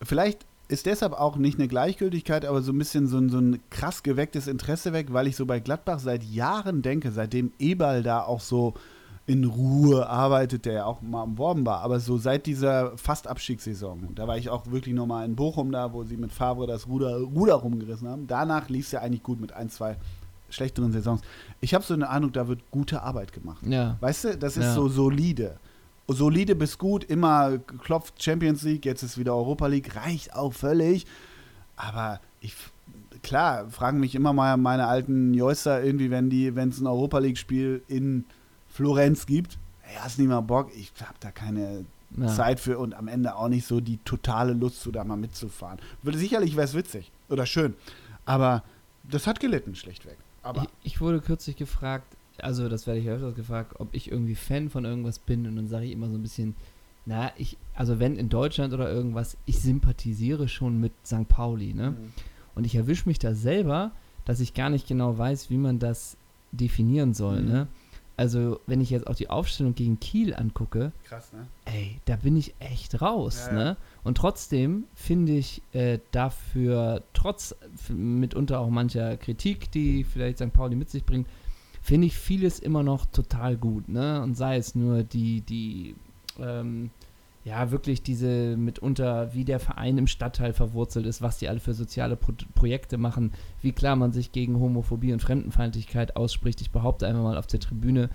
vielleicht 0.03 0.46
ist 0.68 0.87
deshalb 0.87 1.14
auch 1.14 1.37
nicht 1.37 1.59
eine 1.59 1.66
Gleichgültigkeit, 1.68 2.44
aber 2.44 2.62
so 2.62 2.73
ein 2.73 2.79
bisschen 2.79 3.07
so 3.09 3.18
ein, 3.18 3.29
so 3.29 3.38
ein 3.38 3.59
krass 3.70 4.03
gewecktes 4.03 4.46
Interesse 4.46 4.92
weg, 4.92 5.09
weil 5.12 5.27
ich 5.27 5.35
so 5.37 5.44
bei 5.46 5.59
Gladbach 5.59 5.99
seit 5.99 6.23
Jahren 6.23 6.83
denke, 6.83 7.11
seitdem 7.11 7.53
Eberl 7.59 8.03
da 8.05 8.23
auch 8.23 8.40
so 8.40 8.75
in 9.31 9.45
Ruhe 9.45 10.09
arbeitet, 10.09 10.64
der 10.64 10.73
ja 10.73 10.85
auch 10.87 11.03
mal 11.03 11.23
am 11.23 11.38
Worben 11.38 11.64
war, 11.64 11.83
aber 11.83 12.01
so 12.01 12.19
seit 12.19 12.47
dieser 12.47 12.97
fast 12.99 13.29
Abstiegssaison, 13.29 14.09
da 14.16 14.27
war 14.27 14.37
ich 14.37 14.49
auch 14.51 14.66
wirklich 14.73 14.93
nochmal 14.95 15.25
in 15.25 15.37
Bochum 15.37 15.71
da, 15.71 15.93
wo 15.93 16.03
sie 16.03 16.16
mit 16.16 16.33
Favre 16.33 16.66
das 16.66 16.88
Ruder, 16.88 17.19
Ruder 17.19 17.55
rumgerissen 17.55 18.09
haben. 18.09 18.27
Danach 18.27 18.69
lief 18.69 18.87
es 18.87 18.93
ja 18.93 19.01
eigentlich 19.01 19.23
gut 19.23 19.40
mit 19.40 19.53
ein, 19.53 19.71
zwei 19.71 19.97
schlechteren 20.49 20.90
Saisons. 20.90 21.21
Ich 21.61 21.75
habe 21.75 21.85
so 21.85 21.95
eine 21.95 22.09
Ahnung, 22.09 22.33
da 22.33 22.49
wird 22.49 22.61
gute 22.73 23.03
Arbeit 23.03 23.33
gemacht. 23.33 23.64
Ja. 23.64 23.97
Weißt 24.01 24.25
du, 24.25 24.37
das 24.37 24.57
ist 24.57 24.64
Ja. 24.64 24.75
so 24.75 24.88
solide. 24.88 25.59
Solide 26.09 26.57
bis 26.57 26.77
gut, 26.77 27.05
immer 27.05 27.59
klopft 27.59 28.21
Champions 28.21 28.62
League, 28.62 28.85
jetzt 28.85 29.05
ist 29.05 29.16
wieder 29.16 29.33
Europa 29.37 29.69
League, 29.69 29.95
reicht 29.95 30.35
auch 30.35 30.53
völlig. 30.53 31.07
Aber 31.77 32.19
ich, 32.40 32.55
klar, 33.23 33.69
fragen 33.71 34.01
mich 34.01 34.16
immer 34.16 34.33
mal 34.33 34.57
meine 34.57 34.88
alten 34.88 35.35
Joyster 35.35 35.85
irgendwie, 35.85 36.11
wenn 36.11 36.31
die, 36.31 36.57
wenn 36.57 36.71
es 36.71 36.81
ein 36.81 36.88
Europa 36.88 37.19
League-Spiel 37.21 37.83
in 37.87 38.25
Florenz 38.81 39.27
gibt, 39.27 39.59
hey, 39.81 39.99
hast 40.01 40.19
nicht 40.19 40.29
mal 40.29 40.40
Bock, 40.40 40.71
ich 40.75 40.90
habe 41.03 41.14
da 41.21 41.31
keine 41.31 41.85
ja. 42.16 42.27
Zeit 42.29 42.59
für 42.61 42.79
und 42.79 42.95
am 42.95 43.09
Ende 43.09 43.37
auch 43.37 43.49
nicht 43.49 43.66
so 43.66 43.81
die 43.81 43.99
totale 44.07 44.55
Lust 44.55 44.81
zu, 44.81 44.90
da 44.90 45.05
mal 45.05 45.16
mitzufahren. 45.19 45.79
Würde 46.03 46.16
sicherlich 46.16 46.57
wäre 46.57 46.64
es 46.64 46.73
witzig 46.75 47.12
oder 47.29 47.45
schön, 47.45 47.75
aber 48.25 48.62
das 49.05 49.27
hat 49.27 49.38
gelitten 49.38 49.75
schlichtweg. 49.75 50.16
Aber 50.43 50.62
Ich, 50.62 50.95
ich 50.95 51.01
wurde 51.03 51.21
kürzlich 51.21 51.57
gefragt, 51.57 52.07
also 52.38 52.71
das 52.71 52.87
werde 52.87 53.01
ich 53.01 53.09
öfters 53.11 53.35
gefragt, 53.35 53.75
ob 53.79 53.88
ich 53.95 54.11
irgendwie 54.11 54.35
Fan 54.35 54.71
von 54.71 54.87
irgendwas 54.87 55.19
bin 55.19 55.47
und 55.47 55.57
dann 55.57 55.69
sage 55.69 55.85
ich 55.85 55.93
immer 55.93 56.09
so 56.09 56.14
ein 56.14 56.23
bisschen, 56.23 56.55
na, 57.05 57.33
ich, 57.37 57.59
also 57.75 57.99
wenn 57.99 58.16
in 58.16 58.31
Deutschland 58.31 58.73
oder 58.73 58.90
irgendwas, 58.90 59.37
ich 59.45 59.61
sympathisiere 59.61 60.49
schon 60.49 60.81
mit 60.81 60.93
St. 61.05 61.29
Pauli, 61.29 61.75
ne? 61.75 61.95
Und 62.55 62.64
ich 62.64 62.75
erwische 62.77 63.09
mich 63.11 63.19
da 63.19 63.35
selber, 63.35 63.90
dass 64.25 64.40
ich 64.40 64.55
gar 64.55 64.71
nicht 64.71 64.88
genau 64.88 65.19
weiß, 65.19 65.51
wie 65.51 65.59
man 65.59 65.79
das 65.79 66.16
definieren 66.51 67.12
soll, 67.12 67.43
Mhm. 67.43 67.49
ne? 67.49 67.69
Also 68.21 68.61
wenn 68.67 68.83
ich 68.83 68.91
jetzt 68.91 69.07
auch 69.07 69.15
die 69.15 69.31
Aufstellung 69.31 69.75
gegen 69.75 69.99
Kiel 69.99 70.35
angucke, 70.35 70.93
Krass, 71.05 71.33
ne? 71.33 71.47
ey, 71.65 71.99
da 72.05 72.17
bin 72.17 72.37
ich 72.37 72.55
echt 72.59 73.01
raus, 73.01 73.47
Ja, 73.47 73.57
ja. 73.57 73.65
ne? 73.65 73.77
Und 74.05 74.19
trotzdem 74.19 74.85
finde 74.95 75.33
ich 75.33 75.63
äh, 75.73 76.01
dafür, 76.11 77.03
trotz 77.15 77.55
mitunter 77.89 78.61
auch 78.61 78.69
mancher 78.69 79.17
Kritik, 79.17 79.71
die 79.71 80.05
vielleicht 80.05 80.37
St. 80.37 80.53
Pauli 80.53 80.77
mit 80.77 80.91
sich 80.91 81.05
bringt, 81.07 81.29
finde 81.81 82.09
ich 82.09 82.17
vieles 82.19 82.59
immer 82.59 82.83
noch 82.83 83.07
total 83.07 83.57
gut, 83.57 83.89
ne? 83.89 84.21
Und 84.21 84.35
sei 84.35 84.59
es 84.59 84.75
nur 84.75 85.03
die, 85.03 85.41
die, 85.41 85.97
ähm, 86.39 86.91
ja, 87.44 87.70
wirklich 87.70 88.03
diese 88.03 88.57
mitunter, 88.57 89.33
wie 89.33 89.44
der 89.44 89.61
Verein 89.61 89.96
im 89.96 90.07
Stadtteil 90.07 90.53
verwurzelt 90.53 91.07
ist, 91.07 91.22
was 91.22 91.38
die 91.38 91.48
alle 91.48 91.61
für 91.61 91.72
soziale 91.72 92.16
Pro 92.16 92.33
Projekte 92.55 92.98
machen, 92.98 93.33
wie 93.62 93.72
klar 93.72 93.96
man 93.96 94.12
sich 94.12 94.33
gegen 94.33 94.61
Homophobie 94.61 95.12
und 95.12 95.22
Fremdenfeindlichkeit 95.22 96.16
ausspricht. 96.16 96.61
Ich 96.61 96.70
behaupte 96.70 97.07
einfach 97.07 97.22
mal 97.22 97.38
auf 97.38 97.46
der 97.46 97.61
Tribüne, 97.61 98.11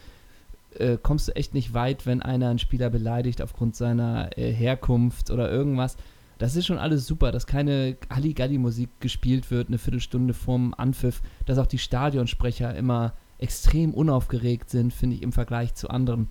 äh, 0.78 0.98
kommst 1.02 1.28
du 1.28 1.36
echt 1.36 1.56
nicht 1.56 1.74
weit, 1.74 2.06
wenn 2.06 2.22
einer 2.22 2.50
einen 2.50 2.60
Spieler 2.60 2.92
beleidigt 2.92 3.42
aufgrund 3.42 3.76
seiner 3.76 4.38
äh, 4.38 4.52
Herkunft 4.52 5.32
oder 5.32 5.50
irgendwas. 5.50 5.98
Das 6.38 6.56
ist 6.56 6.66
schon 6.66 6.78
alles 6.78 7.08
super, 7.08 7.32
dass 7.32 7.48
keine 7.48 7.98
Halligalli-Musik 8.14 8.90
gespielt 9.00 9.50
wird, 9.50 9.70
eine 9.70 9.78
Viertelstunde 9.78 10.34
vorm 10.34 10.76
Anpfiff, 10.78 11.22
dass 11.46 11.58
auch 11.58 11.66
die 11.66 11.78
Stadionsprecher 11.78 12.76
immer 12.76 13.14
extrem 13.38 13.94
unaufgeregt 13.94 14.70
sind, 14.70 14.94
finde 14.94 15.16
ich 15.16 15.24
im 15.24 15.32
Vergleich 15.32 15.74
zu 15.74 15.90
anderen. 15.90 16.30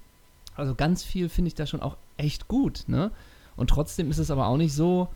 Also 0.54 0.74
ganz 0.74 1.02
viel 1.02 1.28
finde 1.28 1.48
ich 1.48 1.54
da 1.54 1.66
schon 1.66 1.80
auch 1.80 1.96
echt 2.16 2.48
gut, 2.48 2.84
ne? 2.86 3.10
Und 3.56 3.70
trotzdem 3.70 4.10
ist 4.10 4.18
es 4.18 4.30
aber 4.30 4.46
auch 4.48 4.56
nicht 4.56 4.72
so, 4.74 5.08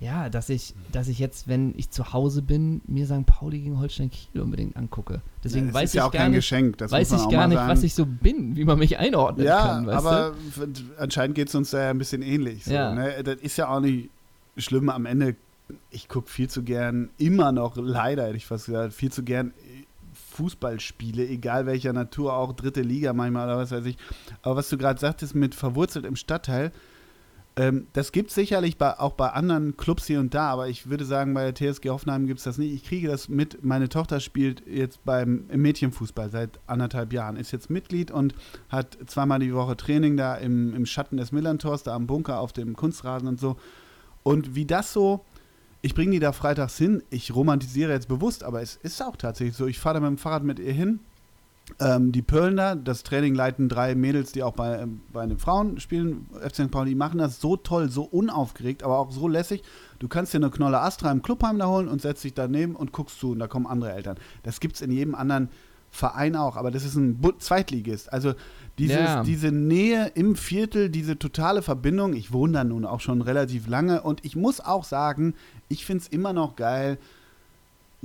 ja, 0.00 0.28
dass 0.28 0.48
ich, 0.48 0.74
dass 0.90 1.08
ich 1.08 1.18
jetzt, 1.18 1.48
wenn 1.48 1.72
ich 1.76 1.90
zu 1.90 2.12
Hause 2.12 2.42
bin, 2.42 2.80
mir 2.86 3.06
St. 3.06 3.24
Pauli 3.26 3.60
gegen 3.60 3.78
Holstein 3.78 4.10
Kiel 4.10 4.40
unbedingt 4.40 4.76
angucke. 4.76 5.22
Deswegen 5.42 5.66
das 5.66 5.74
weiß 5.74 5.90
ist 5.90 5.94
ja 5.94 6.02
ich 6.02 6.08
auch 6.08 6.12
gar 6.12 6.22
kein 6.22 6.30
nicht, 6.32 6.38
Geschenk. 6.38 6.78
Das 6.78 6.90
weiß 6.90 7.12
ich 7.12 7.28
gar 7.28 7.46
nicht, 7.46 7.56
sagen. 7.58 7.70
was 7.70 7.82
ich 7.82 7.94
so 7.94 8.04
bin, 8.06 8.56
wie 8.56 8.64
man 8.64 8.78
mich 8.78 8.98
einordnen 8.98 9.46
ja, 9.46 9.60
kann, 9.60 9.86
weißt 9.86 9.96
aber 10.06 10.34
du? 10.56 10.66
anscheinend 10.98 11.34
geht 11.36 11.48
es 11.48 11.54
uns 11.54 11.70
da 11.70 11.82
ja 11.84 11.90
ein 11.90 11.98
bisschen 11.98 12.22
ähnlich. 12.22 12.64
So, 12.64 12.72
Ja. 12.74 12.94
ne? 12.94 13.22
Das 13.22 13.36
ist 13.36 13.56
ja 13.56 13.68
auch 13.68 13.80
nicht 13.80 14.10
schlimm. 14.56 14.88
Am 14.88 15.06
Ende, 15.06 15.36
ich 15.90 16.08
gucke 16.08 16.28
viel 16.28 16.48
zu 16.50 16.62
gern, 16.62 17.10
immer 17.18 17.52
noch, 17.52 17.76
leider 17.76 18.24
hätte 18.26 18.36
ich 18.36 18.46
fast 18.46 18.66
gesagt, 18.66 18.92
viel 18.94 19.12
zu 19.12 19.22
gern 19.22 19.52
Fußballspiele, 20.34 21.26
egal 21.26 21.66
welcher 21.66 21.92
Natur, 21.92 22.34
auch 22.34 22.52
dritte 22.52 22.82
Liga 22.82 23.12
manchmal 23.12 23.46
oder 23.46 23.58
was 23.58 23.70
weiß 23.70 23.86
ich. 23.86 23.96
Aber 24.42 24.56
was 24.56 24.68
du 24.68 24.76
gerade 24.76 24.98
sagtest 24.98 25.34
mit 25.34 25.54
verwurzelt 25.54 26.04
im 26.04 26.16
Stadtteil, 26.16 26.72
ähm, 27.56 27.86
das 27.92 28.10
gibt 28.10 28.30
es 28.30 28.34
sicherlich 28.34 28.78
bei, 28.78 28.98
auch 28.98 29.12
bei 29.12 29.28
anderen 29.30 29.76
Clubs 29.76 30.06
hier 30.06 30.18
und 30.18 30.34
da, 30.34 30.48
aber 30.48 30.68
ich 30.68 30.90
würde 30.90 31.04
sagen, 31.04 31.34
bei 31.34 31.50
der 31.50 31.54
TSG 31.54 31.88
Hoffenheim 31.88 32.26
gibt 32.26 32.38
es 32.38 32.44
das 32.44 32.58
nicht. 32.58 32.74
Ich 32.74 32.84
kriege 32.84 33.06
das 33.06 33.28
mit. 33.28 33.64
Meine 33.64 33.88
Tochter 33.88 34.18
spielt 34.18 34.66
jetzt 34.66 35.04
beim 35.04 35.44
im 35.50 35.62
Mädchenfußball 35.62 36.30
seit 36.30 36.58
anderthalb 36.66 37.12
Jahren, 37.12 37.36
ist 37.36 37.52
jetzt 37.52 37.70
Mitglied 37.70 38.10
und 38.10 38.34
hat 38.68 38.98
zweimal 39.06 39.38
die 39.38 39.54
Woche 39.54 39.76
Training 39.76 40.16
da 40.16 40.34
im, 40.34 40.74
im 40.74 40.84
Schatten 40.84 41.16
des 41.16 41.30
Millantors, 41.30 41.84
da 41.84 41.94
am 41.94 42.08
Bunker 42.08 42.40
auf 42.40 42.52
dem 42.52 42.74
Kunstrasen 42.74 43.28
und 43.28 43.38
so. 43.38 43.56
Und 44.24 44.56
wie 44.56 44.64
das 44.64 44.92
so, 44.92 45.24
ich 45.84 45.94
bringe 45.94 46.12
die 46.12 46.18
da 46.18 46.32
freitags 46.32 46.78
hin, 46.78 47.02
ich 47.10 47.34
romantisiere 47.34 47.92
jetzt 47.92 48.08
bewusst, 48.08 48.42
aber 48.42 48.62
es 48.62 48.76
ist 48.76 49.02
auch 49.02 49.16
tatsächlich 49.16 49.54
so. 49.54 49.66
Ich 49.66 49.78
fahre 49.78 49.96
da 49.96 50.00
mit 50.00 50.08
dem 50.08 50.18
Fahrrad 50.18 50.42
mit 50.42 50.58
ihr 50.58 50.72
hin. 50.72 51.00
Ähm, 51.78 52.10
die 52.10 52.22
da, 52.22 52.74
das 52.74 53.02
Training 53.02 53.34
leiten 53.34 53.68
drei 53.68 53.94
Mädels, 53.94 54.32
die 54.32 54.42
auch 54.42 54.52
bei, 54.52 54.78
ähm, 54.78 55.00
bei 55.12 55.26
den 55.26 55.38
Frauen 55.38 55.80
spielen, 55.80 56.26
FC 56.40 56.56
St. 56.56 56.70
Pauli, 56.70 56.90
die 56.90 56.94
machen 56.94 57.18
das 57.18 57.40
so 57.40 57.56
toll, 57.56 57.90
so 57.90 58.02
unaufgeregt, 58.02 58.82
aber 58.82 58.98
auch 58.98 59.10
so 59.12 59.28
lässig. 59.28 59.62
Du 59.98 60.08
kannst 60.08 60.32
dir 60.32 60.38
eine 60.38 60.50
Knolle 60.50 60.80
Astra 60.80 61.10
im 61.10 61.22
Clubheim 61.22 61.58
da 61.58 61.66
holen 61.66 61.88
und 61.88 62.00
setzt 62.02 62.24
dich 62.24 62.34
daneben 62.34 62.76
und 62.76 62.92
guckst 62.92 63.18
zu 63.18 63.32
und 63.32 63.38
da 63.38 63.46
kommen 63.46 63.66
andere 63.66 63.92
Eltern. 63.92 64.16
Das 64.42 64.60
gibt 64.60 64.76
es 64.76 64.82
in 64.82 64.90
jedem 64.90 65.14
anderen 65.14 65.48
Verein 65.90 66.34
auch, 66.34 66.56
aber 66.56 66.70
das 66.70 66.84
ist 66.84 66.96
ein 66.96 67.20
Zweitligist. 67.38 68.12
Also 68.12 68.34
dieses, 68.78 68.96
Ja. 68.96 69.22
diese 69.22 69.52
Nähe 69.52 70.10
im 70.14 70.34
Viertel, 70.34 70.90
diese 70.90 71.18
totale 71.18 71.62
Verbindung, 71.62 72.14
ich 72.14 72.32
wohne 72.32 72.54
da 72.54 72.64
nun 72.64 72.84
auch 72.84 73.00
schon 73.00 73.22
relativ 73.22 73.68
lange 73.68 74.02
und 74.02 74.24
ich 74.24 74.34
muss 74.34 74.60
auch 74.60 74.82
sagen, 74.82 75.34
ich 75.74 75.84
finde 75.84 76.02
es 76.02 76.08
immer 76.08 76.32
noch 76.32 76.56
geil, 76.56 76.98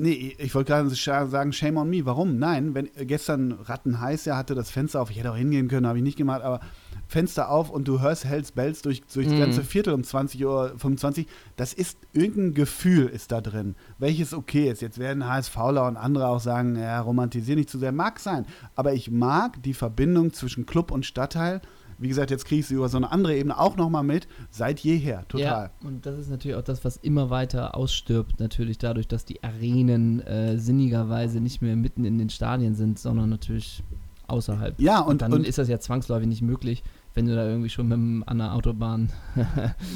Nee, 0.01 0.33
ich 0.37 0.55
wollte 0.55 0.71
gerade 0.71 1.27
sagen, 1.29 1.51
shame 1.51 1.75
on 1.75 1.89
me. 1.89 2.05
Warum? 2.05 2.39
Nein, 2.39 2.73
wenn 2.73 2.85
äh, 2.95 3.05
gestern 3.05 3.51
Rattenheiß 3.51 4.23
ja 4.23 4.37
hatte 4.37 4.55
das 4.55 4.71
Fenster 4.71 5.01
auf, 5.01 5.11
ich 5.11 5.19
hätte 5.19 5.29
auch 5.29 5.35
hingehen 5.35 5.67
können, 5.67 5.85
habe 5.85 5.97
ich 5.97 6.03
nicht 6.05 6.17
gemacht, 6.17 6.41
aber 6.41 6.61
Fenster 7.09 7.49
auf 7.49 7.69
und 7.69 7.85
du 7.85 7.99
hörst 7.99 8.23
Hells 8.23 8.53
Bells 8.53 8.81
durch, 8.81 9.01
durch 9.13 9.25
das 9.27 9.35
Mhm. 9.35 9.39
ganze 9.39 9.61
Viertel 9.61 9.93
um 9.93 10.05
20 10.05 10.45
Uhr 10.45 10.69
25. 10.77 11.27
Das 11.57 11.73
ist 11.73 11.97
irgendein 12.13 12.53
Gefühl 12.53 13.07
ist 13.07 13.33
da 13.33 13.41
drin, 13.41 13.75
welches 13.97 14.33
okay 14.33 14.69
ist. 14.71 14.81
Jetzt 14.81 14.99
werden 14.99 15.27
HSVler 15.27 15.85
und 15.85 15.97
andere 15.97 16.27
auch 16.27 16.39
sagen, 16.39 16.77
ja, 16.77 17.01
romantisier 17.01 17.57
nicht 17.57 17.69
zu 17.69 17.77
sehr. 17.77 17.91
Mag 17.91 18.21
sein, 18.21 18.45
aber 18.75 18.93
ich 18.93 19.11
mag 19.11 19.61
die 19.63 19.73
Verbindung 19.73 20.31
zwischen 20.31 20.65
Club 20.65 20.91
und 20.91 21.05
Stadtteil. 21.05 21.59
Wie 21.99 22.07
gesagt, 22.07 22.31
jetzt 22.31 22.45
kriege 22.45 22.61
ich 22.61 22.67
sie 22.67 22.75
über 22.75 22.87
so 22.87 22.97
eine 22.97 23.11
andere 23.11 23.35
Ebene 23.35 23.59
auch 23.59 23.75
nochmal 23.75 24.03
mit. 24.03 24.27
Seit 24.49 24.79
jeher, 24.79 25.27
total. 25.27 25.69
Ja, 25.81 25.87
und 25.87 26.05
das 26.05 26.17
ist 26.17 26.29
natürlich 26.29 26.55
auch 26.55 26.63
das, 26.63 26.85
was 26.85 26.97
immer 26.97 27.29
weiter 27.29 27.75
ausstirbt, 27.75 28.39
natürlich 28.39 28.77
dadurch, 28.77 29.07
dass 29.07 29.25
die 29.25 29.43
Arenen 29.43 30.21
äh, 30.21 30.57
sinnigerweise 30.57 31.41
nicht 31.41 31.61
mehr 31.61 31.75
mitten 31.75 32.05
in 32.05 32.17
den 32.17 32.29
Stadien 32.29 32.73
sind, 32.73 32.99
sondern 32.99 33.29
natürlich 33.29 33.83
außerhalb. 34.27 34.79
Ja, 34.79 34.99
Und, 35.01 35.09
und, 35.09 35.21
dann 35.21 35.33
und 35.33 35.45
ist 35.47 35.57
das 35.57 35.67
ja 35.67 35.79
zwangsläufig 35.79 36.27
nicht 36.27 36.41
möglich, 36.41 36.83
wenn 37.15 37.25
du 37.25 37.35
da 37.35 37.45
irgendwie 37.45 37.69
schon 37.69 37.87
mit 37.87 37.97
dem, 37.97 38.23
an 38.27 38.37
der 38.37 38.53
Autobahn, 38.53 39.09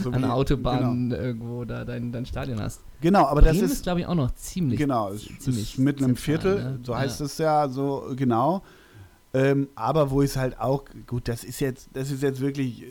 so 0.04 0.12
an 0.12 0.22
der 0.24 0.34
Autobahn 0.34 1.12
irgendwo 1.12 1.64
da 1.64 1.86
dein, 1.86 2.12
dein 2.12 2.26
Stadion 2.26 2.60
hast. 2.60 2.82
Genau, 3.02 3.20
genau 3.20 3.32
aber 3.32 3.42
Bremen 3.42 3.62
das 3.62 3.70
ist, 3.70 3.78
ist 3.78 3.84
glaube 3.84 4.02
ich, 4.02 4.08
auch 4.08 4.16
noch 4.16 4.32
ziemlich. 4.32 4.80
Genau, 4.80 5.12
ziemlich 5.12 5.74
ist 5.74 5.78
mitten 5.78 6.04
im 6.04 6.16
Viertel, 6.16 6.56
ne? 6.56 6.80
so 6.84 6.94
Ja. 6.94 7.00
heißt 7.00 7.22
es 7.22 7.38
ja, 7.38 7.70
so 7.70 8.14
genau. 8.16 8.64
Ähm, 9.34 9.68
aber 9.76 10.12
wo 10.12 10.22
ich 10.22 10.32
es 10.32 10.38
halt 10.38 10.60
auch, 10.60 10.86
gut, 11.08 11.28
das 11.28 11.44
ist 11.44 11.60
jetzt, 11.60 11.90
das 11.94 12.12
ist 12.12 12.22
jetzt 12.22 12.40
wirklich, 12.40 12.84
äh, 12.84 12.86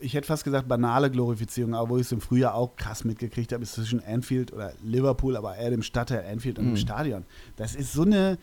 ich 0.00 0.14
hätte 0.14 0.26
fast 0.26 0.44
gesagt 0.44 0.66
banale 0.68 1.10
Glorifizierung, 1.10 1.74
aber 1.74 1.90
wo 1.90 1.96
ich 1.96 2.02
es 2.06 2.12
im 2.12 2.20
Frühjahr 2.20 2.54
auch 2.54 2.76
krass 2.76 3.04
mitgekriegt 3.04 3.52
habe, 3.52 3.62
ist 3.62 3.74
zwischen 3.74 4.02
Anfield 4.04 4.52
oder 4.52 4.72
Liverpool, 4.82 5.36
aber 5.36 5.56
eher 5.56 5.70
dem 5.70 5.82
Stadtteil 5.82 6.24
Anfield 6.30 6.58
und 6.58 6.66
Mhm. 6.66 6.70
dem 6.70 6.76
Stadion. 6.78 7.24
Das 7.56 7.74
ist 7.76 7.92
so 7.92 8.02
eine, 8.02 8.38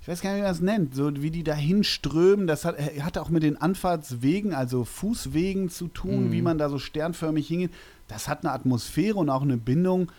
ich 0.00 0.08
weiß 0.08 0.20
gar 0.22 0.30
nicht, 0.30 0.38
wie 0.38 0.42
man 0.44 0.50
das 0.52 0.60
nennt, 0.62 0.94
so 0.94 1.10
wie 1.22 1.30
die 1.30 1.42
da 1.44 1.54
hinströmen, 1.54 2.46
das 2.46 2.64
hat, 2.64 2.78
äh, 2.78 3.00
hat 3.02 3.18
auch 3.18 3.28
mit 3.28 3.42
den 3.42 3.60
Anfahrtswegen, 3.60 4.54
also 4.54 4.84
Fußwegen 4.84 5.68
zu 5.68 5.88
tun, 5.88 6.28
Mhm. 6.28 6.32
wie 6.32 6.42
man 6.42 6.56
da 6.58 6.68
so 6.70 6.78
sternförmig 6.78 7.46
hingeht. 7.48 7.72
Das 8.08 8.28
hat 8.28 8.44
eine 8.44 8.52
Atmosphäre 8.52 9.16
und 9.18 9.28
auch 9.30 9.42
eine 9.42 9.56
Bindung, 9.58 10.10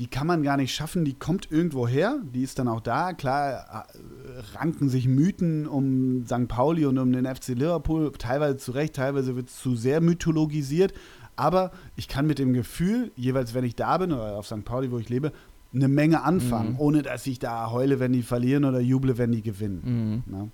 die 0.00 0.08
kann 0.08 0.26
man 0.26 0.42
gar 0.42 0.56
nicht 0.56 0.74
schaffen, 0.74 1.04
die 1.04 1.14
kommt 1.14 1.50
irgendwo 1.52 1.86
her, 1.86 2.18
die 2.34 2.42
ist 2.42 2.58
dann 2.58 2.66
auch 2.68 2.80
da. 2.80 3.12
Klar 3.12 3.86
äh, 3.94 4.56
ranken 4.58 4.88
sich 4.88 5.06
Mythen 5.06 5.66
um 5.68 6.24
St. 6.26 6.48
Pauli 6.48 6.84
und 6.86 6.98
um 6.98 7.12
den 7.12 7.26
FC 7.26 7.48
Liverpool, 7.50 8.10
teilweise 8.18 8.56
zu 8.56 8.72
Recht, 8.72 8.94
teilweise 8.96 9.36
wird 9.36 9.48
es 9.50 9.56
zu 9.60 9.76
sehr 9.76 10.00
mythologisiert. 10.00 10.92
Aber 11.36 11.70
ich 11.96 12.08
kann 12.08 12.26
mit 12.26 12.38
dem 12.38 12.52
Gefühl, 12.54 13.12
jeweils 13.16 13.54
wenn 13.54 13.64
ich 13.64 13.76
da 13.76 13.98
bin 13.98 14.12
oder 14.12 14.36
auf 14.36 14.46
St. 14.46 14.64
Pauli, 14.64 14.90
wo 14.90 14.98
ich 14.98 15.08
lebe, 15.08 15.32
eine 15.72 15.88
Menge 15.88 16.22
anfangen, 16.22 16.72
Mhm. 16.74 16.80
ohne 16.80 17.02
dass 17.02 17.26
ich 17.26 17.40
da 17.40 17.70
heule, 17.72 17.98
wenn 17.98 18.12
die 18.12 18.22
verlieren 18.22 18.64
oder 18.64 18.78
juble, 18.78 19.18
wenn 19.18 19.32
die 19.32 19.42
gewinnen. 19.42 20.22
Mhm. 20.26 20.50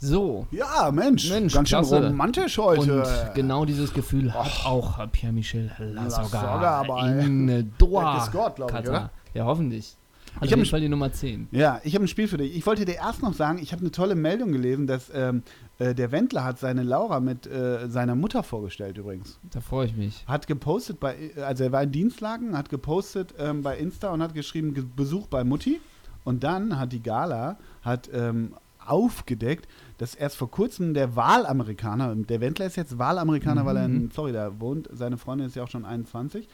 So. 0.00 0.46
Ja, 0.50 0.90
Mensch, 0.92 1.28
Mensch, 1.30 1.52
ganz 1.54 1.68
schön 1.68 1.78
klasse. 1.80 2.06
romantisch 2.06 2.56
heute. 2.58 3.02
Und 3.02 3.34
genau 3.34 3.64
dieses 3.64 3.92
Gefühl 3.92 4.32
hat 4.32 4.64
auch 4.64 5.10
Pierre-Michel 5.10 5.70
aber, 5.98 7.08
in 7.20 7.48
äh, 7.48 7.64
Doha. 7.78 8.18
Grüß 8.18 8.30
Gott, 8.30 8.56
glaub 8.56 8.70
ich, 8.72 8.88
oder? 8.88 9.10
Ja, 9.34 9.44
hoffentlich. 9.44 9.96
Hat 10.36 10.44
Ich 10.44 10.48
auf 10.48 10.52
hab 10.52 10.58
jeden 10.58 10.70
Fall 10.70 10.80
die 10.80 10.88
Nummer 10.88 11.10
10. 11.10 11.48
Ja, 11.50 11.80
ich 11.82 11.94
habe 11.94 12.04
ein 12.04 12.08
Spiel 12.08 12.28
für 12.28 12.36
dich. 12.36 12.56
Ich 12.56 12.64
wollte 12.66 12.84
dir 12.84 12.94
erst 12.96 13.22
noch 13.22 13.32
sagen, 13.34 13.58
ich 13.60 13.72
habe 13.72 13.80
eine 13.80 13.90
tolle 13.90 14.14
Meldung 14.14 14.52
gelesen, 14.52 14.86
dass 14.86 15.10
ähm, 15.12 15.42
äh, 15.78 15.94
der 15.94 16.12
Wendler 16.12 16.44
hat 16.44 16.60
seine 16.60 16.84
Laura 16.84 17.18
mit 17.18 17.46
äh, 17.48 17.88
seiner 17.88 18.14
Mutter 18.14 18.42
vorgestellt 18.44 18.98
übrigens. 18.98 19.40
Da 19.50 19.60
freue 19.60 19.86
ich 19.86 19.96
mich. 19.96 20.24
Hat 20.28 20.46
gepostet 20.46 21.00
bei, 21.00 21.32
also 21.44 21.64
er 21.64 21.72
war 21.72 21.82
in 21.82 21.90
Dienstlagen, 21.92 22.56
hat 22.56 22.68
gepostet 22.68 23.34
ähm, 23.38 23.62
bei 23.62 23.76
Insta 23.78 24.10
und 24.10 24.22
hat 24.22 24.34
geschrieben, 24.34 24.74
Ge- 24.74 24.84
Besuch 24.94 25.26
bei 25.26 25.42
Mutti. 25.42 25.80
Und 26.24 26.44
dann 26.44 26.78
hat 26.78 26.92
die 26.92 27.02
Gala, 27.02 27.56
hat 27.82 28.08
ähm, 28.12 28.54
aufgedeckt, 28.86 29.66
dass 29.98 30.14
erst 30.14 30.36
vor 30.36 30.50
kurzem 30.50 30.94
der 30.94 31.16
Wahlamerikaner, 31.16 32.14
der 32.14 32.40
Wendler 32.40 32.66
ist 32.66 32.76
jetzt 32.76 32.98
Wahlamerikaner, 32.98 33.66
weil 33.66 33.76
er 33.76 33.84
in 33.84 34.04
Mhm. 34.04 34.10
Florida 34.10 34.52
wohnt, 34.58 34.88
seine 34.92 35.18
Freundin 35.18 35.46
ist 35.48 35.56
ja 35.56 35.64
auch 35.64 35.70
schon 35.70 35.84
21, 35.84 36.48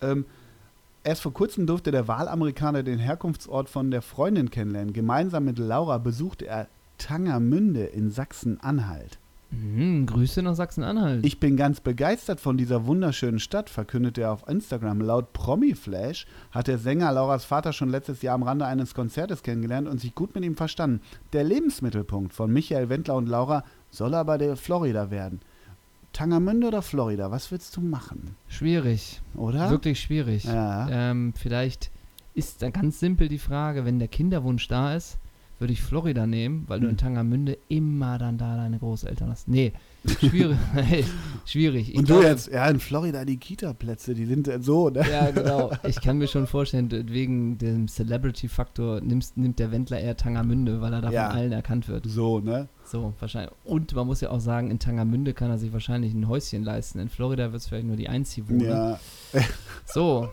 ähm, 0.00 0.24
Erst 1.06 1.20
vor 1.20 1.34
kurzem 1.34 1.66
durfte 1.66 1.90
der 1.90 2.08
Wahlamerikaner 2.08 2.82
den 2.82 2.98
Herkunftsort 2.98 3.68
von 3.68 3.90
der 3.90 4.00
Freundin 4.00 4.50
kennenlernen. 4.50 4.94
Gemeinsam 4.94 5.44
mit 5.44 5.58
Laura 5.58 5.98
besuchte 5.98 6.46
er 6.46 6.66
Tangermünde 6.96 7.84
in 7.84 8.10
Sachsen-Anhalt. 8.10 9.18
Mhm, 9.54 10.06
Grüße 10.06 10.42
nach 10.42 10.54
Sachsen-Anhalt. 10.54 11.24
Ich 11.24 11.40
bin 11.40 11.56
ganz 11.56 11.80
begeistert 11.80 12.40
von 12.40 12.56
dieser 12.56 12.86
wunderschönen 12.86 13.38
Stadt, 13.38 13.70
verkündete 13.70 14.22
er 14.22 14.32
auf 14.32 14.48
Instagram. 14.48 15.00
Laut 15.00 15.32
Promi-Flash 15.32 16.26
hat 16.50 16.66
der 16.66 16.78
Sänger 16.78 17.12
Lauras 17.12 17.44
Vater 17.44 17.72
schon 17.72 17.90
letztes 17.90 18.22
Jahr 18.22 18.34
am 18.34 18.42
Rande 18.42 18.66
eines 18.66 18.94
Konzertes 18.94 19.42
kennengelernt 19.42 19.88
und 19.88 20.00
sich 20.00 20.14
gut 20.14 20.34
mit 20.34 20.44
ihm 20.44 20.56
verstanden. 20.56 21.00
Der 21.32 21.44
Lebensmittelpunkt 21.44 22.34
von 22.34 22.52
Michael 22.52 22.88
Wendler 22.88 23.16
und 23.16 23.28
Laura 23.28 23.64
soll 23.90 24.14
aber 24.14 24.38
der 24.38 24.56
Florida 24.56 25.10
werden. 25.10 25.40
Tangermünde 26.12 26.68
oder 26.68 26.82
Florida, 26.82 27.30
was 27.30 27.50
willst 27.50 27.76
du 27.76 27.80
machen? 27.80 28.36
Schwierig. 28.48 29.20
Oder? 29.34 29.70
Wirklich 29.70 30.00
schwierig. 30.00 30.44
Ja. 30.44 30.88
Ähm, 30.88 31.34
vielleicht 31.36 31.90
ist 32.34 32.62
da 32.62 32.70
ganz 32.70 33.00
simpel 33.00 33.28
die 33.28 33.38
Frage, 33.38 33.84
wenn 33.84 33.98
der 33.98 34.08
Kinderwunsch 34.08 34.68
da 34.68 34.94
ist, 34.94 35.18
würde 35.64 35.72
ich 35.72 35.82
Florida 35.82 36.26
nehmen, 36.26 36.64
weil 36.68 36.78
du 36.80 36.84
Hm. 36.86 36.90
in 36.90 36.96
Tangermünde 36.98 37.56
immer 37.68 38.18
dann 38.18 38.36
da 38.36 38.54
deine 38.56 38.78
Großeltern 38.78 39.30
hast. 39.30 39.48
Nee, 39.48 39.72
schwierig. 40.20 40.56
schwierig. 41.46 41.90
Ich 41.90 41.96
Und 41.98 42.08
du 42.08 42.14
glaube- 42.14 42.28
jetzt, 42.28 42.48
ja, 42.52 42.66
in 42.68 42.80
Florida 42.80 43.24
die 43.24 43.36
Kita-Plätze, 43.38 44.14
die 44.14 44.26
sind 44.26 44.50
so, 44.60 44.90
ne? 44.90 45.04
Ja, 45.10 45.30
genau. 45.34 45.70
Ich 45.82 46.00
kann 46.00 46.18
mir 46.18 46.26
schon 46.28 46.46
vorstellen, 46.46 46.90
wegen 47.08 47.58
dem 47.58 47.88
Celebrity-Faktor 47.88 49.00
nimmt 49.02 49.58
der 49.58 49.70
Wendler 49.72 50.00
eher 50.00 50.16
Tangermünde, 50.16 50.80
weil 50.80 50.92
er 50.92 51.00
da 51.02 51.10
Ja. 51.10 51.28
von 51.30 51.38
allen 51.38 51.52
erkannt 51.52 51.88
wird. 51.88 52.06
So, 52.06 52.40
ne? 52.40 52.68
So, 52.86 53.14
wahrscheinlich. 53.18 53.50
Und 53.64 53.94
man 53.94 54.06
muss 54.06 54.20
ja 54.20 54.30
auch 54.30 54.40
sagen, 54.40 54.70
in 54.70 54.78
Tangermünde 54.78 55.32
kann 55.32 55.50
er 55.50 55.58
sich 55.58 55.72
wahrscheinlich 55.72 56.12
ein 56.12 56.28
Häuschen 56.28 56.62
leisten. 56.64 56.98
In 56.98 57.08
Florida 57.08 57.50
wird 57.52 57.62
es 57.62 57.68
vielleicht 57.68 57.86
nur 57.86 57.96
die 57.96 58.08
Einziehwohnung. 58.08 58.66
Ja, 58.68 58.98
So. 59.86 60.28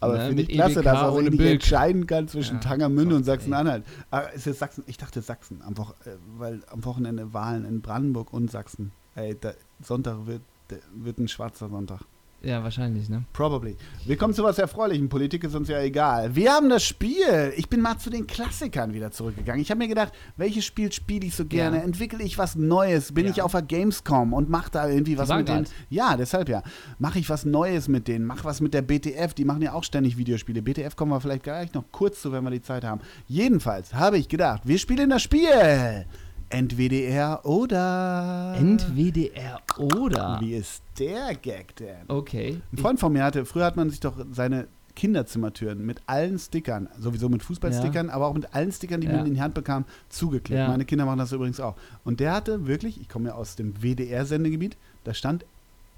aber 0.00 0.18
ne, 0.18 0.26
finde 0.28 0.42
ich 0.42 0.48
klasse, 0.48 0.80
EBK 0.80 0.84
dass 0.84 1.00
er 1.00 1.08
sich 1.10 1.18
ohne 1.18 1.30
nicht 1.30 1.40
entscheiden 1.40 2.06
kann 2.06 2.28
zwischen 2.28 2.54
Ja, 2.56 2.60
Tangermünde 2.60 3.14
und 3.16 3.24
Sachsen-Anhalt. 3.24 3.84
Aber 4.10 4.32
ist 4.32 4.46
jetzt 4.46 4.58
Sachsen? 4.58 4.84
Ich 4.86 4.96
dachte 4.96 5.22
Sachsen, 5.22 5.60
am 5.62 5.74
äh, 5.74 6.10
weil 6.38 6.60
am 6.70 6.84
Wochenende 6.84 7.32
Wahlen 7.32 7.64
in 7.64 7.82
Brandenburg 7.82 8.32
und 8.32 8.50
Sachsen. 8.50 8.92
Ey, 9.14 9.36
da, 9.40 9.52
Sonntag 9.82 10.26
wird, 10.26 10.42
der, 10.70 10.78
wird 10.94 11.18
ein 11.18 11.28
schwarzer 11.28 11.68
Sonntag. 11.68 12.00
Ja, 12.44 12.60
wahrscheinlich, 12.64 13.08
ne? 13.08 13.22
Probably. 13.32 13.76
Wir 14.04 14.16
kommen 14.16 14.34
zu 14.34 14.42
was 14.42 14.58
Erfreulichem. 14.58 15.08
Politik 15.08 15.44
ist 15.44 15.54
uns 15.54 15.68
ja 15.68 15.80
egal. 15.80 16.34
Wir 16.34 16.50
haben 16.50 16.68
das 16.70 16.82
Spiel. 16.82 17.52
Ich 17.56 17.68
bin 17.68 17.80
mal 17.80 17.98
zu 17.98 18.10
den 18.10 18.26
Klassikern 18.26 18.92
wieder 18.92 19.12
zurückgegangen. 19.12 19.62
Ich 19.62 19.70
habe 19.70 19.78
mir 19.78 19.86
gedacht, 19.86 20.12
welches 20.36 20.64
Spiel 20.64 20.90
spiele 20.90 21.26
ich 21.26 21.36
so 21.36 21.44
gerne? 21.44 21.76
Ja. 21.76 21.82
Entwickle 21.84 22.20
ich 22.24 22.38
was 22.38 22.56
Neues? 22.56 23.12
Bin 23.14 23.26
Ja. 23.26 23.30
ich 23.30 23.42
auf 23.42 23.52
der 23.52 23.62
Gamescom 23.62 24.32
und 24.32 24.48
mache 24.50 24.72
da 24.72 24.88
irgendwie 24.88 25.16
was 25.16 25.28
mit 25.28 25.46
denen? 25.46 25.68
Ja, 25.88 26.16
deshalb 26.16 26.48
ja. 26.48 26.64
Mache 26.98 27.20
ich 27.20 27.30
was 27.30 27.44
Neues 27.44 27.86
mit 27.86 28.08
denen? 28.08 28.24
Mach 28.24 28.42
was 28.44 28.60
mit 28.60 28.74
der 28.74 28.82
BTF. 28.82 29.34
Die 29.34 29.44
machen 29.44 29.62
ja 29.62 29.72
auch 29.74 29.84
ständig 29.84 30.16
Videospiele. 30.16 30.62
BTF 30.62 30.96
kommen 30.96 31.12
wir 31.12 31.20
vielleicht 31.20 31.44
gleich 31.44 31.72
noch 31.74 31.84
kurz 31.92 32.22
zu, 32.22 32.32
wenn 32.32 32.42
wir 32.42 32.50
die 32.50 32.62
Zeit 32.62 32.82
haben. 32.82 33.02
Jedenfalls 33.28 33.94
habe 33.94 34.18
ich 34.18 34.28
gedacht, 34.28 34.62
wir 34.64 34.78
spielen 34.78 35.10
das 35.10 35.22
Spiel. 35.22 36.06
NWDR 36.52 37.44
oder. 37.44 38.54
NWDR 38.58 39.60
oder. 39.78 40.38
Wie 40.40 40.54
ist 40.54 40.82
der 40.98 41.34
Gag 41.34 41.74
denn? 41.76 41.96
Okay. 42.08 42.60
Ein 42.72 42.78
Freund 42.78 43.00
von 43.00 43.12
mir 43.12 43.24
hatte, 43.24 43.44
früher 43.46 43.64
hat 43.64 43.76
man 43.76 43.88
sich 43.90 44.00
doch 44.00 44.14
seine 44.32 44.68
Kinderzimmertüren 44.94 45.84
mit 45.84 46.00
allen 46.06 46.38
Stickern, 46.38 46.88
sowieso 47.00 47.30
mit 47.30 47.42
Fußballstickern, 47.42 48.10
aber 48.10 48.26
auch 48.26 48.34
mit 48.34 48.54
allen 48.54 48.70
Stickern, 48.70 49.00
die 49.00 49.06
Ja. 49.06 49.16
man 49.16 49.26
in 49.26 49.34
die 49.34 49.40
Hand 49.40 49.54
bekam, 49.54 49.86
zugeklebt. 50.10 50.58
Ja. 50.58 50.68
Meine 50.68 50.84
Kinder 50.84 51.06
machen 51.06 51.18
das 51.18 51.32
übrigens 51.32 51.60
auch. 51.60 51.74
Und 52.04 52.20
der 52.20 52.34
hatte 52.34 52.66
wirklich, 52.66 53.00
ich 53.00 53.08
komme 53.08 53.30
ja 53.30 53.34
aus 53.34 53.56
dem 53.56 53.74
WDR-Sendegebiet, 53.82 54.76
da 55.04 55.14
stand 55.14 55.46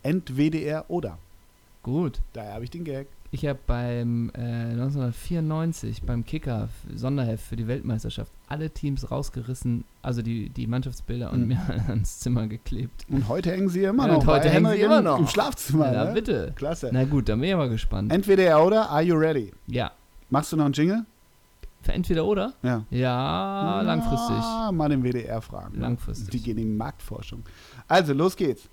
NWDR 0.04 0.84
oder. 0.88 1.18
Gut. 1.82 2.20
Daher 2.34 2.54
habe 2.54 2.64
ich 2.64 2.70
den 2.70 2.84
Gag. 2.84 3.08
Ich 3.32 3.44
habe 3.46 3.58
beim 3.66 4.30
äh, 4.36 4.38
1994 4.74 6.02
beim 6.02 6.24
Kicker 6.24 6.68
Sonderheft 6.94 7.44
für 7.44 7.56
die 7.56 7.66
Weltmeisterschaft 7.66 8.30
alle 8.54 8.70
Teams 8.70 9.10
rausgerissen, 9.10 9.84
also 10.00 10.22
die, 10.22 10.48
die 10.48 10.66
Mannschaftsbilder 10.68 11.32
und 11.32 11.42
Mhm. 11.42 11.48
mir 11.48 11.60
ans 11.88 12.20
Zimmer 12.20 12.46
geklebt. 12.46 13.04
Und 13.10 13.28
heute 13.28 13.50
hängen 13.50 13.68
sie 13.68 13.82
immer 13.82 14.06
Ja, 14.06 14.12
noch. 14.12 14.20
und 14.20 14.26
heute 14.28 14.48
hängen 14.48 14.70
sie 14.70 14.80
immer 14.80 14.98
im- 14.98 15.04
noch. 15.04 15.18
Im 15.18 15.26
Schlafzimmer. 15.26 15.90
Na 15.92 16.04
ne? 16.04 16.12
bitte. 16.12 16.52
Klasse. 16.54 16.90
Na 16.92 17.04
gut, 17.04 17.28
dann 17.28 17.40
bin 17.40 17.48
ich 17.48 17.54
aber 17.54 17.68
gespannt. 17.68 18.12
NWDR 18.12 18.64
oder 18.64 18.88
Are 18.90 19.02
You 19.02 19.16
Ready? 19.16 19.52
ja. 19.66 19.90
Machst 20.30 20.52
du 20.52 20.56
noch 20.56 20.64
einen 20.64 20.74
Jingle? 20.74 21.04
Für 21.82 21.92
entweder 21.92 22.24
oder? 22.24 22.54
Ja. 22.62 22.84
Ja, 22.90 23.82
langfristig. 23.82 24.36
Ah, 24.36 24.70
mal 24.72 24.88
den 24.88 25.02
WDR 25.04 25.42
fragen. 25.42 25.74
ne? 25.76 25.82
Langfristig. 25.82 26.30
Die 26.30 26.40
gehen 26.40 26.56
in 26.58 26.64
die 26.70 26.76
Marktforschung. 26.76 27.42
Also, 27.88 28.14
los 28.14 28.34
geht's. 28.36 28.68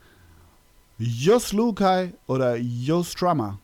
Jos 0.97 1.51
Lukai 1.51 2.13
oder 2.27 2.55
Joe 2.57 3.03
Strummer? 3.03 3.59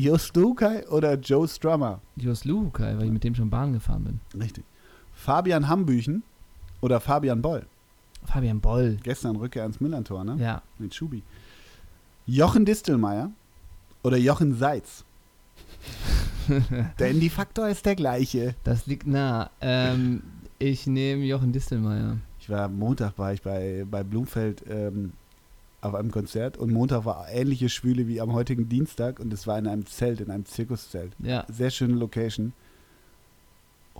Jos 0.00 0.32
Lukai 0.32 0.86
oder 0.90 1.14
Joe 1.14 1.48
Strummer? 1.48 2.00
Jos 2.14 2.44
Luhukai, 2.44 2.96
weil 2.96 3.06
ich 3.06 3.10
mit 3.10 3.24
dem 3.24 3.34
schon 3.34 3.50
Bahn 3.50 3.72
gefahren 3.72 4.04
bin. 4.04 4.40
Richtig. 4.40 4.64
Fabian 5.12 5.66
Hambüchen 5.68 6.22
oder 6.80 7.00
Fabian 7.00 7.42
Boll? 7.42 7.66
Fabian 8.24 8.60
Boll. 8.60 8.98
Gestern 9.02 9.34
Rückkehr 9.34 9.62
ans 9.62 9.80
Millantor, 9.80 10.22
ne? 10.22 10.36
Ja. 10.38 10.62
Mit 10.78 10.94
Schubi. 10.94 11.24
Jochen 12.26 12.64
Distelmeier 12.64 13.32
oder 14.04 14.16
Jochen 14.18 14.54
Seitz? 14.54 15.04
Der 17.00 17.10
Indie-Faktor 17.10 17.68
ist 17.68 17.84
der 17.84 17.96
gleiche. 17.96 18.54
Das 18.62 18.86
liegt 18.86 19.08
nah. 19.08 19.50
Ähm, 19.60 20.22
ich 20.60 20.86
nehme 20.86 21.24
Jochen 21.24 21.50
Distelmeier. 21.50 22.18
Ich 22.38 22.48
war 22.48 22.68
Montag 22.68 23.18
war 23.18 23.32
ich 23.32 23.42
bei, 23.42 23.84
bei 23.90 24.04
Blumfeld 24.04 24.62
ähm, 24.70 25.12
auf 25.80 25.94
einem 25.94 26.10
Konzert 26.10 26.56
und 26.56 26.72
Montag 26.72 27.04
war 27.04 27.28
ähnliche 27.30 27.68
Schwüle 27.68 28.08
wie 28.08 28.20
am 28.20 28.32
heutigen 28.32 28.68
Dienstag 28.68 29.20
und 29.20 29.32
es 29.32 29.46
war 29.46 29.58
in 29.58 29.66
einem 29.68 29.86
Zelt, 29.86 30.20
in 30.20 30.30
einem 30.30 30.44
Zirkuszelt. 30.44 31.12
Ja. 31.20 31.44
Sehr 31.48 31.70
schöne 31.70 31.94
Location. 31.94 32.52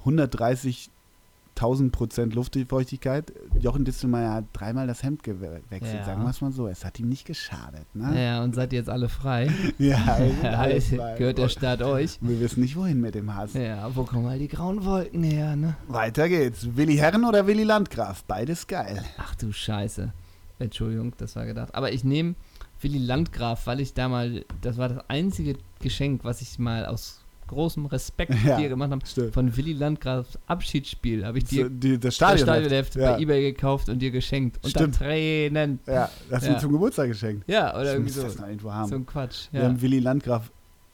130.000 0.04 1.90
Prozent 1.90 2.34
Luftfeuchtigkeit. 2.34 3.32
Jochen 3.60 3.84
Distelmeier 3.84 4.32
hat 4.32 4.44
dreimal 4.52 4.86
das 4.86 5.02
Hemd 5.02 5.22
gewechselt, 5.22 5.82
Ja. 5.82 6.04
sagen 6.04 6.22
wir 6.22 6.30
es 6.30 6.40
mal 6.40 6.52
so. 6.52 6.66
Es 6.68 6.84
hat 6.84 6.98
ihm 7.00 7.08
nicht 7.08 7.26
geschadet. 7.26 7.84
Ne? 7.94 8.22
Ja, 8.24 8.42
und 8.42 8.54
seid 8.54 8.72
ihr 8.72 8.78
jetzt 8.80 8.90
alle 8.90 9.08
frei? 9.08 9.50
Ja, 9.78 10.18
alles 10.42 10.88
frei. 10.88 11.16
Gehört 11.18 11.38
der 11.38 11.48
Staat 11.48 11.82
euch? 11.82 12.18
Wir 12.20 12.40
wissen 12.40 12.60
nicht, 12.60 12.76
wohin 12.76 13.00
mit 13.00 13.14
dem 13.14 13.34
Hass. 13.34 13.54
Ja, 13.54 13.94
wo 13.94 14.04
kommen 14.04 14.26
all 14.26 14.38
die 14.38 14.48
grauen 14.48 14.84
Wolken 14.84 15.22
her, 15.22 15.56
ne? 15.56 15.76
Weiter 15.88 16.28
geht's. 16.28 16.76
Willi 16.76 16.96
Herren 16.96 17.24
oder 17.24 17.46
Willi 17.46 17.64
Landgraf? 17.64 18.24
Beides 18.24 18.66
geil. 18.66 19.02
Ach 19.18 19.34
du 19.36 19.52
Scheiße. 19.52 20.12
Entschuldigung, 20.58 21.12
das 21.18 21.36
war 21.36 21.46
gedacht. 21.46 21.74
Aber 21.74 21.92
ich 21.92 22.04
nehme 22.04 22.34
Willi 22.80 22.98
Landgraf, 22.98 23.66
weil 23.66 23.80
ich 23.80 23.94
da 23.94 24.08
mal, 24.08 24.44
das 24.60 24.76
war 24.76 24.88
das 24.88 25.04
einzige 25.08 25.56
Geschenk, 25.80 26.24
was 26.24 26.40
ich 26.40 26.58
mal 26.58 26.86
aus 26.86 27.24
großem 27.46 27.86
Respekt 27.86 28.34
Ja, 28.44 28.58
dir 28.58 28.68
gemacht 28.68 28.90
habe. 28.90 29.06
Stimmt. 29.06 29.32
Von 29.32 29.56
Willi 29.56 29.72
Landgrafs 29.72 30.38
Abschiedsspiel 30.46 31.24
habe 31.24 31.38
ich 31.38 31.44
dir 31.44 31.70
die, 31.70 31.92
das 31.92 32.00
das 32.00 32.14
Stadion. 32.16 32.46
Stadionheft 32.46 32.94
ja. 32.96 33.12
bei 33.16 33.20
Ebay 33.22 33.40
gekauft 33.52 33.88
und 33.88 34.00
dir 34.00 34.10
geschenkt. 34.10 34.56
Unter 34.58 34.68
Stimmt. 34.80 34.96
Tränen. 34.96 35.78
Ja, 35.86 36.10
das 36.28 36.36
hast 36.36 36.42
du 36.42 36.46
Ja. 36.48 36.52
mir 36.54 36.58
zum 36.60 36.72
Geburtstag 36.72 37.08
geschenkt. 37.08 37.48
Ja, 37.48 37.74
oder 37.74 37.92
irgendwie 37.94 38.10
so. 38.12 38.22
das 38.22 38.36
noch 38.38 38.46
irgendwo 38.46 38.72
haben. 38.72 38.88
So 38.90 38.96
ein 38.96 39.06
Quatsch. 39.06 39.48
Wir 39.50 39.62
Ja, 39.62 39.66
haben 39.68 39.80
Willi 39.80 39.98
Landgraf 40.00 40.50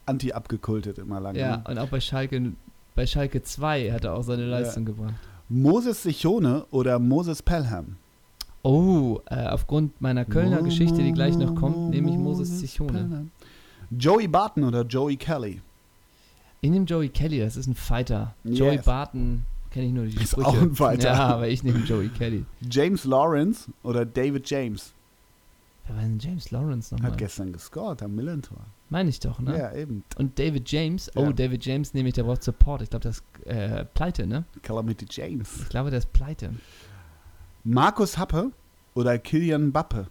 anti 0.06 0.32
abgekultet 0.32 0.98
immer 0.98 1.18
lange. 1.20 1.38
ja 1.40 1.56
ne? 1.56 1.64
und 1.68 1.78
auch 1.78 1.88
bei 1.88 2.00
Schalke, 2.00 2.52
bei 2.94 3.06
Schalke 3.06 3.42
2 3.42 3.90
hat 3.90 4.04
er 4.04 4.14
auch 4.14 4.22
seine 4.22 4.46
Leistung 4.46 4.84
gebracht. 4.84 5.14
Moses 5.48 6.02
Sichone 6.04 6.66
oder 6.70 6.98
Moses 7.00 7.42
Pelham? 7.42 7.96
Oh, 8.64 9.20
äh, 9.26 9.46
aufgrund 9.46 10.00
meiner 10.00 10.24
Kölner 10.24 10.62
Geschichte, 10.62 11.02
die 11.02 11.12
gleich 11.12 11.36
noch 11.36 11.54
kommt, 11.54 11.90
nehme 11.90 12.10
ich 12.10 12.16
Moses 12.16 12.60
Zichone. 12.60 13.26
Joey 13.90 14.26
Barton 14.26 14.64
oder 14.64 14.82
Joey 14.86 15.16
Kelly? 15.16 15.60
Ich 16.62 16.70
nehme 16.70 16.86
Joey 16.86 17.10
Kelly, 17.10 17.40
das 17.40 17.56
ist 17.58 17.66
ein 17.66 17.74
Fighter. 17.74 18.34
Yes. 18.42 18.58
Joey 18.58 18.78
Barton 18.78 19.44
kenne 19.70 19.86
ich 19.86 19.92
nur 19.92 20.06
die 20.06 20.16
Ist 20.16 20.30
Sprüche. 20.32 20.48
auch 20.48 20.60
ein 20.62 20.74
Fighter. 20.74 21.12
Ja, 21.12 21.26
aber 21.34 21.48
ich 21.48 21.62
nehme 21.62 21.80
Joey 21.80 22.08
Kelly. 22.08 22.46
James 22.70 23.04
Lawrence 23.04 23.70
oder 23.82 24.06
David 24.06 24.48
James? 24.48 24.94
Wer 25.86 25.96
war 25.96 26.02
denn 26.02 26.18
James 26.18 26.50
Lawrence 26.50 26.94
nochmal? 26.94 27.10
Hat 27.10 27.18
gestern 27.18 27.52
gescored 27.52 28.02
am 28.02 28.14
Millentor. 28.14 28.56
Meine 28.88 29.10
ich 29.10 29.20
doch, 29.20 29.38
ne? 29.40 29.58
Ja, 29.58 29.74
eben. 29.74 30.04
Und 30.16 30.38
David 30.38 30.70
James, 30.70 31.10
oh, 31.16 31.24
Ja. 31.24 31.32
David 31.32 31.66
James 31.66 31.92
nehme 31.92 32.08
ich, 32.08 32.14
der 32.14 32.22
braucht 32.22 32.42
Support. 32.42 32.80
Ich 32.80 32.88
glaube, 32.88 33.02
das 33.02 33.16
ist 33.18 33.46
äh, 33.46 33.84
pleite, 33.84 34.26
ne? 34.26 34.44
Calamity 34.62 35.04
James. 35.10 35.58
Ich 35.60 35.68
glaube, 35.68 35.90
der 35.90 35.98
ist 35.98 36.12
pleite. 36.14 36.50
Markus 37.64 38.18
Happe 38.18 38.52
oder 38.94 39.18
Kilian 39.18 39.72
Bappe? 39.72 40.06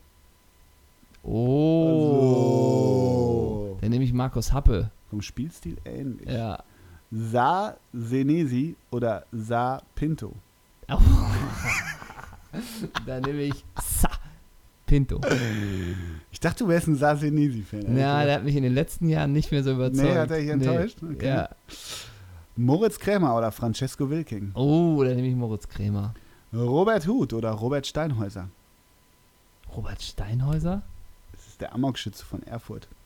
Oh. 1.24 2.56
Also, 3.76 3.78
Dann 3.82 3.92
nehme 3.92 4.04
ich 4.04 4.14
Markus 4.14 4.52
Happe. 4.52 4.90
vom 5.10 5.22
Spielstil 5.22 5.78
ähnlich. 5.86 6.28
Ja. 6.28 6.64
Sa 7.12 7.78
Senesi 7.94 8.76
oder 8.90 9.26
Sa 9.32 9.84
Pinto? 9.94 10.34
Dann 13.06 13.22
nehme 13.22 13.44
ich 13.44 13.64
Sa 13.80 14.10
Pinto. 14.88 15.22
Ich 16.32 16.40
dachte, 16.40 16.64
du 16.64 16.70
wärst 16.70 16.88
ein 16.88 16.96
Sa 16.96 17.16
Senesi-Fan. 17.16 17.96
Ja, 17.96 18.26
der 18.26 18.36
hat 18.38 18.44
mich 18.44 18.56
in 18.56 18.64
den 18.64 18.74
letzten 18.74 19.08
Jahren 19.10 19.32
nicht 19.32 19.52
mehr 19.52 19.64
so 19.64 19.74
überzeugt. 19.74 20.10
Nee, 20.10 20.18
hat 20.18 20.32
er 20.32 20.40
dich 20.40 20.50
enttäuscht? 20.50 20.98
Okay. 21.04 21.28
Ja. 21.28 21.50
Moritz 22.56 22.98
Krämer 23.00 23.36
oder 23.38 23.52
Francesco 23.52 24.10
Wilking? 24.10 24.52
Oh, 24.56 25.04
dann 25.04 25.16
nehme 25.16 25.28
ich 25.28 25.36
Moritz 25.36 25.68
Krämer. 25.68 26.16
Robert 26.54 27.08
Huth 27.08 27.34
oder 27.34 27.52
Robert 27.52 27.88
Steinhäuser? 27.88 28.50
Robert 29.76 30.02
Steinhäuser? 30.02 30.84
Das 31.32 31.48
ist 31.48 31.62
der 31.62 31.74
Amokschütze 31.74 32.24
von 32.24 32.44
Erfurt. 32.44 32.88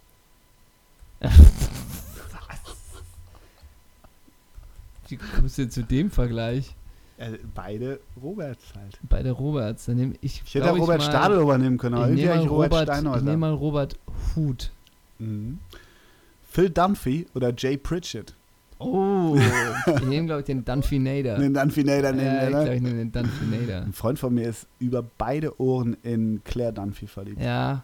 Wie 5.07 5.17
kommst 5.17 5.57
du 5.57 5.61
denn 5.63 5.71
zu 5.71 5.83
dem 5.83 6.11
Vergleich? 6.11 6.75
Äh, 7.17 7.37
beide 7.55 7.99
Roberts 8.21 8.61
halt. 8.75 8.99
Beide 9.03 9.31
Roberts. 9.31 9.85
Dann 9.85 9.95
nehme 9.95 10.15
ich. 10.21 10.43
Ich 10.45 10.53
hätte 10.53 10.71
auch 10.71 10.77
Robert 10.77 10.99
mal, 10.99 11.05
Stadelober 11.05 11.57
nehmen 11.57 11.77
können, 11.77 11.95
aber 11.95 12.09
Ich 12.09 12.19
irgendwie 12.19 12.23
nehme 12.23 12.33
mal, 12.35 12.39
eigentlich 12.39 12.51
Robert, 12.51 12.71
Robert, 12.71 12.87
ich 12.89 12.93
Steinhäuser. 12.95 13.23
nehme 13.25 13.37
mal 13.37 13.53
Robert 13.53 13.97
Huth. 14.35 14.71
mhm. 15.19 15.59
Phil 16.49 16.69
Dunphy 16.69 17.27
oder 17.35 17.53
Jay 17.55 17.77
Pritchett? 17.77 18.33
Oh, 18.79 19.35
ich 19.87 20.05
nehme, 20.05 20.27
glaube 20.27 20.41
ich, 20.41 20.45
den 20.45 20.63
Dunfinator. 20.63 21.37
Den 21.37 21.53
Dunphy-Nader 21.53 22.11
nehmen 22.11 22.27
ja, 22.27 22.33
wir, 22.33 22.43
ich 22.47 22.53
ne? 22.53 22.61
glaube, 22.63 22.75
ich 22.75 22.81
nehme 22.81 22.97
den 22.97 23.11
Dunfinator. 23.11 23.81
Ein 23.81 23.93
Freund 23.93 24.19
von 24.19 24.33
mir 24.33 24.49
ist 24.49 24.67
über 24.79 25.03
beide 25.17 25.59
Ohren 25.59 25.97
in 26.03 26.41
Claire 26.43 26.73
Dunphy 26.73 27.07
verliebt. 27.07 27.41
Ja, 27.41 27.83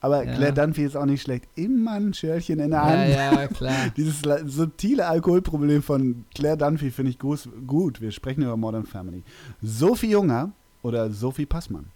Aber 0.00 0.24
Ja. 0.24 0.34
Claire 0.34 0.52
Dunphy 0.52 0.84
ist 0.84 0.96
auch 0.96 1.06
nicht 1.06 1.22
schlecht. 1.22 1.46
Immer 1.56 1.92
ein 1.92 2.14
Schörchen 2.14 2.60
in 2.60 2.70
der 2.70 2.80
Ja, 2.80 2.86
Hand. 2.86 3.14
ja, 3.14 3.46
klar. 3.48 3.74
Dieses 3.96 4.22
subtile 4.46 5.06
Alkoholproblem 5.06 5.82
von 5.82 6.24
Claire 6.34 6.56
Dunphy 6.56 6.90
finde 6.90 7.10
ich 7.10 7.18
gut, 7.18 7.48
gut. 7.66 8.00
Wir 8.00 8.12
sprechen 8.12 8.42
über 8.42 8.56
Modern 8.56 8.84
Family. 8.86 9.22
Sophie 9.60 10.10
Junger 10.10 10.52
oder 10.82 11.10
Sophie 11.10 11.46
Passmann? 11.46 11.86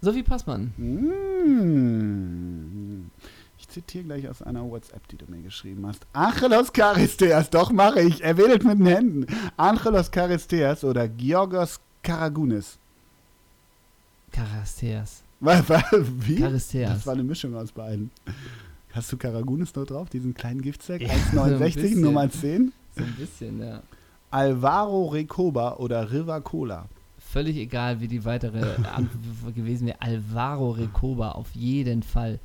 Sophie 0.00 0.22
Passmann. 0.22 0.72
Mm. 0.76 2.73
Ich 3.66 3.70
zitiere 3.70 4.04
gleich 4.04 4.28
aus 4.28 4.42
einer 4.42 4.62
WhatsApp, 4.62 5.08
die 5.08 5.16
du 5.16 5.24
mir 5.26 5.40
geschrieben 5.40 5.86
hast. 5.86 6.02
Angelos 6.12 6.70
Charisteas, 6.70 7.48
doch 7.48 7.72
mache 7.72 8.02
ich. 8.02 8.22
Er 8.22 8.36
wedelt 8.36 8.62
mit 8.62 8.78
den 8.78 8.86
Händen. 8.86 9.26
Angelos 9.56 10.10
Charisteas 10.10 10.84
oder 10.84 11.08
Georgos 11.08 11.80
Karagounis. 12.02 12.76
Charisteas. 14.34 15.22
Wa- 15.40 15.62
wa- 15.66 15.82
Wie? 15.92 16.36
Charisteas. 16.38 16.90
Das 16.92 17.06
war 17.06 17.14
eine 17.14 17.24
Mischung 17.24 17.54
aus 17.56 17.72
beiden. 17.72 18.10
Hast 18.92 19.10
du 19.10 19.16
Karagounis 19.16 19.74
noch 19.74 19.86
drauf, 19.86 20.10
diesen 20.10 20.34
kleinen 20.34 20.60
Giftsack? 20.60 21.00
Ja, 21.00 21.08
so 21.32 21.40
ein 21.40 21.54
1,69, 21.54 21.74
bisschen. 21.74 22.00
Nummer 22.02 22.30
10? 22.30 22.72
So 22.96 23.02
ein 23.02 23.12
bisschen, 23.14 23.60
ja. 23.60 23.82
Alvaro 24.30 25.06
Recoba 25.06 25.76
oder 25.76 26.12
River 26.12 26.42
Cola? 26.42 26.84
Völlig 27.18 27.56
egal, 27.56 28.00
wie 28.00 28.08
die 28.08 28.26
weitere 28.26 28.74
Antwort 28.94 29.54
gewesen 29.54 29.86
wäre. 29.86 30.02
Alvaro 30.02 30.72
Recoba, 30.72 31.30
auf 31.32 31.50
jeden 31.54 32.02
Fall. 32.02 32.38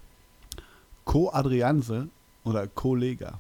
Co 1.10 1.32
Adrianse 1.34 2.08
oder 2.44 2.68
Kollega? 2.68 3.40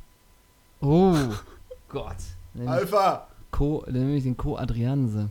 Oh 0.81 1.13
Gott. 1.89 2.15
Dann 2.55 2.63
nehme 2.63 2.75
ich, 2.75 2.81
Alpha! 2.81 3.27
Co, 3.51 3.83
dann 3.85 3.93
nehme 3.93 4.15
ich 4.15 4.23
den 4.23 4.35
Co 4.35 4.57
Adrianse. 4.57 5.29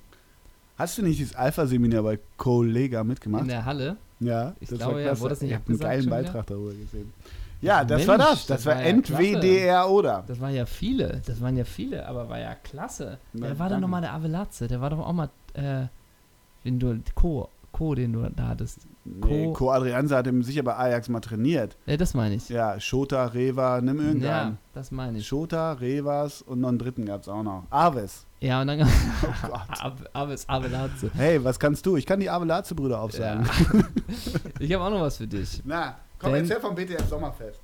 Hast 0.77 0.97
du 0.99 1.03
nicht 1.03 1.19
dieses 1.19 1.35
Alpha-Seminar 1.35 2.05
bei 2.05 2.21
Kollega 2.37 3.03
mitgemacht? 3.03 3.43
In 3.43 3.49
der 3.49 3.65
Halle. 3.65 3.97
Ja, 4.21 4.55
Ich 4.61 4.69
das 4.69 4.79
glaube, 4.79 4.95
war 4.95 5.01
ja, 5.01 5.19
wurde 5.19 5.31
das 5.31 5.41
nicht 5.41 5.51
Ich 5.51 5.57
habe 5.57 5.69
einen 5.69 5.79
geilen? 5.81 6.09
Beitrag 6.11 6.47
darüber 6.47 6.71
gesehen. 6.75 7.13
Ja, 7.61 7.83
das 7.85 7.99
Mensch, 8.07 8.09
war 8.09 8.19
das. 8.19 8.29
Das, 8.29 8.47
das 8.47 8.67
war 8.67 8.77
war 8.77 8.83
ja 8.83 8.89
entweder 8.89 9.91
oder. 9.91 10.25
Das 10.29 10.39
waren 10.39 10.55
ja 10.55 10.65
viele. 10.65 11.21
Das 11.27 11.41
waren 11.41 11.57
ja 11.57 11.65
viele, 11.65 12.07
aber 12.07 12.29
war 12.29 12.39
ja 12.39 12.55
klasse. 12.55 13.19
Na, 13.33 13.49
Wer 13.49 13.59
war 13.59 13.67
denn 13.67 13.75
danke. 13.75 13.81
nochmal 13.81 14.01
der 14.03 14.13
Avelatze? 14.15 14.69
Der 14.69 14.81
war 14.81 14.91
doch 14.91 15.01
auch 15.01 15.13
mal, 15.13 15.29
äh, 15.55 15.87
den 16.65 16.79
du, 16.79 17.01
Co, 17.17 17.49
Co, 17.73 17.97
den 17.97 18.13
du 18.13 18.31
da 18.31 18.47
hattest. 18.47 18.79
Nee, 19.25 19.53
Co- 19.53 19.71
Adrianse 19.71 20.17
hat 20.17 20.27
ihm 20.27 20.43
sicher 20.43 20.63
bei 20.63 20.77
Ajax 20.77 21.09
mal 21.09 21.21
trainiert. 21.21 21.77
Äh, 21.87 21.97
das 21.97 22.15
meine 22.15 22.35
ich. 22.37 22.49
Ja, 22.49 22.79
Shota, 22.81 23.27
Reva, 23.27 23.81
nimm 23.81 23.99
Ja, 24.01 24.05
irgendeinen. 24.07 24.59
das 24.75 24.91
meine 24.91 25.19
ich. 25.19 25.27
Shota, 25.27 25.73
Revas 25.73 26.43
und 26.43 26.61
noch 26.61 26.69
einen 26.69 26.79
dritten 26.79 27.05
gab 27.05 27.23
es 27.23 27.29
auch 27.29 27.43
noch. 27.43 27.65
Aves. 27.71 28.25
Ja, 28.41 28.61
und 28.61 28.69
dann 28.69 28.83
Oh 29.43 29.47
Gott. 29.49 29.93
Aves 30.13 30.49
Avelatze. 30.49 31.11
Hey, 31.15 31.43
was 31.43 31.59
kannst 31.59 31.85
du? 31.87 31.97
Ich 31.97 32.07
kann 32.07 32.21
die 32.21 32.31
Avelatze-Brüder 32.31 33.01
aufsagen. 33.01 33.45
Ja. 33.47 33.81
ich 34.61 34.73
habe 34.73 34.85
auch 34.85 34.91
noch 34.91 35.01
was 35.01 35.17
für 35.17 35.27
dich. 35.27 35.61
Na, 35.65 35.97
komm, 36.19 36.33
Denn- 36.33 36.43
erzähl 36.45 36.61
vom 36.61 36.75
BTF 36.75 37.09
Sommerfest. 37.09 37.61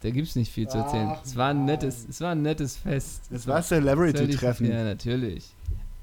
Da 0.00 0.10
gibt 0.10 0.28
es 0.28 0.36
nicht 0.36 0.52
viel 0.52 0.68
zu 0.68 0.78
erzählen. 0.78 1.08
Ach, 1.12 1.24
es, 1.24 1.34
war 1.34 1.48
ein 1.48 1.64
nettes, 1.64 2.06
es 2.08 2.20
war 2.20 2.30
ein 2.30 2.42
nettes 2.42 2.76
Fest. 2.76 3.22
Es 3.32 3.48
war 3.48 3.62
Celebrity-Treffen. 3.62 4.70
Ja, 4.70 4.84
natürlich. 4.84 5.52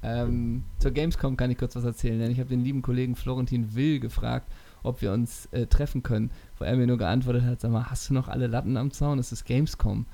Ähm, 0.02 0.64
zur 0.78 0.90
Gamescom 0.90 1.36
kann 1.36 1.50
ich 1.50 1.56
kurz 1.58 1.74
was 1.76 1.84
erzählen, 1.84 2.18
denn 2.18 2.30
ich 2.30 2.38
habe 2.38 2.50
den 2.50 2.62
lieben 2.62 2.82
Kollegen 2.82 3.16
Florentin 3.16 3.74
Will 3.74 3.98
gefragt, 3.98 4.46
ob 4.82 5.02
wir 5.02 5.12
uns 5.12 5.46
äh, 5.52 5.66
treffen 5.66 6.02
können, 6.02 6.30
wo 6.58 6.64
er 6.64 6.76
mir 6.76 6.86
nur 6.86 6.98
geantwortet 6.98 7.44
hat, 7.44 7.60
sag 7.60 7.70
mal, 7.70 7.86
hast 7.90 8.08
du 8.10 8.14
noch 8.14 8.28
alle 8.28 8.46
Latten 8.46 8.76
am 8.76 8.90
Zaun? 8.90 9.18
Es 9.18 9.32
ist 9.32 9.44
Gamescom. 9.44 10.06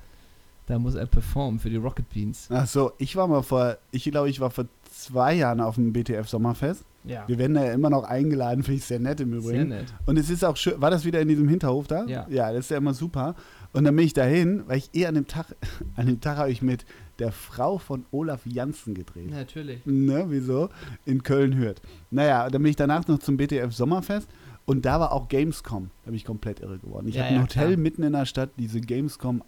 Da 0.65 0.79
muss 0.79 0.95
er 0.95 1.05
performen 1.05 1.59
für 1.59 1.69
die 1.69 1.75
Rocket 1.75 2.09
Beans. 2.09 2.47
Ach 2.49 2.65
so, 2.65 2.93
ich 2.97 3.15
war 3.17 3.27
mal 3.27 3.43
vor, 3.43 3.77
ich 3.91 4.03
glaube, 4.05 4.29
ich 4.29 4.39
war 4.39 4.49
vor 4.49 4.65
zwei 4.89 5.33
Jahren 5.33 5.59
auf 5.59 5.75
dem 5.75 5.91
BTF 5.91 6.27
Sommerfest. 6.29 6.85
Ja. 7.03 7.27
Wir 7.27 7.37
werden 7.37 7.55
da 7.55 7.65
ja 7.65 7.73
immer 7.73 7.89
noch 7.89 8.05
eingeladen, 8.05 8.63
finde 8.63 8.77
ich 8.77 8.85
sehr 8.85 8.99
nett 8.99 9.19
im 9.19 9.31
Sehr 9.41 9.51
Übrigen. 9.51 9.69
nett. 9.69 9.93
Und 10.05 10.17
es 10.17 10.29
ist 10.29 10.45
auch 10.45 10.55
schön, 10.55 10.79
war 10.79 10.89
das 10.89 11.03
wieder 11.03 11.19
in 11.19 11.27
diesem 11.27 11.49
Hinterhof 11.49 11.87
da? 11.87 12.05
Ja. 12.05 12.25
Ja, 12.29 12.51
das 12.53 12.61
ist 12.65 12.71
ja 12.71 12.77
immer 12.77 12.93
super. 12.93 13.35
Und 13.73 13.83
dann 13.83 13.93
bin 13.95 14.05
ich 14.05 14.13
dahin, 14.13 14.63
weil 14.67 14.77
ich 14.77 14.89
eh 14.93 15.05
an 15.07 15.15
dem 15.15 15.27
Tag, 15.27 15.47
an 15.97 16.05
dem 16.05 16.21
Tag 16.21 16.37
habe 16.37 16.51
ich 16.51 16.61
mit 16.61 16.85
der 17.19 17.33
Frau 17.33 17.77
von 17.77 18.05
Olaf 18.11 18.45
Janssen 18.45 18.93
gedreht. 18.93 19.31
Natürlich. 19.31 19.85
Ne, 19.85 20.25
wieso? 20.29 20.69
In 21.05 21.23
Köln-Hürth. 21.23 21.81
Naja, 22.09 22.49
dann 22.49 22.61
bin 22.61 22.69
ich 22.69 22.77
danach 22.77 23.05
noch 23.07 23.19
zum 23.19 23.35
BTF 23.35 23.73
Sommerfest 23.73 24.29
und 24.65 24.85
da 24.85 24.99
war 24.99 25.11
auch 25.11 25.27
Gamescom. 25.27 25.89
Da 26.03 26.11
bin 26.11 26.15
ich 26.15 26.25
komplett 26.25 26.59
irre 26.61 26.77
geworden. 26.79 27.07
Ich 27.07 27.15
Ja, 27.15 27.23
habe 27.23 27.29
ein 27.31 27.35
ja, 27.37 27.41
Hotel 27.43 27.67
klar. 27.73 27.77
mitten 27.77 28.03
in 28.03 28.13
der 28.13 28.25
Stadt, 28.25 28.49
diese 28.57 28.79
Gamescom, 28.81 29.43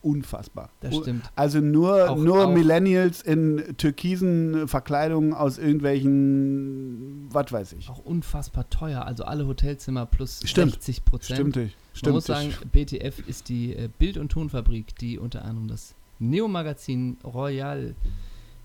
unfassbar. 0.00 0.70
Das 0.80 0.94
stimmt. 0.96 1.24
Also 1.34 1.60
nur, 1.60 2.10
Auch- 2.10 2.16
nur 2.16 2.46
auch- 2.46 2.52
Millennials 2.54 3.20
in 3.20 3.74
türkisen 3.76 4.68
Verkleidungen 4.68 5.34
aus 5.34 5.58
irgendwelchen, 5.58 7.26
was 7.30 7.52
weiß 7.52 7.72
ich. 7.74 7.88
Auch 7.90 8.04
unfassbar 8.04 8.68
teuer. 8.70 9.04
Also 9.04 9.24
alle 9.24 9.46
Hotelzimmer 9.46 10.06
plus 10.06 10.40
Stimmt. 10.44 10.72
60 10.72 11.04
Prozent. 11.04 11.36
Stimmt. 11.38 11.56
Man 11.56 11.70
stimmt. 11.92 12.14
muss 12.14 12.26
sagen. 12.26 12.52
BTF 12.72 13.26
ist 13.28 13.48
die 13.48 13.74
äh, 13.74 13.88
Bild- 13.98 14.18
und 14.18 14.30
Tonfabrik, 14.30 14.94
die 14.96 15.18
unter 15.18 15.44
anderem 15.44 15.68
das 15.68 15.94
Neo-Magazin 16.20 17.16
Royal 17.24 17.94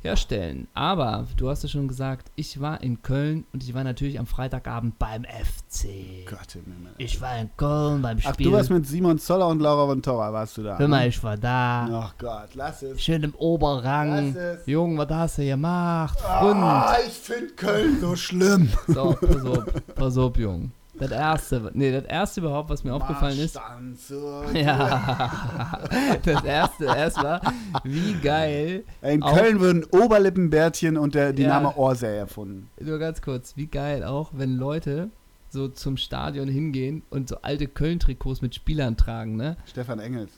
herstellen. 0.03 0.67
Aber 0.73 1.27
du 1.37 1.49
hast 1.49 1.63
es 1.63 1.71
schon 1.71 1.87
gesagt, 1.87 2.31
ich 2.35 2.59
war 2.59 2.81
in 2.81 3.01
Köln 3.01 3.45
und 3.53 3.63
ich 3.63 3.73
war 3.73 3.83
natürlich 3.83 4.19
am 4.19 4.25
Freitagabend 4.25 4.99
beim 4.99 5.23
FC. 5.23 6.25
Gott 6.29 6.55
im 6.55 6.71
Himmel. 6.71 6.93
Ich 6.97 7.19
war 7.21 7.37
in 7.37 7.49
Köln 7.57 8.01
beim 8.01 8.17
Ach, 8.23 8.33
Spiel. 8.33 8.47
du 8.47 8.53
warst 8.53 8.69
mit 8.69 8.85
Simon 8.85 9.17
Zoller 9.17 9.47
und 9.47 9.59
Laura 9.61 9.87
von 9.87 10.01
Torra, 10.01 10.31
warst 10.33 10.57
du 10.57 10.63
da? 10.63 10.77
Hör 10.77 10.87
mal, 10.87 11.01
ne? 11.01 11.07
ich 11.07 11.23
war 11.23 11.37
da. 11.37 11.89
Ach 11.91 12.13
Gott, 12.17 12.49
lass 12.55 12.83
es. 12.83 13.01
Schön 13.01 13.23
im 13.23 13.33
Oberrang. 13.35 14.33
Lass 14.33 14.59
es. 14.59 14.67
Junge, 14.67 14.97
was 14.97 15.09
hast 15.09 15.37
du 15.37 15.45
gemacht? 15.45 16.19
Freund. 16.19 16.57
Ah, 16.57 16.97
ich 17.05 17.13
finde 17.13 17.53
Köln 17.53 17.99
so 17.99 18.15
schlimm. 18.15 18.69
So, 18.87 19.15
pass 19.19 19.45
auf, 19.45 19.65
pass 19.95 20.17
auf, 20.17 20.37
Junge. 20.37 20.69
Das 21.03 21.11
erste, 21.11 21.69
nee, 21.73 21.91
das 21.91 22.05
erste 22.05 22.39
überhaupt, 22.39 22.69
was 22.69 22.83
mir 22.85 22.93
aufgefallen 22.93 23.37
ist, 23.37 23.55
Ja, 24.53 25.79
das 26.23 26.43
erste 26.45 26.85
erstmal, 26.85 27.41
wie 27.83 28.13
geil, 28.13 28.85
In 29.01 29.19
Köln 29.19 29.59
würden 29.59 29.83
Oberlippenbärtchen 29.85 30.97
und 30.97 31.13
der, 31.15 31.33
die 31.33 31.41
Ja. 31.43 31.49
Name 31.49 31.75
Orsay 31.75 32.17
erfunden. 32.17 32.69
nur 32.79 32.99
ganz 32.99 33.21
kurz, 33.21 33.57
wie 33.57 33.67
geil 33.67 34.03
auch, 34.05 34.29
wenn 34.33 34.55
Leute 34.55 35.09
so 35.49 35.67
zum 35.67 35.97
Stadion 35.97 36.47
hingehen 36.47 37.03
und 37.09 37.27
so 37.29 37.37
alte 37.41 37.67
Köln-Trikots 37.67 38.41
mit 38.41 38.55
Spielern 38.55 38.95
tragen, 38.95 39.35
ne? 39.35 39.57
Stefan 39.65 39.99
Engels. 39.99 40.31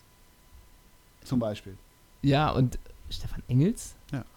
Zum 1.23 1.39
Beispiel. 1.39 1.77
Ja, 2.21 2.49
und 2.49 2.79
Stefan 3.09 3.43
Engels? 3.47 3.94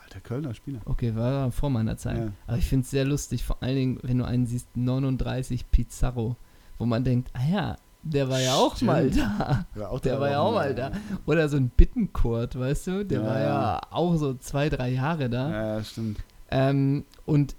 Alter 0.08 0.20
Kölner 0.20 0.54
Spieler. 0.54 0.80
Okay, 0.86 1.14
war 1.14 1.50
vor 1.52 1.70
meiner 1.70 1.96
Zeit. 1.96 2.18
Ja. 2.18 2.32
Aber 2.46 2.56
ich 2.58 2.66
finde 2.66 2.84
es 2.84 2.90
sehr 2.90 3.04
lustig, 3.04 3.44
vor 3.44 3.62
allen 3.62 3.76
Dingen, 3.76 3.98
wenn 4.02 4.18
du 4.18 4.24
einen 4.24 4.46
siehst, 4.46 4.74
39 4.76 5.70
Pizarro, 5.70 6.36
wo 6.78 6.86
man 6.86 7.04
denkt, 7.04 7.30
ah 7.34 7.44
ja, 7.50 7.76
der 8.02 8.28
war 8.30 8.40
ja 8.40 8.54
auch 8.54 8.76
Stimmt. 8.76 8.86
mal 8.86 9.10
da. 9.10 9.66
Ja, 9.76 9.88
auch 9.88 10.00
Der 10.00 10.18
war 10.20 10.30
ja 10.30 10.40
auch 10.40 10.52
mal 10.54 10.74
da. 10.74 10.92
Oder 11.26 11.48
so 11.48 11.56
ein 11.56 11.68
Bittenkurt, 11.68 12.58
weißt 12.58 12.86
du? 12.86 13.04
Der 13.04 13.20
Ja, 13.20 13.26
war 13.26 13.40
ja. 13.40 13.80
auch 13.90 14.16
so 14.16 14.34
zwei, 14.34 14.68
drei 14.68 14.90
Jahre 14.90 15.28
da. 15.28 15.50
Ja, 15.76 15.84
stimmt. 15.84 16.18
Ähm, 16.50 17.04
und 17.26 17.54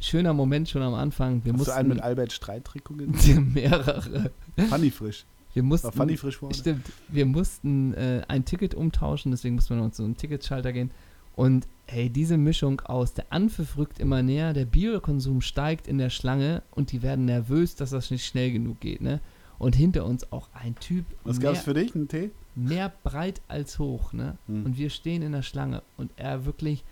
schöner 0.00 0.32
Moment 0.32 0.68
schon 0.68 0.82
am 0.82 0.94
Anfang. 0.94 1.44
Wir 1.44 1.52
Hast 1.52 1.68
du 1.68 1.72
einen 1.72 1.88
mit 1.88 1.98
mussten 1.98 2.08
Albert 2.08 2.32
Streit-Trikot 2.32 2.94
gesehen? 2.94 3.52
mehrere. 3.54 4.32
Funny 4.68 4.90
frisch. 4.90 5.26
Wir 5.52 5.62
War 5.62 5.68
mussten, 5.68 5.92
Funny 5.92 6.16
frisch 6.16 6.38
vorne. 6.38 6.54
stimmt, 6.54 6.86
wir 7.08 7.26
mussten 7.26 7.94
äh, 7.94 8.22
ein 8.28 8.44
Ticket 8.44 8.74
umtauschen, 8.74 9.30
deswegen 9.30 9.54
mussten 9.54 9.76
wir 9.76 9.82
noch 9.82 9.92
zu 9.92 10.02
einem 10.02 10.16
Ticketschalter 10.16 10.72
gehen. 10.72 10.90
Und 11.38 11.68
hey, 11.86 12.10
diese 12.10 12.36
Mischung 12.36 12.80
aus, 12.80 13.14
der 13.14 13.26
Anpfiff 13.32 13.76
rückt 13.76 14.00
immer 14.00 14.22
näher, 14.24 14.52
der 14.54 14.64
Biokonsum 14.64 15.40
steigt 15.40 15.86
in 15.86 15.96
der 15.98 16.10
Schlange 16.10 16.64
und 16.72 16.90
die 16.90 17.00
werden 17.00 17.26
nervös, 17.26 17.76
dass 17.76 17.90
das 17.90 18.10
nicht 18.10 18.26
schnell 18.26 18.50
genug 18.50 18.80
geht, 18.80 19.00
ne? 19.00 19.20
Und 19.56 19.76
hinter 19.76 20.04
uns 20.04 20.32
auch 20.32 20.48
ein 20.52 20.74
Typ, 20.80 21.04
Was 21.22 21.38
mehr, 21.38 21.52
gab's 21.52 21.64
für 21.64 21.74
dich? 21.74 21.94
Einen 21.94 22.08
Tee? 22.08 22.30
mehr 22.56 22.92
breit 23.04 23.40
als 23.46 23.78
hoch, 23.78 24.12
ne? 24.12 24.36
Hm. 24.48 24.66
Und 24.66 24.78
wir 24.78 24.90
stehen 24.90 25.22
in 25.22 25.30
der 25.30 25.42
Schlange 25.42 25.82
und 25.96 26.10
er 26.16 26.44
wirklich, 26.44 26.82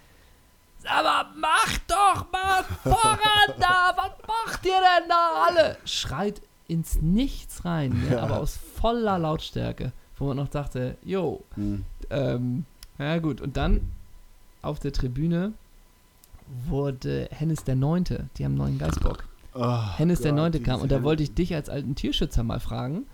sag 0.79 1.03
mal, 1.03 1.27
mach 1.41 1.79
doch 1.89 2.31
mal 2.31 2.63
voran 2.85 3.59
da, 3.59 3.97
was 3.97 4.13
macht 4.29 4.65
ihr 4.65 4.71
denn 4.73 5.09
da 5.09 5.47
alle? 5.49 5.77
Schreit 5.85 6.41
ins 6.69 7.03
Nichts 7.03 7.65
rein, 7.65 8.01
ne? 8.09 8.13
Ja. 8.15 8.23
aber 8.23 8.39
aus 8.39 8.57
voller 8.57 9.19
Lautstärke, 9.19 9.93
wo 10.19 10.27
man 10.27 10.37
noch 10.37 10.49
dachte, 10.49 10.97
jo, 11.03 11.43
Hm. 11.57 11.85
ähm, 12.11 12.65
ja 12.99 13.19
gut, 13.19 13.41
und 13.41 13.57
dann 13.57 13.81
auf 14.67 14.79
der 14.79 14.93
Tribüne 14.93 15.53
wurde 16.69 17.29
Hennes 17.31 17.65
der 17.65 17.75
Neunte, 17.75 18.29
die 18.37 18.45
haben 18.45 18.53
einen 18.53 18.59
neuen 18.59 18.79
Geißbock. 18.79 19.25
Oh, 19.55 19.81
Hennes 19.97 20.21
der 20.21 20.33
Gott, 20.33 20.39
Neunte 20.39 20.61
kam 20.61 20.81
und 20.81 20.93
da 20.93 21.03
wollte 21.03 21.23
ich 21.23 21.35
dich 21.35 21.55
als 21.55 21.69
alten 21.69 21.95
Tierschützer 21.95 22.43
mal 22.43 22.61
fragen, 22.61 23.07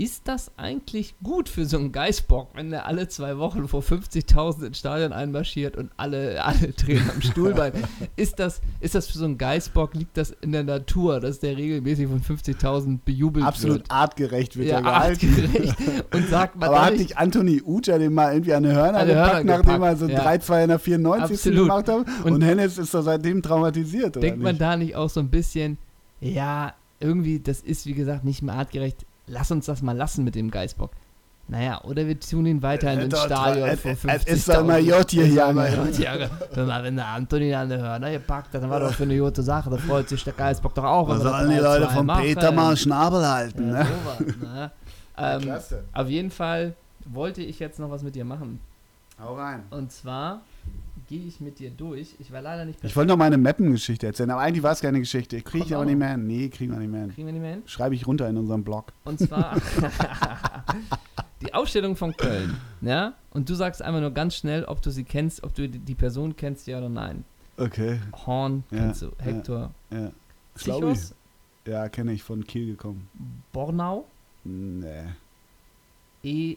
ist 0.00 0.28
das 0.28 0.50
eigentlich 0.56 1.14
gut 1.22 1.50
für 1.50 1.66
so 1.66 1.76
einen 1.76 1.92
Geißbock, 1.92 2.48
wenn 2.54 2.70
der 2.70 2.86
alle 2.86 3.06
zwei 3.08 3.36
Wochen 3.36 3.68
vor 3.68 3.82
50.000 3.82 4.68
ins 4.68 4.78
Stadion 4.78 5.12
einmarschiert 5.12 5.76
und 5.76 5.90
alle, 5.98 6.42
alle 6.42 6.68
drehen 6.72 7.02
am 7.14 7.20
Stuhlbein? 7.20 7.72
ist, 8.16 8.38
das, 8.38 8.62
ist 8.80 8.94
das 8.94 9.08
für 9.08 9.18
so 9.18 9.26
einen 9.26 9.36
Geißbock, 9.36 9.94
liegt 9.94 10.16
das 10.16 10.30
in 10.40 10.52
der 10.52 10.64
Natur, 10.64 11.20
dass 11.20 11.38
der 11.40 11.54
regelmäßig 11.58 12.08
von 12.08 12.22
50.000 12.22 13.00
bejubelt 13.04 13.44
Absolut 13.44 13.80
wird? 13.80 13.90
artgerecht 13.90 14.56
wird 14.56 14.68
Ja, 14.68 14.76
er 14.76 14.82
gehalten. 14.82 15.26
artgerecht. 15.28 15.76
Und 16.14 16.28
sagt 16.30 16.56
man 16.56 16.68
Aber 16.70 16.78
da 16.78 16.84
hat 16.86 16.96
nicht, 16.96 17.18
Anthony 17.18 17.60
Ucha 17.62 17.98
dem 17.98 18.14
mal 18.14 18.32
irgendwie 18.32 18.54
an 18.54 18.62
die 18.62 18.70
Hörner 18.70 19.04
gepackt, 19.04 19.34
Hörner 19.34 19.58
nachdem 19.58 19.82
er 19.82 19.94
gepackt, 19.94 19.98
so 19.98 20.08
ja. 20.08 20.56
3-2 20.56 20.62
in 20.62 20.68
der 20.70 20.78
94. 20.78 21.36
Absolut. 21.36 21.58
gemacht 21.60 21.88
hat? 21.88 22.06
Und, 22.24 22.32
Und- 22.32 22.42
Hennes 22.42 22.78
ist 22.78 22.94
doch 22.94 23.02
seitdem 23.02 23.42
traumatisiert, 23.42 24.16
oder 24.16 24.20
denkt 24.20 24.42
man 24.42 24.56
da 24.56 24.78
nicht 24.78 24.96
auch 24.96 25.10
so 25.10 25.20
ein 25.20 25.28
bisschen, 25.28 25.76
ja, 26.22 26.72
irgendwie, 27.00 27.38
das 27.38 27.60
ist 27.60 27.84
wie 27.84 27.92
gesagt 27.94 28.24
nicht 28.24 28.40
mehr 28.40 28.54
artgerecht. 28.54 29.04
Lass 29.30 29.50
uns 29.50 29.66
das 29.66 29.82
mal 29.82 29.96
lassen 29.96 30.24
mit 30.24 30.34
dem 30.34 30.50
Geißbock. 30.50 30.90
Naja, 31.48 31.80
oder 31.82 32.06
wir 32.06 32.18
tun 32.20 32.46
ihn 32.46 32.62
weiter 32.62 32.92
in 32.92 33.00
Äh, 33.00 33.04
ins 33.04 33.14
doch, 33.14 33.26
Stadion 33.26 33.68
äh, 33.68 33.76
für 33.76 33.88
äh, 33.90 33.94
50.000. 33.94 34.14
es 34.14 34.24
ist 34.24 34.48
doch 34.48 34.64
mal 34.64 34.78
J 34.80 35.10
hier, 35.10 35.26
wenn 36.84 36.96
der 36.96 37.06
Antoni 37.06 37.52
an 37.52 37.68
der 37.68 37.80
Hörner 37.80 38.12
gepackt 38.12 38.54
hat, 38.54 38.62
dann 38.62 38.70
war 38.70 38.78
doch 38.78 38.92
für 38.92 39.02
eine 39.02 39.18
gute 39.18 39.42
Sache. 39.42 39.68
Da 39.68 39.76
freut 39.76 40.08
sich 40.08 40.22
der 40.22 40.32
Geißbock 40.32 40.74
doch 40.74 40.84
auch. 40.84 41.08
Da 41.08 41.18
sollen 41.18 41.50
die 41.50 41.56
Leute 41.56 41.86
3-2 41.86 41.90
von. 41.90 42.06
Peter 42.06 42.52
mal 42.52 42.76
Schnabel 42.76 43.26
halten, 43.26 43.66
Ja, 43.68 43.82
ne? 43.82 43.86
sowas, 43.86 44.36
ne? 44.36 44.70
ähm, 45.18 45.80
auf 45.92 46.08
jeden 46.08 46.30
Fall 46.30 46.74
wollte 47.06 47.42
ich 47.42 47.58
jetzt 47.58 47.80
noch 47.80 47.90
was 47.90 48.04
mit 48.04 48.14
dir 48.14 48.24
machen. 48.24 48.60
Hau 49.20 49.34
rein. 49.34 49.64
Und 49.70 49.90
zwar 49.90 50.42
gehe 51.10 51.26
ich 51.26 51.40
mit 51.40 51.58
dir 51.58 51.70
durch. 51.70 52.14
Ich 52.20 52.30
war 52.32 52.40
leider 52.40 52.64
nicht 52.64 52.78
Ich 52.84 52.94
wollte 52.96 53.08
noch 53.08 53.16
meine 53.16 53.36
Mappen-Geschichte 53.36 54.06
erzählen, 54.06 54.30
aber 54.30 54.40
eigentlich 54.42 54.62
war 54.62 54.70
es 54.72 54.80
keine 54.80 55.00
Geschichte. 55.00 55.36
Ich 55.36 55.44
kriege 55.44 55.58
Kommt 55.64 55.70
ich 55.70 55.76
aber 55.76 55.84
nicht 55.84 55.98
mehr 55.98 56.12
hin. 56.12 56.26
Nee, 56.26 56.48
kriegen 56.48 56.72
wir 56.72 56.78
nicht 56.78 56.88
mehr 56.90 57.00
hin. 57.02 57.10
Kriegen 57.12 57.26
wir 57.26 57.32
nicht 57.32 57.42
mehr 57.42 57.50
hin? 57.54 57.62
Schreibe 57.66 57.96
ich 57.96 58.06
runter 58.06 58.28
in 58.28 58.36
unserem 58.38 58.62
Blog. 58.62 58.92
Und 59.04 59.18
zwar 59.18 59.56
die 61.42 61.52
Aufstellung 61.52 61.96
von 61.96 62.16
Köln. 62.16 62.56
Ja? 62.80 63.14
Und 63.32 63.48
du 63.50 63.54
sagst 63.54 63.82
einfach 63.82 64.00
nur 64.00 64.12
ganz 64.12 64.36
schnell, 64.36 64.64
ob 64.64 64.82
du 64.82 64.90
sie 64.90 65.04
kennst, 65.04 65.42
ob 65.42 65.52
du 65.54 65.68
die- 65.68 65.94
Person 65.96 66.36
kennst, 66.36 66.66
ja 66.68 66.78
oder 66.78 66.88
nein. 66.88 67.24
Okay, 67.56 67.98
Horn 68.24 68.64
Ja, 68.70 68.78
kennst 68.78 69.02
du, 69.02 69.06
ja. 69.06 69.12
Hector. 69.24 69.70
ja. 69.90 70.12
Ich. 70.56 70.62
Zichos, 70.62 71.14
Ja, 71.66 71.88
kenne 71.88 72.12
ich 72.12 72.22
von 72.22 72.44
Kiel 72.46 72.66
gekommen. 72.66 73.08
Bornau, 73.52 74.06
Nee. 74.44 75.04
e 76.22 76.56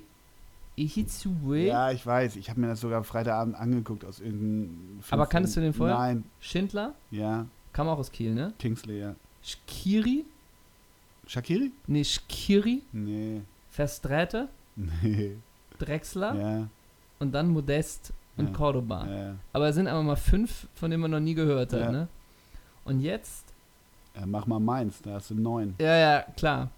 Ihizue, 0.76 1.66
Ja, 1.68 1.92
ich 1.92 2.06
weiß. 2.06 2.36
Ich 2.36 2.50
habe 2.50 2.60
mir 2.60 2.68
das 2.68 2.82
sogar 2.82 2.98
am 2.98 3.04
Freitagabend 3.04 3.56
angeguckt 3.56 4.04
aus 4.06 4.20
irgendeinem 4.20 5.00
Film. 5.02 5.20
Aber 5.22 5.28
kanntest 5.30 5.56
du 5.56 5.62
den 5.62 5.74
vorher? 5.74 5.98
Nein. 5.98 6.24
Schindler, 6.40 6.94
Ja, 7.12 7.46
kam 7.74 7.88
auch 7.88 8.00
aus 8.00 8.12
Kiel, 8.12 8.34
ne? 8.34 8.54
Kingsley, 8.60 9.00
ja. 9.00 9.16
Schkiri, 9.44 10.26
Shakiri? 11.28 11.72
ne, 11.88 12.04
Schkiri, 12.04 12.82
Nee. 12.92 13.42
Versträte, 13.72 14.50
Nee. 14.76 15.38
Drexler 15.80 16.36
Ja. 16.36 16.68
und 17.20 17.32
dann 17.34 17.50
Modest 17.50 18.14
und 18.38 18.48
Ja. 18.48 18.54
Cordoba. 18.54 19.08
Ja. 19.08 19.36
Aber 19.54 19.70
es 19.70 19.76
sind 19.76 19.88
aber 19.88 20.02
mal 20.04 20.16
fünf, 20.16 20.68
von 20.76 20.90
denen 20.92 21.02
man 21.02 21.12
noch 21.12 21.20
nie 21.20 21.34
gehört 21.36 21.74
hat, 21.74 21.80
Ja. 21.82 21.92
ne? 21.92 22.08
Und 22.86 23.00
jetzt 23.02 23.46
ja, 24.16 24.26
mach 24.28 24.46
mal 24.46 24.60
meins, 24.60 25.02
da 25.02 25.14
hast 25.16 25.32
du 25.32 25.36
neun. 25.36 25.74
Ja, 25.80 25.96
ja, 25.98 26.22
klar. 26.38 26.70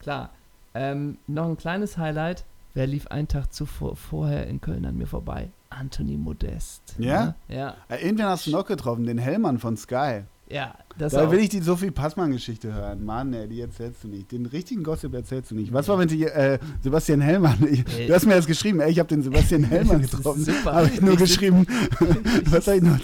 Klar. 0.00 0.30
Ähm, 0.74 1.16
noch 1.26 1.46
ein 1.48 1.56
kleines 1.56 1.96
Highlight. 1.96 2.44
Wer 2.74 2.86
lief 2.88 3.06
einen 3.06 3.28
Tag 3.28 3.52
zuvor 3.52 3.94
vorher 3.96 4.46
in 4.48 4.60
Köln 4.60 4.84
an 4.84 4.96
mir 4.96 5.06
vorbei? 5.06 5.50
Anthony 5.70 6.16
Modest. 6.16 6.82
Ja? 6.98 7.24
Ne? 7.26 7.34
Ja. 7.48 7.74
Äh, 7.88 8.04
irgendwen 8.04 8.26
hast 8.26 8.46
du 8.46 8.50
noch 8.50 8.66
getroffen, 8.66 9.04
den 9.06 9.18
Hellmann 9.18 9.58
von 9.58 9.76
Sky. 9.76 10.22
Ja, 10.50 10.74
das 10.98 11.12
Da 11.14 11.26
auch. 11.26 11.30
will 11.30 11.38
ich 11.38 11.48
die 11.48 11.60
Sophie 11.60 11.90
Passmann-Geschichte 11.90 12.72
hören. 12.74 13.04
Mann, 13.04 13.32
ey, 13.32 13.48
die 13.48 13.60
erzählst 13.60 14.04
du 14.04 14.08
nicht. 14.08 14.30
Den 14.30 14.44
richtigen 14.46 14.82
Gossip 14.84 15.14
erzählst 15.14 15.50
du 15.52 15.54
nicht. 15.54 15.72
Was 15.72 15.88
war, 15.88 15.98
wenn 15.98 16.06
die, 16.08 16.24
äh, 16.24 16.58
Sebastian 16.82 17.20
Hellmann, 17.22 17.56
ich, 17.70 17.84
Ey. 17.96 18.08
du 18.08 18.14
hast 18.14 18.26
mir 18.26 18.34
das 18.34 18.46
geschrieben, 18.46 18.80
ey, 18.80 18.90
ich 18.90 18.98
habe 18.98 19.08
den 19.08 19.22
Sebastian 19.22 19.64
Hellmann 19.70 20.02
getroffen. 20.02 20.44
super. 20.44 20.74
Habe 20.74 20.90
ich 20.92 21.00
nur 21.00 21.12
Ich- 21.14 21.18
geschrieben. 21.20 21.66
Was 22.50 22.66
ich 22.68 22.82
noch? 22.82 22.98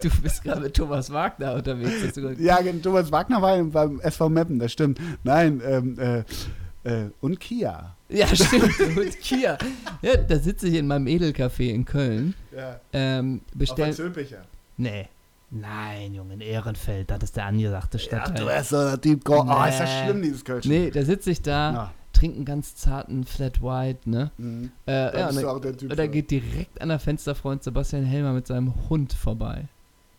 Du 0.00 0.10
bist 0.20 0.42
gerade 0.44 0.60
mit 0.60 0.74
Thomas 0.74 1.10
Wagner 1.10 1.54
unterwegs. 1.54 2.14
Ja, 2.38 2.58
Thomas 2.82 3.10
Wagner 3.10 3.40
war 3.40 3.62
beim 3.64 3.98
SV 4.00 4.28
Meppen, 4.28 4.58
das 4.58 4.72
stimmt. 4.72 5.00
Nein, 5.24 5.62
ähm, 5.64 5.98
äh, 5.98 6.24
äh, 6.84 7.04
und 7.20 7.38
Kia. 7.40 7.96
ja, 8.08 8.26
stimmt. 8.34 8.78
Und 8.80 9.20
Kia. 9.20 9.56
Ja, 10.02 10.16
da 10.16 10.38
sitze 10.38 10.68
ich 10.68 10.74
in 10.74 10.86
meinem 10.86 11.06
Edelcafé 11.06 11.70
in 11.70 11.84
Köln. 11.84 12.34
Ja, 12.56 12.80
Ähm, 12.92 13.40
bestell. 13.54 13.92
Zülpicher. 13.92 14.42
Nee. 14.76 15.08
Nein, 15.50 16.14
Junge, 16.14 16.34
in 16.34 16.40
Ehrenfeld. 16.40 17.10
Das 17.10 17.22
ist 17.22 17.36
der 17.36 17.44
angesagte 17.46 17.98
Ja, 17.98 18.04
Stadtteil. 18.04 18.46
du 18.46 18.50
bist 18.50 18.70
so 18.70 18.76
der 18.84 19.00
Typ. 19.00 19.28
Oh, 19.28 19.44
Nee. 19.44 19.68
ist 19.68 19.80
das 19.80 19.90
schlimm, 20.02 20.22
dieses 20.22 20.44
Kölsch. 20.44 20.64
nee, 20.64 20.90
da 20.90 21.02
sitze 21.04 21.30
ich 21.30 21.42
da, 21.42 21.72
Ja. 21.72 21.92
trinke 22.14 22.36
einen 22.36 22.44
ganz 22.46 22.74
zarten 22.74 23.24
Flat 23.24 23.62
White, 23.62 24.08
ne? 24.08 24.30
Mhm. 24.38 24.72
Äh, 24.86 24.92
Da 25.12 25.18
ja, 25.18 25.28
und 25.28 25.62
Typ. 25.78 25.90
Und 25.90 25.98
da 25.98 26.06
geht 26.06 26.30
direkt 26.30 26.80
an 26.80 26.88
der 26.88 26.98
Fensterfront 26.98 27.62
Sebastian 27.64 28.04
Helmer 28.04 28.32
mit 28.32 28.46
seinem 28.46 28.72
Hund 28.88 29.12
vorbei. 29.12 29.64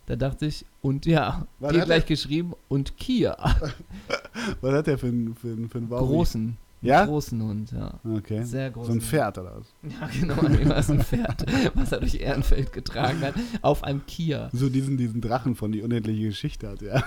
Da 0.05 0.15
dachte 0.17 0.45
ich, 0.47 0.65
und 0.81 1.05
ja, 1.05 1.45
Was 1.59 1.71
dir 1.71 1.85
gleich 1.85 2.03
er? 2.03 2.07
geschrieben, 2.07 2.53
und 2.67 2.97
Kia. 2.97 3.37
Was 4.61 4.73
hat 4.73 4.87
der 4.87 4.97
für 4.97 5.07
einen 5.07 5.35
für 5.35 5.47
einen- 5.47 5.69
für 5.69 5.77
einen 5.77 5.89
Wauwi? 5.89 6.07
Großen. 6.07 6.57
Ja? 6.81 7.05
Großen 7.05 7.41
Hund, 7.41 7.71
ja. 7.71 7.93
Okay. 8.17 8.43
Sehr 8.43 8.69
großen. 8.69 8.91
So 8.91 8.97
ein 8.97 9.01
Pferd 9.01 9.37
oder 9.37 9.53
was? 9.57 9.67
Ja, 10.01 10.09
genau, 10.19 10.35
war 10.69 10.77
es 10.77 10.89
ein 10.91 11.01
Pferd, 11.01 11.45
was 11.75 11.93
er 11.93 12.01
durch 12.01 12.15
Ehrenfeld 12.15 12.73
getragen 12.73 13.21
hat, 13.21 13.35
auf 13.61 13.85
einem 13.85 14.05
Kia. 14.05 14.49
So 14.51 14.67
diesen, 14.67 14.97
diesen 14.97 15.21
Drachen 15.21 15.55
von 15.55 15.71
die 15.71 15.81
unendliche 15.81 16.23
Geschichte 16.25 16.67
hat, 16.67 16.81
ja. 16.81 17.01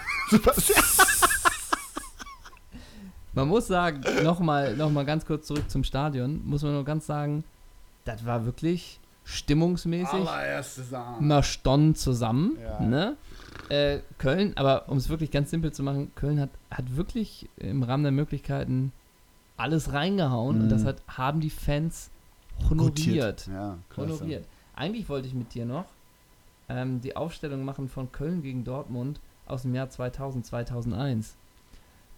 Man 3.34 3.48
muss 3.48 3.66
sagen, 3.66 4.00
nochmal 4.24 4.74
noch 4.76 4.90
mal 4.90 5.04
ganz 5.04 5.26
kurz 5.26 5.46
zurück 5.46 5.68
zum 5.68 5.84
Stadion, 5.84 6.40
muss 6.46 6.62
man 6.62 6.72
nur 6.72 6.84
ganz 6.84 7.06
sagen, 7.06 7.44
das 8.06 8.24
war 8.24 8.46
wirklich 8.46 8.98
stimmungsmäßig. 9.26 10.20
Mal 11.20 11.42
Stunden 11.42 11.94
zusammen. 11.94 12.56
Ja. 12.62 12.80
Ne? 12.80 13.16
Äh, 13.68 13.98
Köln, 14.18 14.52
aber 14.56 14.88
um 14.88 14.96
es 14.96 15.08
wirklich 15.08 15.30
ganz 15.30 15.50
simpel 15.50 15.72
zu 15.72 15.82
machen, 15.82 16.12
Köln 16.14 16.40
hat, 16.40 16.50
hat 16.70 16.96
wirklich 16.96 17.48
im 17.56 17.82
Rahmen 17.82 18.04
der 18.04 18.12
Möglichkeiten 18.12 18.92
alles 19.56 19.92
reingehauen 19.92 20.56
und 20.60 20.66
Mhm. 20.66 20.70
das 20.70 20.84
hat, 20.84 21.02
haben 21.08 21.40
die 21.40 21.50
Fans 21.50 22.10
honoriert. 22.70 23.48
Ja, 23.52 23.78
honoriert. 23.96 24.44
Eigentlich 24.76 25.08
wollte 25.08 25.26
ich 25.26 25.34
mit 25.34 25.52
dir 25.54 25.66
noch 25.66 25.86
ähm, 26.68 27.00
die 27.00 27.16
Aufstellung 27.16 27.64
machen 27.64 27.88
von 27.88 28.12
Köln 28.12 28.42
gegen 28.42 28.64
Dortmund 28.64 29.20
aus 29.46 29.62
dem 29.62 29.74
Jahr 29.74 29.88
2000, 29.90 30.44
2001. 30.46 31.34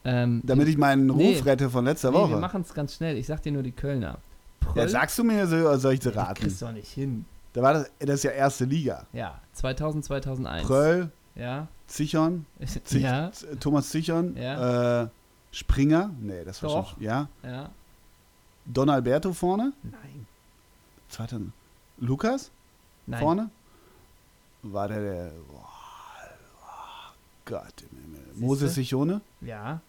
Ähm, 0.04 0.42
Damit 0.44 0.68
ich 0.68 0.76
meinen 0.78 1.08
Ruf 1.10 1.18
Nee. 1.20 1.38
rette 1.40 1.70
von 1.70 1.84
letzter 1.84 2.10
nee, 2.10 2.16
wir 2.16 2.22
Woche. 2.30 2.36
machen 2.38 2.62
es 2.62 2.72
ganz 2.74 2.94
schnell. 2.94 3.16
Ich 3.16 3.26
sag 3.26 3.42
dir 3.42 3.52
nur 3.52 3.62
die 3.62 3.72
Kölner. 3.72 4.18
Ja, 4.64 4.72
Pröll, 4.72 4.88
sagst 4.88 5.18
du 5.18 5.24
mir 5.24 5.46
so, 5.46 5.56
oder 5.56 5.78
soll 5.78 5.94
ich 5.94 6.00
die 6.00 6.08
raten? 6.08 6.34
kriegst 6.34 6.60
du 6.60 6.66
doch 6.66 6.72
nicht 6.72 6.92
hin. 6.92 7.24
Da 7.54 7.62
war 7.62 7.72
das, 7.74 7.90
das 7.98 8.10
ist 8.16 8.24
ja 8.24 8.30
erste 8.32 8.64
Liga. 8.66 9.06
Ja, 9.12 9.40
2000, 9.54 10.04
2001. 10.04 10.66
Pröll, 10.66 11.10
Ja. 11.34 11.66
Zichon, 11.86 12.44
Zich, 12.84 13.02
ja, 13.02 13.30
Thomas 13.60 13.88
Zichon, 13.88 14.36
Ja. 14.36 15.04
äh, 15.04 15.08
Springer, 15.52 16.10
nee, 16.20 16.44
das 16.44 16.62
war 16.62 16.70
Doch. 16.70 16.90
schon, 16.94 17.02
ja. 17.02 17.28
ja. 17.42 17.70
Don 18.66 18.90
Alberto 18.90 19.32
vorne, 19.32 19.72
Nein. 19.82 20.26
zweiter, 21.08 21.40
Lukas 21.96 22.50
Nein. 23.06 23.20
vorne, 23.20 23.50
war 24.62 24.88
der, 24.88 25.00
der 25.00 25.30
boah, 25.50 25.64
boah, 26.60 27.14
Gott 27.46 27.72
im 27.90 27.98
Himmel. 28.02 28.20
Siehste? 28.32 28.44
Moses 28.44 28.74
Sichone, 28.74 29.20
Ja. 29.40 29.80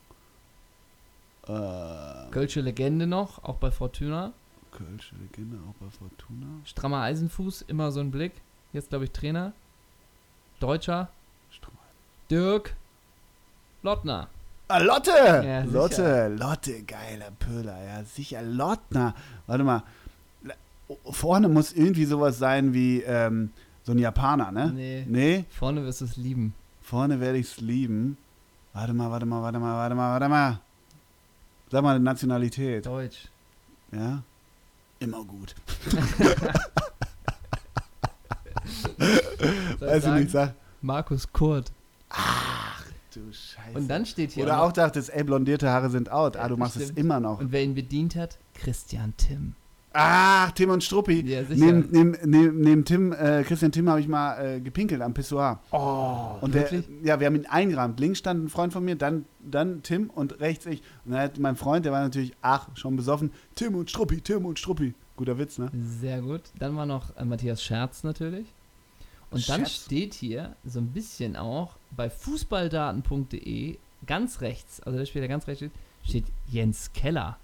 äh, 1.47 2.31
Kölsche 2.31 2.61
Legende 2.61 3.07
noch, 3.07 3.43
auch 3.43 3.57
bei 3.57 3.71
Fortuna. 3.71 4.31
Kölsche 4.71 5.15
Legende, 5.15 5.57
auch 5.69 5.73
bei 5.83 5.89
Fortuna. 5.89 6.47
Strammer 6.65 7.01
Eisenfuß, 7.01 7.63
immer 7.63 7.91
so 7.91 7.99
ein 7.99 8.11
Blick. 8.11 8.33
Jetzt, 8.73 8.89
glaube 8.89 9.05
ich, 9.05 9.11
Trainer. 9.11 9.53
Deutscher. 10.59 11.09
Strom- 11.51 11.73
Dirk. 12.29 12.75
Lottner. 13.81 14.27
Ah, 14.67 14.77
Lotte! 14.77 15.09
Ja. 15.11 15.61
Lotte, 15.63 16.27
Lotte, 16.27 16.83
geiler 16.83 17.31
Pöhler, 17.31 17.83
ja, 17.83 18.03
sicher, 18.03 18.43
Lottner. 18.43 19.15
Warte 19.47 19.63
mal, 19.63 19.83
vorne 21.09 21.47
muss 21.49 21.73
irgendwie 21.73 22.05
sowas 22.05 22.37
sein 22.37 22.73
wie 22.73 23.01
ähm, 23.01 23.51
so 23.83 23.93
ein 23.93 23.97
Japaner, 23.97 24.51
ne? 24.51 24.71
Nee. 24.71 25.05
Nee, 25.07 25.45
Vorne 25.49 25.83
wirst 25.85 26.01
du 26.01 26.05
es 26.05 26.17
lieben. 26.17 26.53
vorne 26.83 27.19
werde 27.19 27.39
ich's 27.39 27.59
lieben. 27.61 28.17
Warte 28.73 28.93
mal, 28.93 29.09
warte 29.09 29.25
mal, 29.25 29.41
warte 29.41 29.57
mal, 29.59 29.73
warte 29.75 29.95
mal, 29.95 30.11
warte 30.11 30.29
mal. 30.29 30.59
Sag 31.71 31.81
mal 31.83 31.99
Nationalität, 31.99 32.85
Deutsch. 32.85 33.27
ja? 33.91 34.21
Immer 34.99 35.23
gut. 35.23 35.55
Weiß 39.79 40.05
ich 40.05 40.11
nicht, 40.11 40.31
sag. 40.31 40.53
Markus 40.81 41.31
Kurt. 41.31 41.71
Du 43.13 43.21
Scheiße. 43.33 43.77
Und 43.77 43.87
dann 43.87 44.05
steht 44.05 44.31
hier. 44.31 44.43
Oder 44.43 44.57
noch- 44.57 44.63
auch 44.63 44.71
dachtest, 44.71 45.09
ey, 45.09 45.23
blondierte 45.23 45.69
Haare 45.69 45.89
sind 45.89 46.11
out. 46.11 46.35
Ah, 46.37 46.41
Ja, 46.43 46.47
du 46.49 46.57
machst 46.57 46.75
es 46.77 46.83
stimmt. 46.83 46.99
immer 46.99 47.19
noch. 47.19 47.39
Und 47.39 47.51
wer 47.51 47.63
ihn 47.63 47.73
bedient 47.75 48.15
hat? 48.15 48.37
Christian 48.53 49.13
Timm. 49.17 49.55
Ach, 50.01 50.51
Tim 50.51 50.69
und 50.69 50.83
Struppi. 50.83 51.21
Ja, 51.27 51.43
sicher. 51.43 51.65
Neben, 51.65 51.89
neben, 51.91 52.17
neben, 52.25 52.61
neben 52.61 52.85
Tim, 52.85 53.11
äh, 53.11 53.43
Christian 53.43 53.71
Tim 53.71 53.89
habe 53.89 53.99
ich 53.99 54.07
mal 54.07 54.55
äh, 54.55 54.59
gepinkelt 54.61 55.01
am 55.01 55.13
Pissoir. 55.13 55.59
Oh, 55.71 56.37
Und 56.41 56.53
der, 56.55 56.71
wirklich? 56.71 56.85
ja, 57.03 57.19
wir 57.19 57.27
haben 57.27 57.35
ihn 57.35 57.45
eingerahmt. 57.45 57.99
Links 57.99 58.19
stand 58.19 58.45
ein 58.45 58.49
Freund 58.49 58.71
von 58.71 58.85
mir, 58.85 58.95
dann, 58.95 59.25
dann 59.39 59.83
Tim 59.83 60.09
und 60.09 60.39
rechts 60.39 60.65
ich. 60.65 60.81
Und 61.05 61.11
dann 61.11 61.21
hat 61.21 61.37
mein 61.39 61.55
Freund, 61.55 61.85
der 61.85 61.91
war 61.91 62.01
natürlich, 62.01 62.33
ach, 62.41 62.69
schon 62.75 62.95
besoffen, 62.95 63.31
Tim 63.55 63.75
und 63.75 63.89
Struppi, 63.89 64.21
Tim 64.21 64.45
und 64.45 64.57
Struppi. 64.57 64.93
Guter 65.17 65.37
Witz, 65.37 65.57
ne? 65.57 65.69
Sehr 65.99 66.21
gut. 66.21 66.43
Dann 66.57 66.77
war 66.77 66.85
noch 66.85 67.15
äh, 67.17 67.25
Matthias 67.25 67.61
Scherz 67.61 68.03
natürlich. 68.03 68.47
Und 69.31 69.47
dann 69.49 69.61
Scherz? 69.65 69.85
steht 69.85 70.13
hier 70.13 70.55
so 70.63 70.79
ein 70.79 70.87
bisschen 70.87 71.35
auch 71.35 71.75
bei 71.91 72.09
fußballdaten.de 72.09 73.77
ganz 74.07 74.41
rechts, 74.41 74.79
also 74.81 75.03
steht 75.05 75.23
da 75.23 75.27
ganz 75.27 75.45
rechts 75.47 75.59
steht, 75.59 75.71
steht 76.03 76.25
Jens 76.47 76.93
Keller. 76.93 77.37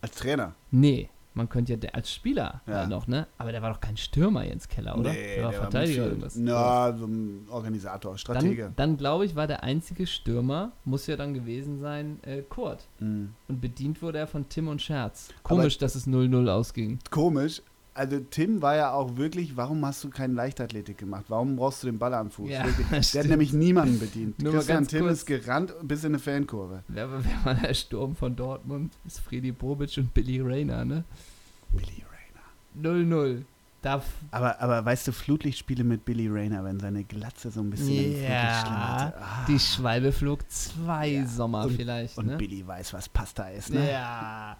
Als 0.00 0.16
Trainer. 0.16 0.54
Nee, 0.70 1.08
Man 1.34 1.48
könnte 1.48 1.72
ja 1.72 1.76
der, 1.76 1.94
als 1.94 2.12
Spieler 2.12 2.62
Ja. 2.66 2.74
halt 2.74 2.88
noch, 2.88 3.06
ne? 3.08 3.26
Aber 3.38 3.50
der 3.50 3.60
war 3.60 3.72
doch 3.72 3.80
kein 3.80 3.96
Stürmer 3.96 4.44
Jens 4.44 4.68
Keller, 4.68 4.96
oder? 4.96 5.12
Nee, 5.12 5.36
der 5.36 5.44
war 5.44 5.52
Verteidiger 5.52 6.02
oder 6.02 6.10
irgendwas. 6.10 6.36
Na, 6.36 6.96
so 6.96 7.06
ein 7.06 7.46
Organisator, 7.50 8.16
Stratege. 8.16 8.62
Dann, 8.64 8.74
dann 8.76 8.96
glaube 8.96 9.24
ich, 9.24 9.34
war 9.34 9.46
der 9.48 9.64
einzige 9.64 10.06
Stürmer, 10.06 10.72
muss 10.84 11.06
ja 11.08 11.16
dann 11.16 11.34
gewesen 11.34 11.80
sein, 11.80 12.20
äh, 12.22 12.42
Kurt. 12.42 12.86
Mhm. 13.00 13.34
Und 13.48 13.60
bedient 13.60 14.00
wurde 14.00 14.18
er 14.18 14.26
von 14.28 14.48
Tim 14.48 14.68
und 14.68 14.80
Scherz. 14.80 15.28
Komisch, 15.42 15.76
dass 15.78 15.96
es 15.96 16.06
0-0 16.06 16.48
ausging. 16.48 16.98
Komisch. 17.10 17.60
Also 17.96 18.18
Tim 18.18 18.60
war 18.60 18.74
ja 18.74 18.92
auch 18.92 19.16
wirklich, 19.16 19.56
warum 19.56 19.84
hast 19.86 20.02
du 20.02 20.10
keine 20.10 20.34
Leichtathletik 20.34 20.98
gemacht? 20.98 21.26
Warum 21.28 21.54
brauchst 21.54 21.82
du 21.82 21.86
den 21.86 21.98
Ball 21.98 22.12
am 22.14 22.30
Fuß? 22.30 22.50
Ja. 22.50 22.64
Der 22.90 23.22
hat 23.22 23.30
nämlich 23.30 23.52
niemanden 23.52 24.00
bedient. 24.00 24.42
Nur 24.42 24.52
Christian 24.54 24.86
Tim 24.88 25.02
kurz. 25.02 25.18
ist 25.18 25.26
gerannt 25.26 25.72
bis 25.82 26.02
in 26.02 26.08
eine 26.10 26.18
Fankurve. 26.18 26.82
Wer, 26.88 27.08
wer 27.24 27.44
war 27.44 27.54
der 27.54 27.72
Sturm 27.74 28.16
von 28.16 28.34
Dortmund? 28.34 28.92
Das 29.04 29.14
ist 29.14 29.20
Freddy 29.20 29.52
Bobic 29.52 29.96
und 29.96 30.12
Billy 30.12 30.40
Rayner, 30.40 30.84
ne? 30.84 31.04
Billy 31.70 32.02
Rayner. 32.74 33.04
0-0. 33.06 33.42
Da 33.82 33.98
f- 33.98 34.04
Aber, 34.30 34.60
aber 34.62 34.82
weißt 34.84 35.06
du, 35.08 35.12
Flutlichtspiele 35.12 35.84
mit 35.84 36.04
Billy 36.06 36.26
Rayner, 36.28 36.64
wenn 36.64 36.80
seine 36.80 37.04
Glatze 37.04 37.50
so 37.50 37.60
ein 37.60 37.68
bisschen 37.70 37.90
im 37.90 38.02
Flutlicht 38.14 38.28
Ja, 38.30 38.60
schlimmerte. 38.62 39.18
Ah. 39.20 39.44
die 39.46 39.58
Schwalbe 39.58 40.10
flog 40.12 40.50
zwei 40.50 41.06
Ja, 41.08 41.26
Sommer 41.26 41.64
und- 41.66 41.72
vielleicht, 41.76 42.16
Und 42.16 42.26
ne? 42.26 42.36
Billy 42.38 42.66
weiß, 42.66 42.94
was 42.94 43.08
Pasta 43.10 43.48
ist, 43.50 43.70
ne? 43.70 43.88
Ja. 43.92 44.56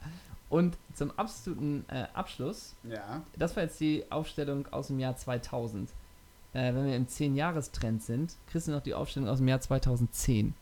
Und 0.55 0.77
zum 0.95 1.11
absoluten 1.19 1.85
äh, 1.89 2.05
Abschluss, 2.15 2.75
Ja. 2.85 3.23
das 3.37 3.57
war 3.57 3.65
jetzt 3.65 3.81
die 3.81 4.05
Aufstellung 4.11 4.67
aus 4.71 4.87
dem 4.87 5.01
Jahr 5.01 5.17
2000. 5.17 5.91
Äh, 6.53 6.73
wenn 6.75 6.87
wir 6.87 6.95
im 6.97 7.07
10-Jahres-Trend 7.09 8.03
sind, 8.03 8.37
kriegst 8.47 8.69
du 8.69 8.73
noch 8.73 8.83
die 8.83 8.95
Aufstellung 8.95 9.29
aus 9.29 9.39
dem 9.39 9.49
Jahr 9.49 9.61
2010 9.61 10.55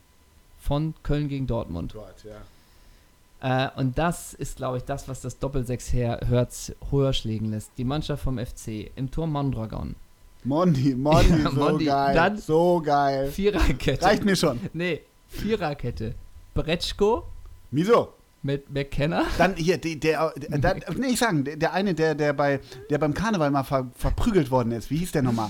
von 0.59 0.95
Köln 1.03 1.27
gegen 1.27 1.45
Dortmund. 1.45 1.93
Gott, 1.93 2.15
ja. 2.23 3.67
Äh, 3.67 3.69
und 3.79 3.97
das 3.97 4.33
ist, 4.33 4.57
glaube 4.57 4.77
ich, 4.77 4.83
das, 4.83 5.07
was 5.07 5.21
das 5.21 5.37
Doppel-6-Herz 5.37 6.73
höher 6.89 7.13
schlägen 7.13 7.51
lässt. 7.51 7.71
Die 7.77 7.83
Mannschaft 7.83 8.23
vom 8.23 8.39
FC 8.39 8.89
im 8.95 9.11
Tor 9.11 9.27
Mondragon. 9.27 9.95
Mondi, 10.43 10.95
Mondi, 10.97 11.29
Ja, 11.43 11.49
so 11.51 11.55
Mondi. 11.55 11.85
geil. 11.85 12.15
Dann- 12.15 12.37
so 12.37 12.81
geil. 12.83 13.29
Viererkette. 13.31 14.03
Reicht 14.05 14.25
mir 14.25 14.35
schon. 14.35 14.59
Nee, 14.73 15.01
Viererkette. 15.27 16.15
Bretschko 16.55 17.25
Wieso? 17.71 18.13
Mit 18.43 18.69
McKenna. 18.71 19.23
Dann 19.37 19.55
hier, 19.55 19.77
die, 19.77 19.99
der, 19.99 20.33
der, 20.37 20.59
der 20.59 20.75
nee, 20.97 21.07
ich 21.07 21.19
sagen, 21.19 21.43
der, 21.43 21.57
der 21.57 21.73
eine, 21.73 21.93
der, 21.93 22.13
der, 22.13 22.33
bei, 22.33 22.59
der 22.89 22.97
beim 22.97 23.13
Karneval 23.13 23.51
mal 23.51 23.63
ver, 23.63 23.89
verprügelt 23.95 24.51
worden 24.51 24.71
ist. 24.73 24.91
Wie 24.91 24.97
hieß 24.97 25.13
der 25.13 25.23
nochmal? 25.23 25.49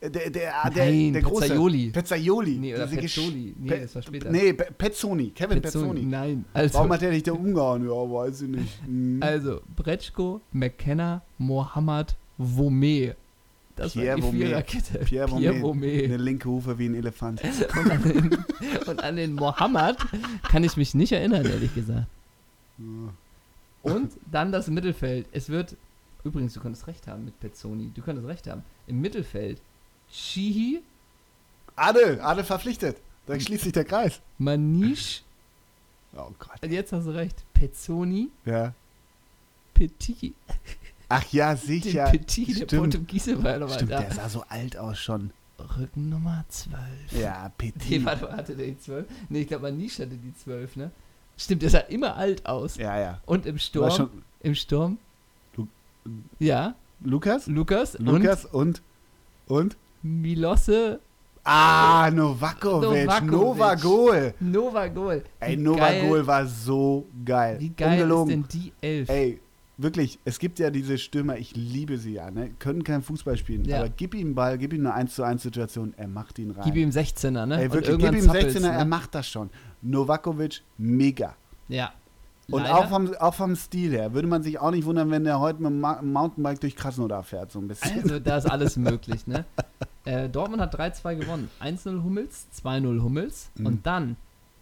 Der, 0.00 0.10
der, 0.10 0.30
der, 0.30 0.52
Nein, 0.76 1.12
der 1.12 1.22
große. 1.22 1.48
Pezzaioli. 1.48 1.90
Pezzaioli. 1.90 2.58
Nee, 2.58 2.74
oder 2.76 2.86
Pezzoli. 2.86 3.54
Nee, 3.58 3.68
Pe- 3.68 3.80
das 3.80 3.94
war 3.96 4.02
später. 4.02 4.30
Nee, 4.30 4.52
Pe- 4.52 4.68
Pezzoni. 4.76 5.30
Kevin 5.30 5.60
Pezzoni. 5.60 6.02
Nein, 6.04 6.44
also, 6.54 6.74
Warum 6.78 6.92
hat 6.92 7.02
der 7.02 7.10
dich 7.10 7.24
da 7.24 7.32
umgehauen? 7.32 7.82
Ja, 7.82 7.90
weiß 7.90 8.42
ich 8.42 8.48
nicht. 8.48 8.78
Hm. 8.84 9.18
also 9.20 9.60
Bretschko, 9.74 10.40
McKenna, 10.52 11.22
Mohammad, 11.38 12.14
Vomé. 12.38 13.14
Das 13.74 13.94
Pierre 13.94 14.22
war 14.22 14.30
die. 14.30 14.36
Viererkette. 14.38 14.98
Pierre 15.04 15.28
Vomé. 15.28 15.60
Vomé. 15.60 16.04
Eine 16.04 16.16
linke 16.16 16.48
Hufe 16.48 16.78
wie 16.78 16.86
ein 16.86 16.94
Elefant. 16.94 17.40
Und 17.42 17.90
an, 17.90 18.02
den, 18.04 18.44
und 18.86 19.02
an 19.02 19.16
den 19.16 19.34
Mohammed 19.34 19.96
kann 20.48 20.62
ich 20.62 20.76
mich 20.76 20.94
nicht 20.94 21.10
erinnern, 21.10 21.44
ehrlich 21.44 21.74
gesagt. 21.74 22.06
Und 23.82 24.12
dann 24.30 24.52
das 24.52 24.68
Mittelfeld. 24.68 25.26
Es 25.32 25.48
wird, 25.48 25.76
übrigens, 26.24 26.52
du 26.54 26.60
könntest 26.60 26.86
recht 26.86 27.06
haben 27.06 27.24
mit 27.24 27.38
Pezzoni. 27.40 27.90
Du 27.94 28.02
könntest 28.02 28.26
recht 28.28 28.46
haben. 28.46 28.62
Im 28.86 29.00
Mittelfeld 29.00 29.60
Shihi, 30.10 30.80
Adel, 31.76 32.20
Adel 32.20 32.44
verpflichtet. 32.44 32.96
Da 33.26 33.38
schließt 33.38 33.64
sich 33.64 33.72
der 33.72 33.84
Kreis. 33.84 34.20
Manish, 34.38 35.22
Oh 36.16 36.30
Gott. 36.38 36.70
jetzt 36.70 36.92
hast 36.92 37.06
du 37.06 37.10
recht, 37.10 37.36
Pezzoni, 37.52 38.30
Ja. 38.46 38.72
Petit. 39.74 40.34
Ach 41.10 41.24
ja, 41.32 41.54
Den 41.54 41.58
sicher. 41.66 42.04
Petit, 42.10 42.48
der 42.48 42.54
Stimmt. 42.66 42.92
Portugiese 42.94 43.42
war 43.44 43.54
aber 43.54 43.68
Stimmt, 43.68 43.92
da. 43.92 44.00
der 44.00 44.12
sah 44.12 44.28
so 44.28 44.42
alt 44.48 44.76
aus 44.76 44.98
schon. 44.98 45.30
Rücken 45.76 46.08
Nummer 46.08 46.44
12. 46.48 46.78
Ja, 47.12 47.44
Nee, 47.60 47.70
Petit. 47.72 48.04
warte, 48.04 48.32
hatte 48.32 48.56
der 48.56 48.66
die 48.68 48.78
12? 48.78 49.06
Nee, 49.28 49.42
ich 49.42 49.48
glaube, 49.48 49.70
Manish 49.70 49.98
hatte 49.98 50.16
die 50.16 50.34
12, 50.34 50.76
ne? 50.76 50.90
Stimmt, 51.38 51.62
der 51.62 51.70
sah 51.70 51.78
immer 51.78 52.16
alt 52.16 52.44
aus. 52.46 52.76
Ja, 52.76 52.98
ja. 53.00 53.20
Und 53.24 53.46
im 53.46 53.58
Sturm, 53.58 53.90
schon 53.90 54.10
im 54.42 54.54
Sturm, 54.54 54.98
Lu- 55.56 55.66
ja, 56.38 56.74
Lukas? 57.02 57.46
Lukas, 57.46 57.96
Lukas 57.98 58.44
und 58.44 58.82
und? 59.46 59.56
und 59.58 59.76
Milosse 60.02 61.00
Ah, 61.44 62.10
Novakovic, 62.12 63.06
Novakovic. 63.06 63.30
Novagol. 63.30 64.34
Nova 64.40 64.86
Goal. 64.88 65.22
Ey, 65.40 65.56
Novagol 65.56 66.26
war 66.26 66.44
so 66.46 67.06
geil. 67.24 67.56
Wie 67.58 67.70
geil 67.70 67.92
Ungelogen. 68.02 68.42
ist 68.42 68.52
denn 68.54 68.60
die 68.62 68.72
Elf? 68.82 69.08
Ey, 69.08 69.40
wirklich, 69.78 70.18
es 70.26 70.38
gibt 70.38 70.58
ja 70.58 70.68
diese 70.70 70.98
Stürmer, 70.98 71.38
ich 71.38 71.56
liebe 71.56 71.96
sie 71.96 72.12
ja, 72.14 72.30
ne? 72.30 72.50
können 72.58 72.84
kein 72.84 73.00
Fußball 73.00 73.38
spielen, 73.38 73.64
Ja. 73.64 73.78
aber 73.78 73.88
gib 73.88 74.14
ihm 74.14 74.26
einen 74.26 74.34
Ball, 74.34 74.58
gib 74.58 74.74
ihm 74.74 74.80
eine 74.84 74.92
1 74.94 75.14
zu 75.14 75.22
1 75.22 75.42
Situation, 75.42 75.94
er 75.96 76.08
macht 76.08 76.38
ihn 76.38 76.50
rein. 76.50 76.64
Gib 76.66 76.76
ihm 76.76 76.90
16er, 76.90 77.46
ne? 77.46 77.62
Ey, 77.62 77.72
wirklich, 77.72 77.96
gib 77.96 78.12
ihm 78.12 78.20
zappelt's, 78.20 78.54
16er, 78.56 78.68
er 78.70 78.84
ne? 78.84 78.90
macht 78.90 79.14
das 79.14 79.26
schon. 79.26 79.48
Novakovic, 79.82 80.62
mega. 80.76 81.34
Ja. 81.68 81.92
Und 82.50 82.62
Leider- 82.62 82.78
auch 82.78 82.88
vom, 82.88 83.14
auch 83.16 83.34
vom 83.34 83.54
Stil 83.56 83.90
her, 83.92 84.14
würde 84.14 84.26
man 84.26 84.42
sich 84.42 84.58
auch 84.58 84.70
nicht 84.70 84.86
wundern, 84.86 85.10
wenn 85.10 85.24
der 85.24 85.38
heute 85.38 85.62
mit 85.62 85.70
dem 85.70 85.80
Mountainbike 86.12 86.60
durch 86.60 86.76
Krasnodar 86.76 87.22
fährt, 87.22 87.52
so 87.52 87.58
ein 87.58 87.68
bisschen. 87.68 88.02
Also, 88.02 88.18
da 88.20 88.38
ist 88.38 88.46
alles 88.50 88.76
möglich, 88.78 89.26
ne? 89.26 89.44
Äh, 90.06 90.30
Dortmund 90.30 90.62
hat 90.62 90.74
3-2 90.74 91.16
gewonnen. 91.16 91.50
1-0 91.60 92.02
Hummels, 92.02 92.46
2-0 92.64 93.02
Hummels 93.02 93.50
Mhm. 93.56 93.66
und 93.66 93.86
dann 93.86 94.16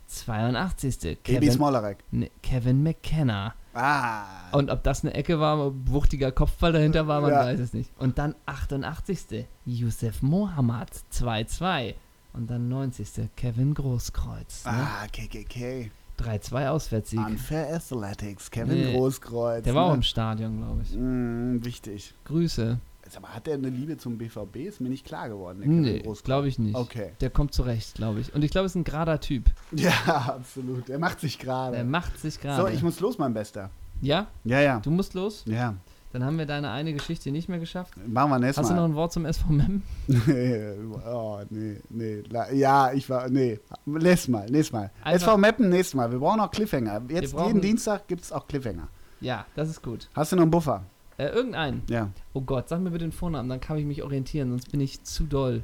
82. 0.09 1.05
Ebi 1.05 1.17
Kevin, 1.23 1.53
Smolarek. 1.53 1.99
ne, 2.11 2.31
Kevin 2.43 2.83
McKenna. 2.83 3.55
Ah. 3.75 4.25
Und 4.53 4.71
ob 4.71 4.83
das 4.83 5.05
eine 5.05 5.14
Ecke 5.14 5.39
war, 5.39 5.73
wuchtiger 5.87 6.33
Kopfball 6.33 6.73
dahinter 6.73 7.07
war, 7.07 7.21
man 7.21 7.31
Ja. 7.31 7.41
weiß 7.41 7.61
es 7.61 7.73
nicht. 7.73 7.91
Und 7.99 8.19
dann 8.19 8.35
88. 8.47 9.47
Yusuf 9.64 10.23
Mohammad 10.23 10.91
2-2. 11.12 11.95
Und 12.37 12.49
dann 12.51 12.68
90. 12.68 13.30
Kevin 13.37 13.74
Großkreuz. 13.74 14.64
Ne? 14.66 14.72
ah, 14.72 15.07
KKK. 15.11 15.91
3-2 16.18 16.68
Auswärtssieg. 16.68 17.18
Unfair 17.20 17.74
Athletics, 17.74 18.51
Kevin 18.51 18.74
Nee. 18.74 18.93
Großkreuz. 18.95 19.64
Der 19.64 19.74
war 19.74 19.84
auch 19.84 19.91
ne? 19.91 19.97
im 19.97 20.03
Stadion, 20.03 20.59
glaube 20.59 20.82
ich. 20.82 20.95
Mm, 20.95 21.64
wichtig. 21.64 22.14
Grüße. 22.24 22.78
Aber 23.16 23.28
hat 23.28 23.47
er 23.47 23.55
eine 23.55 23.68
Liebe 23.68 23.97
zum 23.99 24.18
BVB? 24.18 24.57
Ist 24.57 24.80
mir 24.80 24.89
nicht 24.89 25.07
klar 25.07 25.28
geworden. 25.28 25.59
der 25.61 25.68
Kevin 25.68 25.80
Nee, 25.82 26.14
glaube 26.24 26.49
ich 26.49 26.59
nicht. 26.59 26.74
Okay. 26.74 27.12
Der 27.20 27.30
kommt 27.30 27.55
zurecht, 27.55 27.95
glaube 27.95 28.20
ich. 28.20 28.34
Und 28.34 28.43
ich 28.43 28.51
glaube, 28.51 28.66
es 28.66 28.72
ist 28.72 28.76
ein 28.76 28.84
gerader 28.84 29.20
Typ. 29.20 29.45
Ja, 29.72 29.93
absolut. 30.37 30.89
Er 30.91 30.99
macht 30.99 31.20
sich 31.20 31.37
Der 31.39 31.47
gerade. 31.47 31.84
macht 31.84 32.18
sich 32.18 32.41
gerade. 32.41 32.62
So, 32.62 32.68
ich 32.68 32.82
muss 32.82 32.99
los, 33.01 33.16
mein 33.18 33.32
Bester. 33.32 33.70
ja, 34.01 34.26
Ja, 34.45 34.61
ja. 34.61 34.80
du 34.80 34.91
musst 34.91 35.14
los. 35.14 35.45
Ja. 35.47 35.74
Dann 36.17 36.25
haben 36.25 36.39
wir 36.39 36.47
deine 36.47 36.71
eine 36.71 36.95
Geschichte 36.95 37.31
nicht 37.31 37.47
mehr 37.51 37.59
geschafft. 37.59 37.93
Machen 38.09 38.31
wir 38.31 38.39
nächstes 38.39 38.62
Hast 38.62 38.71
du 38.71 38.75
noch 38.75 38.81
Mal. 38.85 38.89
ein 38.89 38.95
Wort 38.95 39.12
zum 39.12 39.27
SV 39.27 39.49
Mem? 39.51 39.83
oh, 41.07 41.41
nee, 41.51 41.77
nee. 41.91 42.23
Ja, 42.55 42.91
ich 42.93 43.11
war. 43.11 43.29
Nee. 43.29 43.61
Nächstes 43.85 44.29
Mal, 44.29 44.47
nächstes 44.49 44.73
Mal. 44.73 44.91
Einfach- 45.05 45.27
SV 45.29 45.37
Meppen, 45.37 45.69
nächstes 45.69 45.95
Mal. 45.95 46.11
Wir 46.11 46.19
brauchen 46.19 46.41
auch 46.41 46.51
Cliffhanger. 46.51 47.03
Jetzt 47.11 47.35
jeden 47.39 47.61
Dienstag 47.61 48.09
gibt 48.09 48.23
es 48.23 48.33
auch 48.33 48.47
Cliffhanger. 48.49 48.89
Ja, 49.21 49.45
das 49.57 49.69
ist 49.69 49.83
gut. 49.83 50.09
Hast 50.14 50.33
du 50.33 50.37
noch 50.37 50.43
einen 50.45 50.51
Buffer? 50.51 50.85
Äh, 51.19 51.27
irgendeinen. 51.29 51.83
Ja. 51.91 52.09
Oh 52.33 52.41
Gott, 52.41 52.71
sag 52.71 52.81
mir 52.81 52.91
bitte 52.91 53.05
den 53.05 53.12
Vornamen, 53.12 53.51
dann 53.51 53.61
kann 53.61 53.77
ich 53.77 53.85
mich 53.85 54.03
orientieren, 54.03 54.49
sonst 54.51 54.71
bin 54.71 54.81
ich 54.81 55.03
zu 55.05 55.25
doll. 55.25 55.62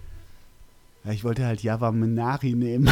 ja 1.05 1.13
ich 1.13 1.25
wollte 1.25 1.47
halt 1.47 1.63
Java 1.63 1.93
Menari 1.93 2.53
nehmen. 2.53 2.91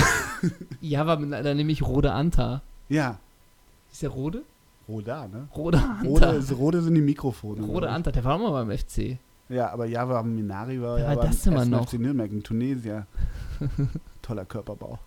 Ja, 0.81 1.03
aber 1.03 1.19
mit- 1.19 1.33
dann 1.45 1.57
nehme 1.59 1.73
ich 1.73 1.83
Rode 1.83 2.13
Anta. 2.13 2.63
ja. 2.89 3.19
Ist 3.93 4.03
der 4.03 4.11
Rode? 4.11 4.43
Roda, 4.91 5.29
ne? 5.29 5.49
Rode 5.55 5.79
Anta. 5.79 6.09
Rode, 6.09 6.27
ist- 6.39 6.53
Rode 6.53 6.83
sind 6.83 6.95
die 6.95 7.01
Mikrofone. 7.01 7.61
Rode 7.63 7.73
glaub 7.73 7.83
ich. 7.85 7.89
Anta, 7.91 8.11
der 8.13 8.25
war 8.25 8.35
auch 8.35 8.41
mal 8.51 8.65
beim 8.65 8.77
FC. 8.77 9.19
Ja, 9.49 9.71
aber 9.71 9.87
Java 9.87 10.23
Minari 10.23 10.81
war 10.83 10.97
Wer 10.97 11.03
ja 11.05 11.09
war 11.11 11.17
beim 11.17 11.27
das 11.31 11.69
noch? 11.69 11.87
FC 11.89 11.95
Nürnberg 11.99 12.31
in 12.33 12.43
Tunesier. 12.43 13.07
Toller 14.23 14.45
Körperbau. 14.45 14.99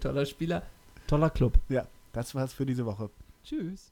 Toller 0.00 0.26
Spieler, 0.26 0.62
toller 1.06 1.30
Club. 1.30 1.58
Das 2.12 2.34
war's 2.34 2.52
für 2.52 2.66
diese 2.66 2.84
Woche. 2.84 3.08
Tschüss. 3.44 3.90